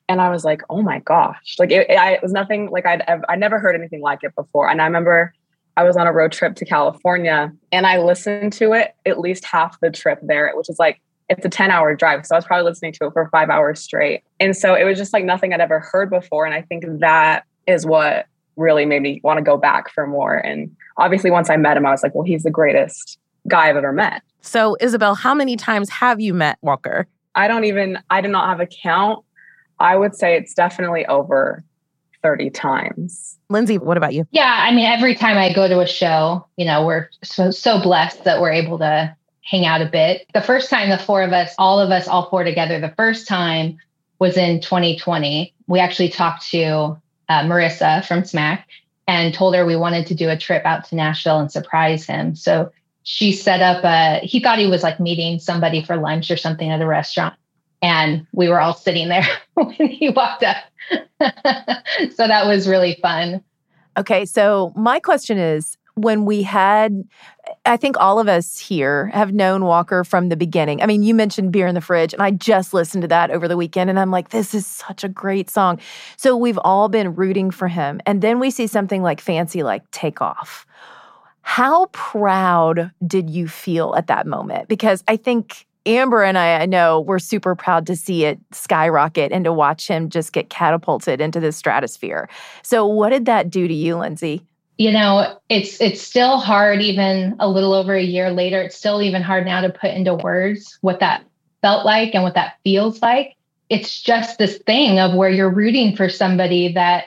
And 0.08 0.20
I 0.20 0.28
was 0.28 0.44
like, 0.44 0.62
oh 0.70 0.82
my 0.82 1.00
gosh. 1.00 1.56
Like, 1.58 1.72
it, 1.72 1.90
I, 1.90 2.12
it 2.12 2.22
was 2.22 2.30
nothing 2.30 2.70
like 2.70 2.86
I'd 2.86 3.02
I 3.28 3.34
never 3.34 3.58
heard 3.58 3.74
anything 3.74 4.02
like 4.02 4.20
it 4.22 4.36
before. 4.36 4.70
And 4.70 4.80
I 4.80 4.84
remember 4.84 5.34
I 5.76 5.82
was 5.82 5.96
on 5.96 6.06
a 6.06 6.12
road 6.12 6.30
trip 6.30 6.54
to 6.54 6.64
California 6.64 7.52
and 7.72 7.88
I 7.88 7.98
listened 7.98 8.52
to 8.54 8.72
it 8.72 8.94
at 9.04 9.18
least 9.18 9.44
half 9.44 9.80
the 9.80 9.90
trip 9.90 10.20
there, 10.22 10.52
which 10.54 10.70
is 10.70 10.78
like, 10.78 11.00
it's 11.28 11.44
a 11.44 11.48
10 11.48 11.72
hour 11.72 11.96
drive. 11.96 12.24
So 12.24 12.36
I 12.36 12.38
was 12.38 12.44
probably 12.44 12.70
listening 12.70 12.92
to 12.92 13.06
it 13.06 13.12
for 13.14 13.28
five 13.30 13.50
hours 13.50 13.80
straight. 13.80 14.22
And 14.38 14.56
so 14.56 14.76
it 14.76 14.84
was 14.84 14.96
just 14.96 15.12
like 15.12 15.24
nothing 15.24 15.52
I'd 15.52 15.60
ever 15.60 15.80
heard 15.80 16.08
before. 16.08 16.46
And 16.46 16.54
I 16.54 16.62
think 16.62 16.84
that 17.00 17.46
is 17.66 17.84
what 17.84 18.26
really 18.56 18.86
made 18.86 19.02
me 19.02 19.20
want 19.22 19.38
to 19.38 19.42
go 19.42 19.56
back 19.56 19.90
for 19.90 20.06
more. 20.06 20.36
And 20.36 20.74
obviously, 20.96 21.30
once 21.30 21.50
I 21.50 21.56
met 21.56 21.76
him, 21.76 21.86
I 21.86 21.90
was 21.90 22.02
like, 22.02 22.14
well, 22.14 22.24
he's 22.24 22.42
the 22.42 22.50
greatest 22.50 23.18
guy 23.48 23.68
I've 23.68 23.76
ever 23.76 23.92
met. 23.92 24.22
So, 24.40 24.76
Isabel, 24.80 25.14
how 25.14 25.34
many 25.34 25.56
times 25.56 25.90
have 25.90 26.20
you 26.20 26.32
met 26.34 26.58
Walker? 26.62 27.06
I 27.34 27.48
don't 27.48 27.64
even, 27.64 27.98
I 28.10 28.20
do 28.20 28.28
not 28.28 28.48
have 28.48 28.60
a 28.60 28.66
count. 28.66 29.24
I 29.78 29.96
would 29.96 30.14
say 30.14 30.36
it's 30.36 30.54
definitely 30.54 31.04
over 31.06 31.62
30 32.22 32.50
times. 32.50 33.38
Lindsay, 33.50 33.78
what 33.78 33.96
about 33.96 34.14
you? 34.14 34.26
Yeah, 34.30 34.64
I 34.66 34.74
mean, 34.74 34.86
every 34.86 35.14
time 35.14 35.36
I 35.36 35.52
go 35.52 35.68
to 35.68 35.80
a 35.80 35.86
show, 35.86 36.46
you 36.56 36.64
know, 36.64 36.84
we're 36.84 37.08
so 37.22 37.50
so 37.50 37.80
blessed 37.80 38.24
that 38.24 38.40
we're 38.40 38.52
able 38.52 38.78
to 38.78 39.14
hang 39.42 39.64
out 39.64 39.80
a 39.80 39.86
bit. 39.86 40.26
The 40.34 40.40
first 40.40 40.70
time 40.70 40.90
the 40.90 40.98
four 40.98 41.22
of 41.22 41.32
us, 41.32 41.54
all 41.58 41.78
of 41.78 41.90
us, 41.90 42.08
all 42.08 42.28
four 42.28 42.42
together, 42.42 42.80
the 42.80 42.94
first 42.96 43.28
time 43.28 43.78
was 44.18 44.36
in 44.36 44.60
2020. 44.60 45.54
We 45.68 45.78
actually 45.78 46.08
talked 46.08 46.48
to 46.50 47.00
uh, 47.28 47.42
Marissa 47.42 48.04
from 48.04 48.24
Smack 48.24 48.68
and 49.06 49.32
told 49.32 49.54
her 49.54 49.64
we 49.64 49.76
wanted 49.76 50.06
to 50.06 50.14
do 50.14 50.28
a 50.28 50.36
trip 50.36 50.64
out 50.64 50.84
to 50.86 50.96
Nashville 50.96 51.38
and 51.38 51.50
surprise 51.50 52.06
him. 52.06 52.34
So 52.34 52.70
she 53.04 53.32
set 53.32 53.62
up 53.62 53.84
a, 53.84 54.24
he 54.26 54.40
thought 54.40 54.58
he 54.58 54.66
was 54.66 54.82
like 54.82 54.98
meeting 54.98 55.38
somebody 55.38 55.84
for 55.84 55.96
lunch 55.96 56.30
or 56.30 56.36
something 56.36 56.70
at 56.70 56.80
a 56.80 56.86
restaurant. 56.86 57.34
And 57.82 58.26
we 58.32 58.48
were 58.48 58.60
all 58.60 58.74
sitting 58.74 59.08
there 59.08 59.26
when 59.54 59.70
he 59.70 60.08
walked 60.10 60.42
up. 60.42 60.56
so 62.14 62.26
that 62.26 62.46
was 62.46 62.68
really 62.68 62.98
fun. 63.00 63.42
Okay, 63.96 64.24
so 64.24 64.72
my 64.76 64.98
question 64.98 65.38
is 65.38 65.78
when 65.94 66.24
we 66.24 66.42
had 66.42 67.04
I 67.66 67.76
think 67.76 67.96
all 67.98 68.18
of 68.18 68.28
us 68.28 68.58
here 68.58 69.06
have 69.08 69.32
known 69.32 69.64
Walker 69.64 70.04
from 70.04 70.28
the 70.28 70.36
beginning. 70.36 70.80
I 70.82 70.86
mean, 70.86 71.02
you 71.02 71.14
mentioned 71.14 71.52
Beer 71.52 71.66
in 71.66 71.74
the 71.74 71.80
Fridge, 71.80 72.12
and 72.12 72.22
I 72.22 72.30
just 72.30 72.72
listened 72.72 73.02
to 73.02 73.08
that 73.08 73.30
over 73.30 73.48
the 73.48 73.56
weekend, 73.56 73.90
and 73.90 73.98
I'm 73.98 74.10
like, 74.10 74.30
this 74.30 74.54
is 74.54 74.66
such 74.66 75.04
a 75.04 75.08
great 75.08 75.50
song. 75.50 75.80
So 76.16 76.36
we've 76.36 76.58
all 76.58 76.88
been 76.88 77.14
rooting 77.14 77.50
for 77.50 77.68
him. 77.68 78.00
And 78.06 78.22
then 78.22 78.38
we 78.38 78.50
see 78.50 78.66
something 78.66 79.02
like 79.02 79.20
Fancy, 79.20 79.62
like 79.62 79.90
Take 79.90 80.22
Off. 80.22 80.66
How 81.42 81.86
proud 81.86 82.90
did 83.06 83.30
you 83.30 83.48
feel 83.48 83.94
at 83.96 84.06
that 84.06 84.26
moment? 84.26 84.68
Because 84.68 85.04
I 85.06 85.16
think 85.16 85.66
Amber 85.86 86.24
and 86.24 86.36
I, 86.36 86.62
I 86.62 86.66
know 86.66 87.00
we're 87.00 87.20
super 87.20 87.54
proud 87.54 87.86
to 87.86 87.96
see 87.96 88.24
it 88.24 88.40
skyrocket 88.52 89.30
and 89.30 89.44
to 89.44 89.52
watch 89.52 89.86
him 89.86 90.08
just 90.08 90.32
get 90.32 90.50
catapulted 90.50 91.20
into 91.20 91.38
the 91.38 91.52
stratosphere. 91.52 92.28
So, 92.62 92.84
what 92.84 93.10
did 93.10 93.26
that 93.26 93.50
do 93.50 93.68
to 93.68 93.74
you, 93.74 93.96
Lindsay? 93.96 94.44
You 94.78 94.92
know 94.92 95.38
it's 95.48 95.80
it's 95.80 96.02
still 96.02 96.38
hard 96.38 96.82
even 96.82 97.36
a 97.38 97.48
little 97.48 97.72
over 97.72 97.94
a 97.94 98.02
year 98.02 98.30
later 98.30 98.60
it's 98.60 98.76
still 98.76 99.02
even 99.02 99.22
hard 99.22 99.46
now 99.46 99.60
to 99.60 99.70
put 99.70 99.90
into 99.90 100.14
words 100.14 100.78
what 100.82 101.00
that 101.00 101.24
felt 101.66 101.84
like 101.84 102.14
and 102.14 102.22
what 102.22 102.34
that 102.34 102.54
feels 102.62 103.02
like. 103.02 103.34
It's 103.68 104.00
just 104.00 104.38
this 104.38 104.58
thing 104.58 105.00
of 105.00 105.14
where 105.14 105.30
you're 105.30 105.50
rooting 105.50 105.96
for 105.96 106.08
somebody 106.08 106.74
that 106.74 107.06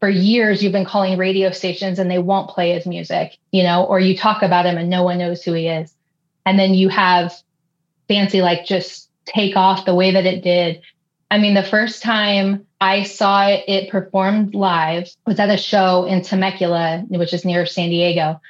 for 0.00 0.08
years 0.08 0.60
you've 0.60 0.72
been 0.72 0.84
calling 0.84 1.16
radio 1.16 1.52
stations 1.52 2.00
and 2.00 2.10
they 2.10 2.18
won't 2.18 2.50
play 2.50 2.72
his 2.72 2.84
music 2.84 3.38
you 3.52 3.62
know 3.62 3.84
or 3.84 4.00
you 4.00 4.16
talk 4.16 4.42
about 4.42 4.66
him 4.66 4.76
and 4.76 4.90
no 4.90 5.04
one 5.04 5.18
knows 5.18 5.44
who 5.44 5.52
he 5.52 5.68
is. 5.68 5.94
And 6.44 6.58
then 6.58 6.74
you 6.74 6.88
have 6.88 7.32
fancy 8.08 8.42
like 8.42 8.64
just 8.64 9.08
take 9.24 9.56
off 9.56 9.84
the 9.84 9.94
way 9.94 10.10
that 10.10 10.26
it 10.26 10.42
did. 10.42 10.82
I 11.30 11.38
mean 11.38 11.54
the 11.54 11.62
first 11.62 12.02
time 12.02 12.66
I 12.82 13.04
saw 13.04 13.46
it 13.46 13.90
performed 13.90 14.56
live. 14.56 15.08
was 15.24 15.38
at 15.38 15.48
a 15.48 15.56
show 15.56 16.04
in 16.04 16.20
Temecula, 16.20 17.04
which 17.06 17.32
is 17.32 17.44
near 17.44 17.64
San 17.64 17.90
Diego. 17.90 18.40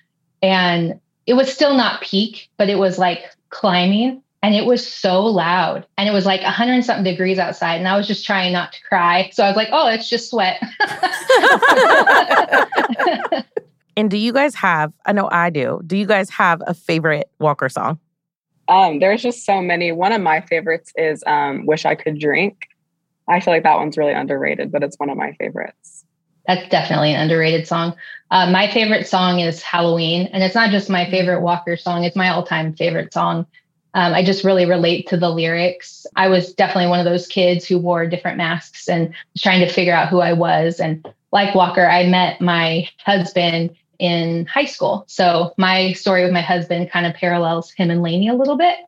And 0.41 0.99
it 1.26 1.35
was 1.35 1.53
still 1.53 1.76
not 1.76 2.01
peak, 2.01 2.49
but 2.57 2.70
it 2.70 2.78
was 2.78 2.99
like 2.99 3.24
climbing 3.51 4.22
and 4.43 4.55
it 4.55 4.64
was 4.64 4.91
so 4.91 5.22
loud. 5.22 5.87
And 5.99 6.09
it 6.09 6.12
was 6.12 6.24
like 6.24 6.41
100 6.41 6.83
something 6.83 7.05
degrees 7.05 7.39
outside. 7.39 7.74
And 7.74 7.87
I 7.87 7.95
was 7.95 8.09
just 8.09 8.24
trying 8.24 8.55
not 8.55 8.72
to 8.72 8.78
cry. 8.89 9.28
So 9.35 9.45
I 9.45 9.49
was 9.49 9.57
like, 9.57 9.68
oh, 9.70 9.89
it's 9.89 10.09
just 10.09 10.30
sweat. 10.30 10.62
and 13.99 14.11
do 14.11 14.16
you 14.16 14.33
guys 14.33 14.55
have, 14.55 14.95
I 15.05 15.12
know 15.12 15.28
I 15.30 15.51
do, 15.51 15.83
do 15.87 15.95
you 15.95 16.07
guys 16.07 16.30
have 16.30 16.62
a 16.66 16.72
favorite 16.72 17.30
Walker 17.39 17.68
song? 17.68 17.99
Um, 18.68 18.99
there's 18.99 19.22
just 19.22 19.45
so 19.45 19.61
many. 19.61 19.93
One 19.93 20.12
of 20.12 20.22
my 20.22 20.41
favorites 20.41 20.91
is 20.97 21.22
um, 21.26 21.66
Wish 21.66 21.85
I 21.85 21.97
Could 21.97 22.18
Drink. 22.18 22.68
I 23.29 23.41
feel 23.41 23.55
like 23.55 23.62
that 23.62 23.77
one's 23.77 23.97
really 23.97 24.12
underrated, 24.12 24.73
but 24.73 24.83
it's 24.83 24.99
one 24.99 25.11
of 25.11 25.16
my 25.16 25.33
favorites. 25.33 26.05
That's 26.47 26.68
definitely 26.70 27.14
an 27.14 27.20
underrated 27.20 27.68
song. 27.68 27.95
Uh, 28.31 28.51
my 28.51 28.68
favorite 28.70 29.07
song 29.07 29.39
is 29.41 29.62
Halloween, 29.62 30.29
and 30.33 30.43
it's 30.43 30.55
not 30.55 30.70
just 30.70 30.91
my 30.91 31.09
favorite 31.09 31.41
Walker 31.41 31.77
song; 31.77 32.05
it's 32.05 32.16
my 32.16 32.31
all-time 32.31 32.75
favorite 32.75 33.12
song. 33.12 33.47
Um, 33.95 34.14
I 34.14 34.25
just 34.25 34.43
really 34.43 34.64
relate 34.64 35.07
to 35.09 35.16
the 35.16 35.29
lyrics. 35.29 36.07
I 36.16 36.29
was 36.29 36.55
definitely 36.55 36.89
one 36.89 36.99
of 36.99 37.05
those 37.05 37.27
kids 37.27 37.66
who 37.66 37.79
wore 37.79 38.07
different 38.07 38.39
masks 38.39 38.89
and 38.89 39.09
was 39.09 39.43
trying 39.43 39.61
to 39.61 39.73
figure 39.73 39.93
out 39.93 40.09
who 40.09 40.20
I 40.20 40.33
was. 40.33 40.81
And 40.81 41.07
like 41.31 41.55
Walker, 41.55 41.87
I 41.87 42.07
met 42.07 42.41
my 42.41 42.89
husband 43.05 43.77
in 43.99 44.47
high 44.47 44.64
school, 44.64 45.05
so 45.07 45.55
my 45.59 45.93
story 45.93 46.25
with 46.25 46.33
my 46.33 46.41
husband 46.41 46.91
kind 46.91 47.07
of 47.07 47.14
parallels 47.14 47.70
him 47.70 47.91
and 47.91 48.03
Laney 48.03 48.29
a 48.29 48.35
little 48.35 48.57
bit. 48.57 48.79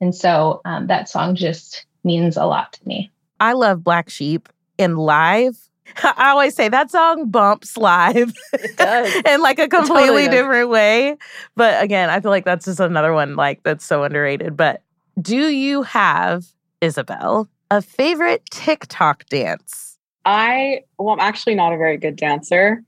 And 0.00 0.14
so 0.14 0.62
um, 0.64 0.86
that 0.86 1.08
song 1.08 1.36
just 1.36 1.84
means 2.04 2.36
a 2.36 2.46
lot 2.46 2.72
to 2.72 2.88
me. 2.88 3.11
I 3.42 3.54
love 3.54 3.82
Black 3.82 4.08
Sheep 4.08 4.48
in 4.78 4.96
live. 4.96 5.58
I 6.04 6.30
always 6.30 6.54
say 6.54 6.68
that 6.68 6.92
song 6.92 7.28
bumps 7.28 7.76
live. 7.76 8.32
In 9.26 9.40
like 9.40 9.58
a 9.58 9.66
completely 9.66 10.02
totally 10.02 10.24
does. 10.26 10.30
different 10.30 10.70
way. 10.70 11.16
But 11.56 11.82
again, 11.82 12.08
I 12.08 12.20
feel 12.20 12.30
like 12.30 12.44
that's 12.44 12.66
just 12.66 12.78
another 12.78 13.12
one 13.12 13.34
like 13.34 13.64
that's 13.64 13.84
so 13.84 14.04
underrated. 14.04 14.56
But 14.56 14.82
do 15.20 15.48
you 15.48 15.82
have, 15.82 16.44
Isabel, 16.80 17.48
a 17.68 17.82
favorite 17.82 18.44
TikTok 18.52 19.26
dance? 19.26 19.98
I 20.24 20.82
well, 21.00 21.10
I'm 21.10 21.20
actually 21.20 21.56
not 21.56 21.72
a 21.72 21.76
very 21.76 21.96
good 21.96 22.14
dancer, 22.14 22.84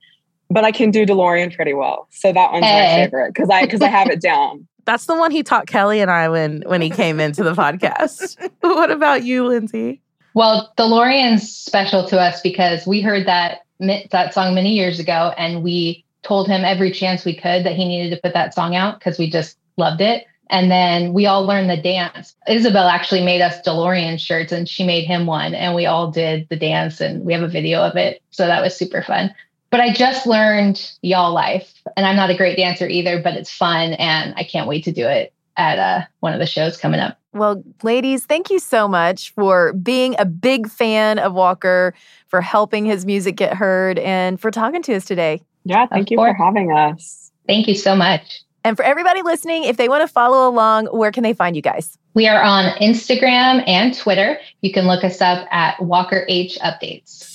but 0.51 0.63
I 0.63 0.71
can 0.71 0.93
do 0.93 1.05
DeLorean 1.05 1.53
pretty 1.53 1.75
well. 1.75 2.07
So 2.13 2.33
that 2.33 2.53
one's 2.53 2.63
my 2.63 2.95
favorite 2.95 3.35
because 3.35 3.51
I 3.51 3.63
because 3.63 3.83
I 3.83 3.89
have 3.89 4.09
it 4.09 4.21
down. 4.21 4.69
That's 4.85 5.07
the 5.07 5.17
one 5.17 5.33
he 5.33 5.43
taught 5.43 5.67
Kelly 5.67 5.99
and 5.99 6.13
I 6.13 6.29
when 6.29 6.63
when 6.67 6.81
he 6.81 6.91
came 6.91 7.19
into 7.19 7.43
the 7.43 7.55
podcast. 7.55 8.37
what 8.61 8.93
about 8.93 9.25
you, 9.25 9.49
Lindsay? 9.49 10.01
Well, 10.35 10.73
DeLorean's 10.77 11.49
special 11.49 12.07
to 12.09 12.21
us 12.21 12.41
because 12.41 12.87
we 12.87 13.01
heard 13.01 13.27
that 13.27 13.61
that 13.79 14.35
song 14.35 14.55
many 14.55 14.73
years 14.73 14.99
ago, 14.99 15.33
and 15.37 15.63
we 15.63 16.05
told 16.23 16.49
him 16.49 16.65
every 16.65 16.91
chance 16.91 17.25
we 17.25 17.35
could 17.35 17.65
that 17.65 17.77
he 17.77 17.87
needed 17.87 18.15
to 18.15 18.21
put 18.21 18.35
that 18.35 18.55
song 18.55 18.75
out 18.75 18.99
because 18.99 19.19
we 19.19 19.31
just 19.31 19.57
loved 19.77 20.01
it. 20.01 20.27
And 20.51 20.71
then 20.71 21.13
we 21.13 21.27
all 21.27 21.45
learned 21.45 21.71
the 21.71 21.77
dance. 21.77 22.35
Isabel 22.49 22.89
actually 22.89 23.25
made 23.25 23.41
us 23.41 23.61
DeLorean 23.67 24.19
shirts, 24.19 24.53
and 24.53 24.69
she 24.69 24.85
made 24.85 25.05
him 25.05 25.27
one, 25.27 25.55
and 25.55 25.75
we 25.75 25.87
all 25.87 26.11
did 26.11 26.49
the 26.49 26.57
dance, 26.57 27.01
and 27.01 27.25
we 27.25 27.33
have 27.33 27.43
a 27.43 27.49
video 27.49 27.81
of 27.81 27.97
it. 27.97 28.21
So 28.31 28.47
that 28.47 28.63
was 28.63 28.77
super 28.77 29.03
fun. 29.03 29.35
But 29.71 29.81
I 29.81 29.93
just 29.93 30.27
learned 30.27 30.93
Y'all 31.03 31.33
Life, 31.33 31.73
and 31.97 32.07
I'm 32.07 32.17
not 32.17 32.31
a 32.31 32.37
great 32.37 32.57
dancer 32.57 32.89
either, 32.89 33.21
but 33.23 33.35
it's 33.35 33.51
fun, 33.51 33.95
and 33.95 34.35
I 34.37 34.45
can't 34.45 34.69
wait 34.69 34.85
to 34.85 34.93
do 34.93 35.07
it 35.07 35.33
at 35.57 35.79
uh, 35.79 36.05
one 36.21 36.33
of 36.33 36.41
the 36.41 36.47
shows 36.47 36.77
coming 36.77 37.01
up. 37.01 37.19
Well, 37.33 37.63
ladies, 37.83 38.27
thank 38.27 38.49
you 38.49 38.59
so 38.59 38.87
much 38.87 39.33
for 39.33 39.73
being 39.73 40.15
a 40.19 40.25
big 40.25 40.69
fan 40.69 41.19
of 41.19 41.35
Walker, 41.35 41.95
for 42.29 42.41
helping 42.41 42.85
his 42.85 43.05
music 43.05 43.37
get 43.37 43.55
heard, 43.55 43.99
and 43.99 44.41
for 44.41 44.51
talking 44.51 44.83
to 44.83 44.95
us 44.95 45.05
today. 45.05 45.43
Yeah, 45.65 45.87
thank 45.87 46.11
you 46.11 46.17
for 46.17 46.33
having 46.33 46.73
us. 46.73 47.33
Thank 47.47 47.67
you 47.67 47.75
so 47.75 47.97
much. 47.97 48.43
And 48.63 48.77
for 48.77 48.85
everybody 48.85 49.23
listening, 49.23 49.65
if 49.65 49.77
they 49.77 49.89
want 49.89 50.03
to 50.03 50.09
follow 50.09 50.49
along, 50.49 50.87
where 50.87 51.13
can 51.13 51.23
they 51.23 51.35
find 51.35 51.55
you 51.55 51.63
guys? 51.63 51.99
We 52.15 52.29
are 52.29 52.41
on 52.41 52.73
Instagram 52.79 53.63
and 53.67 53.95
Twitter. 53.95 54.39
You 54.63 54.73
can 54.73 54.87
look 54.87 55.05
us 55.05 55.21
up 55.21 55.47
at 55.51 55.83
Walker 55.83 56.25
H 56.29 56.57
Updates. 56.63 57.33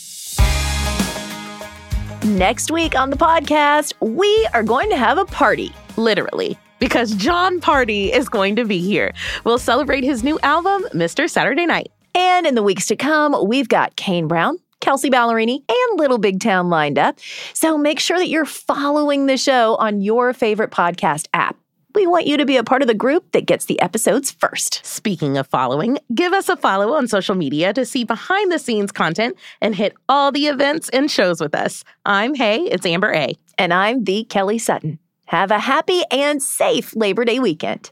Next 2.25 2.71
week 2.71 2.95
on 2.95 3.09
the 3.09 3.17
podcast, 3.17 3.93
we 3.99 4.47
are 4.53 4.63
going 4.63 4.89
to 4.89 4.97
have 4.97 5.17
a 5.17 5.25
party. 5.25 5.73
Literally. 5.97 6.57
Because 6.79 7.13
Jon 7.15 7.59
Pardi 7.59 8.11
is 8.11 8.29
going 8.29 8.55
to 8.55 8.65
be 8.65 8.79
here. 8.79 9.13
We'll 9.43 9.57
celebrate 9.57 10.03
his 10.03 10.23
new 10.23 10.39
album, 10.41 10.83
Mr. 10.93 11.29
Saturday 11.29 11.65
Night. 11.65 11.91
And 12.15 12.47
in 12.47 12.55
the 12.55 12.63
weeks 12.63 12.87
to 12.87 12.95
come, 12.95 13.35
we've 13.47 13.69
got 13.69 13.95
Kane 13.95 14.27
Brown, 14.27 14.57
Kelsea 14.81 15.09
Ballerini, 15.09 15.63
and 15.69 15.99
Little 15.99 16.17
Big 16.17 16.39
Town 16.39 16.69
lined 16.69 16.97
up. 16.97 17.19
So 17.53 17.77
make 17.77 17.99
sure 17.99 18.17
that 18.17 18.29
you're 18.29 18.45
following 18.45 19.25
the 19.25 19.37
show 19.37 19.75
on 19.75 20.01
your 20.01 20.33
favorite 20.33 20.71
podcast 20.71 21.27
app. 21.33 21.55
We 21.95 22.05
want 22.05 22.27
you 22.27 22.37
to 22.37 22.45
be 22.45 22.57
a 22.57 22.63
part 22.63 22.83
of 22.83 22.87
the 22.87 22.93
group 22.93 23.31
that 23.31 23.47
gets 23.47 23.65
the 23.65 23.81
episodes 23.81 24.31
first. 24.31 24.85
Speaking 24.85 25.37
of 25.37 25.47
following, 25.47 25.97
give 26.13 26.33
us 26.33 26.47
a 26.47 26.55
follow 26.55 26.93
on 26.93 27.07
social 27.07 27.35
media 27.35 27.73
to 27.73 27.83
see 27.85 28.03
behind 28.03 28.51
the 28.51 28.59
scenes 28.59 28.91
content 28.91 29.35
and 29.59 29.75
hit 29.75 29.95
all 30.07 30.31
the 30.31 30.47
events 30.47 30.89
and 30.89 31.09
shows 31.09 31.41
with 31.41 31.55
us. 31.55 31.83
I'm 32.05 32.35
Hey, 32.35 32.61
it's 32.61 32.85
Amber 32.85 33.11
A. 33.13 33.35
And 33.57 33.73
I'm 33.73 34.03
the 34.03 34.23
Kelly 34.25 34.59
Sutton. 34.59 34.99
Have 35.29 35.51
a 35.51 35.59
happy 35.59 36.01
and 36.09 36.41
safe 36.41 36.95
Labor 36.95 37.23
Day 37.23 37.39
weekend. 37.39 37.91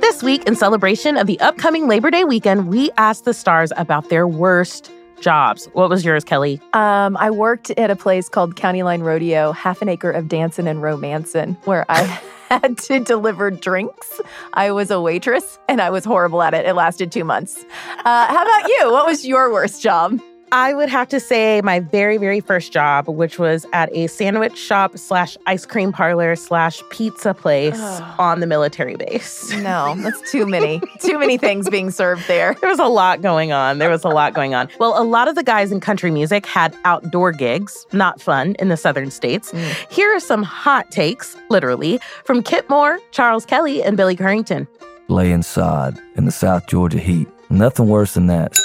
This 0.00 0.22
week, 0.22 0.44
in 0.44 0.54
celebration 0.54 1.16
of 1.16 1.26
the 1.26 1.40
upcoming 1.40 1.88
Labor 1.88 2.08
Day 2.08 2.22
weekend, 2.22 2.68
we 2.68 2.92
asked 2.98 3.24
the 3.24 3.34
stars 3.34 3.72
about 3.76 4.10
their 4.10 4.28
worst 4.28 4.92
jobs. 5.18 5.66
What 5.72 5.90
was 5.90 6.04
yours, 6.04 6.22
Kelly? 6.22 6.60
Um, 6.72 7.16
I 7.16 7.32
worked 7.32 7.72
at 7.72 7.90
a 7.90 7.96
place 7.96 8.28
called 8.28 8.54
County 8.54 8.84
Line 8.84 9.00
Rodeo, 9.00 9.50
half 9.50 9.82
an 9.82 9.88
acre 9.88 10.12
of 10.12 10.28
dancing 10.28 10.68
and 10.68 10.80
romancing, 10.80 11.54
where 11.64 11.84
I 11.88 12.02
had 12.48 12.78
to 12.78 13.00
deliver 13.00 13.50
drinks. 13.50 14.20
I 14.52 14.70
was 14.70 14.92
a 14.92 15.00
waitress 15.00 15.58
and 15.68 15.80
I 15.80 15.90
was 15.90 16.04
horrible 16.04 16.42
at 16.42 16.54
it. 16.54 16.64
It 16.64 16.74
lasted 16.74 17.10
two 17.10 17.24
months. 17.24 17.64
Uh, 18.04 18.26
how 18.28 18.42
about 18.44 18.68
you? 18.68 18.92
What 18.92 19.04
was 19.04 19.26
your 19.26 19.52
worst 19.52 19.82
job? 19.82 20.20
I 20.54 20.72
would 20.72 20.88
have 20.88 21.08
to 21.08 21.18
say 21.18 21.60
my 21.62 21.80
very, 21.80 22.16
very 22.16 22.38
first 22.38 22.72
job, 22.72 23.08
which 23.08 23.40
was 23.40 23.66
at 23.72 23.92
a 23.92 24.06
sandwich 24.06 24.56
shop 24.56 24.96
slash 24.96 25.36
ice 25.46 25.66
cream 25.66 25.90
parlor 25.90 26.36
slash 26.36 26.80
pizza 26.90 27.34
place 27.34 27.74
Ugh. 27.76 28.14
on 28.20 28.38
the 28.38 28.46
military 28.46 28.94
base. 28.94 29.50
No, 29.50 29.96
that's 29.98 30.30
too 30.30 30.46
many, 30.46 30.80
too 31.00 31.18
many 31.18 31.38
things 31.38 31.68
being 31.68 31.90
served 31.90 32.28
there. 32.28 32.54
There 32.60 32.70
was 32.70 32.78
a 32.78 32.86
lot 32.86 33.20
going 33.20 33.50
on. 33.50 33.78
There 33.78 33.90
was 33.90 34.04
a 34.04 34.08
lot 34.08 34.32
going 34.32 34.54
on. 34.54 34.68
Well, 34.78 34.94
a 34.96 35.02
lot 35.02 35.26
of 35.26 35.34
the 35.34 35.42
guys 35.42 35.72
in 35.72 35.80
country 35.80 36.12
music 36.12 36.46
had 36.46 36.72
outdoor 36.84 37.32
gigs, 37.32 37.84
not 37.92 38.22
fun 38.22 38.54
in 38.60 38.68
the 38.68 38.76
southern 38.76 39.10
states. 39.10 39.50
Mm. 39.50 39.92
Here 39.92 40.14
are 40.14 40.20
some 40.20 40.44
hot 40.44 40.88
takes, 40.92 41.36
literally, 41.50 41.98
from 42.24 42.44
Kip 42.44 42.70
Moore, 42.70 43.00
Charles 43.10 43.44
Kelly, 43.44 43.82
and 43.82 43.96
Billy 43.96 44.14
Currington. 44.14 44.68
laying 45.08 45.42
sod 45.42 46.00
in 46.14 46.26
the 46.26 46.30
South 46.32 46.68
Georgia 46.68 47.00
heat. 47.00 47.26
Nothing 47.50 47.88
worse 47.88 48.14
than 48.14 48.28
that. 48.28 48.56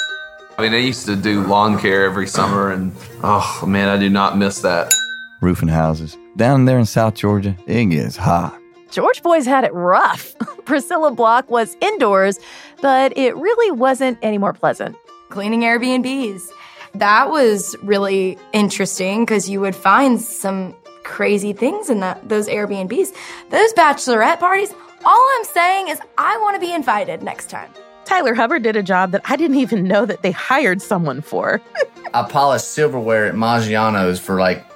I 0.60 0.64
mean, 0.64 0.74
I 0.74 0.78
used 0.84 1.06
to 1.06 1.16
do 1.16 1.42
lawn 1.46 1.78
care 1.78 2.04
every 2.04 2.26
summer, 2.26 2.70
and 2.70 2.92
oh 3.22 3.64
man, 3.66 3.88
I 3.88 3.96
do 3.96 4.10
not 4.10 4.36
miss 4.36 4.60
that. 4.60 4.92
roofing 5.40 5.70
houses. 5.70 6.18
Down 6.36 6.66
there 6.66 6.78
in 6.78 6.84
South 6.84 7.14
Georgia, 7.14 7.56
it 7.66 7.86
gets 7.86 8.14
hot. 8.14 8.60
George 8.90 9.22
Boys 9.22 9.46
had 9.46 9.64
it 9.64 9.72
rough. 9.72 10.34
Priscilla 10.66 11.12
Block 11.12 11.48
was 11.48 11.78
indoors, 11.80 12.38
but 12.82 13.16
it 13.16 13.34
really 13.36 13.70
wasn't 13.70 14.18
any 14.20 14.36
more 14.36 14.52
pleasant. 14.52 14.96
cleaning 15.30 15.62
Airbnbs. 15.62 16.50
That 16.92 17.30
was 17.30 17.74
really 17.82 18.36
interesting 18.52 19.24
because 19.24 19.48
you 19.48 19.62
would 19.62 19.74
find 19.74 20.20
some 20.20 20.76
crazy 21.04 21.54
things 21.54 21.88
in 21.88 22.00
that, 22.00 22.28
those 22.28 22.48
Airbnbs. 22.48 23.14
Those 23.48 23.72
bachelorette 23.72 24.38
parties, 24.38 24.74
all 25.06 25.28
I'm 25.38 25.44
saying 25.44 25.88
is 25.88 25.98
I 26.18 26.36
want 26.36 26.56
to 26.56 26.60
be 26.60 26.74
invited 26.74 27.22
next 27.22 27.48
time. 27.48 27.70
Tyler 28.10 28.34
Hubbard 28.34 28.64
did 28.64 28.74
a 28.74 28.82
job 28.82 29.12
that 29.12 29.22
I 29.26 29.36
didn't 29.36 29.58
even 29.58 29.84
know 29.84 30.04
that 30.04 30.22
they 30.22 30.32
hired 30.32 30.82
someone 30.82 31.20
for. 31.20 31.62
I 32.12 32.24
polished 32.24 32.66
silverware 32.72 33.26
at 33.26 33.36
Maggiano's 33.36 34.18
for 34.18 34.40
like 34.40 34.66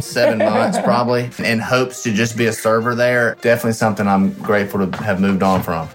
seven 0.00 0.38
months 0.40 0.80
probably 0.80 1.30
in 1.38 1.60
hopes 1.60 2.02
to 2.02 2.12
just 2.12 2.36
be 2.36 2.46
a 2.46 2.52
server 2.52 2.96
there. 2.96 3.36
Definitely 3.42 3.74
something 3.74 4.08
I'm 4.08 4.32
grateful 4.42 4.84
to 4.84 5.04
have 5.04 5.20
moved 5.20 5.44
on 5.44 5.62
from. 5.62 5.88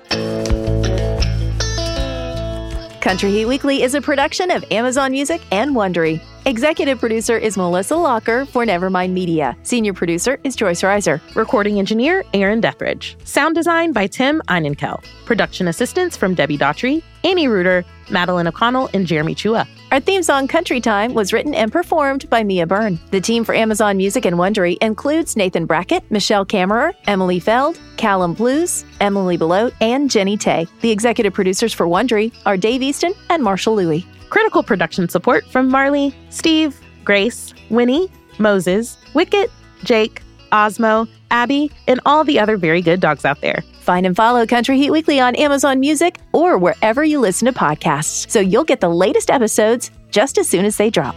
Country 3.02 3.32
Heat 3.32 3.46
Weekly 3.46 3.84
is 3.84 3.94
a 3.94 4.00
production 4.00 4.50
of 4.50 4.64
Amazon 4.72 5.12
Music 5.12 5.42
and 5.52 5.76
Wondery. 5.76 6.22
Executive 6.50 7.00
producer 7.00 7.38
is 7.38 7.58
Melissa 7.58 7.96
Locker 7.96 8.44
for 8.44 8.66
Nevermind 8.66 9.12
Media. 9.12 9.56
Senior 9.62 9.94
producer 9.94 10.40
is 10.44 10.56
Joyce 10.56 10.82
Reiser. 10.82 11.22
Recording 11.36 11.78
engineer 11.78 12.24
Aaron 12.34 12.60
Dethridge. 12.60 13.16
Sound 13.24 13.54
design 13.54 13.94
by 13.94 14.08
Tim 14.08 14.42
Einenkel. 14.48 15.04
Production 15.26 15.68
assistance 15.68 16.18
from 16.18 16.34
Debbie 16.34 16.58
Daughtry, 16.58 17.04
Annie 17.24 17.48
Reuter, 17.48 17.86
Madeline 18.10 18.48
O'Connell, 18.48 18.90
and 18.96 19.06
Jeremy 19.06 19.36
Chua. 19.36 19.68
Our 19.92 20.00
theme 20.00 20.24
song 20.24 20.48
Country 20.48 20.82
Time 20.82 21.14
was 21.14 21.32
written 21.34 21.54
and 21.54 21.72
performed 21.72 22.28
by 22.32 22.44
Mia 22.44 22.66
Byrne. 22.66 22.98
The 23.12 23.22
team 23.22 23.44
for 23.44 23.54
Amazon 23.54 23.98
Music 23.98 24.26
and 24.26 24.38
Wondery 24.38 24.76
includes 24.82 25.36
Nathan 25.36 25.68
Brackett, 25.68 26.10
Michelle 26.10 26.48
Kammerer, 26.48 26.96
Emily 27.06 27.40
Feld, 27.40 27.80
Callum 27.98 28.34
Blues, 28.34 28.86
Emily 29.00 29.38
Belote, 29.38 29.76
and 29.82 30.10
Jenny 30.10 30.36
Tay. 30.36 30.66
The 30.82 30.90
executive 30.90 31.32
producers 31.32 31.76
for 31.76 31.86
Wondery 31.86 32.34
are 32.48 32.58
Dave 32.58 32.82
Easton 32.82 33.14
and 33.30 33.44
Marshall 33.44 33.76
Louie. 33.76 34.04
Critical 34.30 34.64
production 34.64 35.10
support 35.10 35.46
from 35.48 35.70
Marley, 35.70 36.14
Steve, 36.30 36.80
Grace, 37.04 37.54
Winnie, 37.70 38.10
Moses, 38.38 38.98
Wicket, 39.14 39.52
Jake, 39.84 40.22
Osmo, 40.52 41.08
Abby, 41.32 41.72
and 41.88 42.00
all 42.06 42.24
the 42.24 42.40
other 42.40 42.58
very 42.58 42.82
good 42.82 43.00
dogs 43.00 43.26
out 43.26 43.42
there. 43.42 43.64
Find 43.82 44.06
and 44.06 44.16
follow 44.16 44.46
Country 44.46 44.78
Heat 44.78 44.92
Weekly 44.92 45.20
on 45.20 45.36
Amazon 45.36 45.80
Music 45.80 46.18
or 46.32 46.58
wherever 46.58 47.04
you 47.04 47.20
listen 47.20 47.46
to 47.48 47.52
podcasts 47.52 48.30
so 48.30 48.40
you'll 48.40 48.64
get 48.64 48.82
the 48.82 48.90
latest 48.90 49.30
episodes 49.30 49.92
just 50.12 50.38
as 50.38 50.48
soon 50.48 50.66
as 50.66 50.78
they 50.78 50.90
drop. 50.90 51.16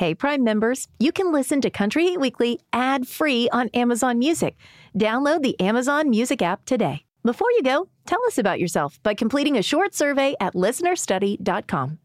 Hey, 0.00 0.14
Prime 0.14 0.42
members, 0.42 0.88
you 0.98 1.12
can 1.12 1.30
listen 1.30 1.60
to 1.60 1.68
Country 1.68 2.04
Heat 2.04 2.20
Weekly 2.20 2.58
ad 2.72 3.06
free 3.06 3.50
on 3.52 3.68
Amazon 3.74 4.18
Music. 4.18 4.56
Download 4.98 5.42
the 5.42 5.60
Amazon 5.60 6.08
Music 6.08 6.40
app 6.40 6.64
today. 6.64 7.04
Before 7.22 7.50
you 7.50 7.62
go, 7.62 7.86
tell 8.06 8.24
us 8.24 8.38
about 8.38 8.58
yourself 8.58 8.98
by 9.02 9.12
completing 9.12 9.58
a 9.58 9.62
short 9.62 9.94
survey 9.94 10.34
at 10.40 10.54
listenerstudy.com. 10.54 11.98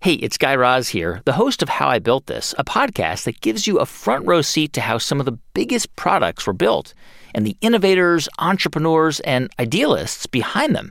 Hey, 0.00 0.14
it's 0.14 0.36
Guy 0.38 0.56
Raz 0.56 0.88
here, 0.88 1.22
the 1.24 1.34
host 1.34 1.62
of 1.62 1.68
How 1.68 1.86
I 1.86 2.00
Built 2.00 2.26
This, 2.26 2.52
a 2.58 2.64
podcast 2.64 3.26
that 3.26 3.40
gives 3.42 3.68
you 3.68 3.78
a 3.78 3.86
front 3.86 4.26
row 4.26 4.42
seat 4.42 4.72
to 4.72 4.80
how 4.80 4.98
some 4.98 5.20
of 5.20 5.24
the 5.24 5.38
biggest 5.54 5.94
products 5.94 6.48
were 6.48 6.52
built 6.52 6.94
and 7.32 7.46
the 7.46 7.56
innovators, 7.60 8.28
entrepreneurs, 8.40 9.20
and 9.20 9.50
idealists 9.60 10.26
behind 10.26 10.74
them. 10.74 10.90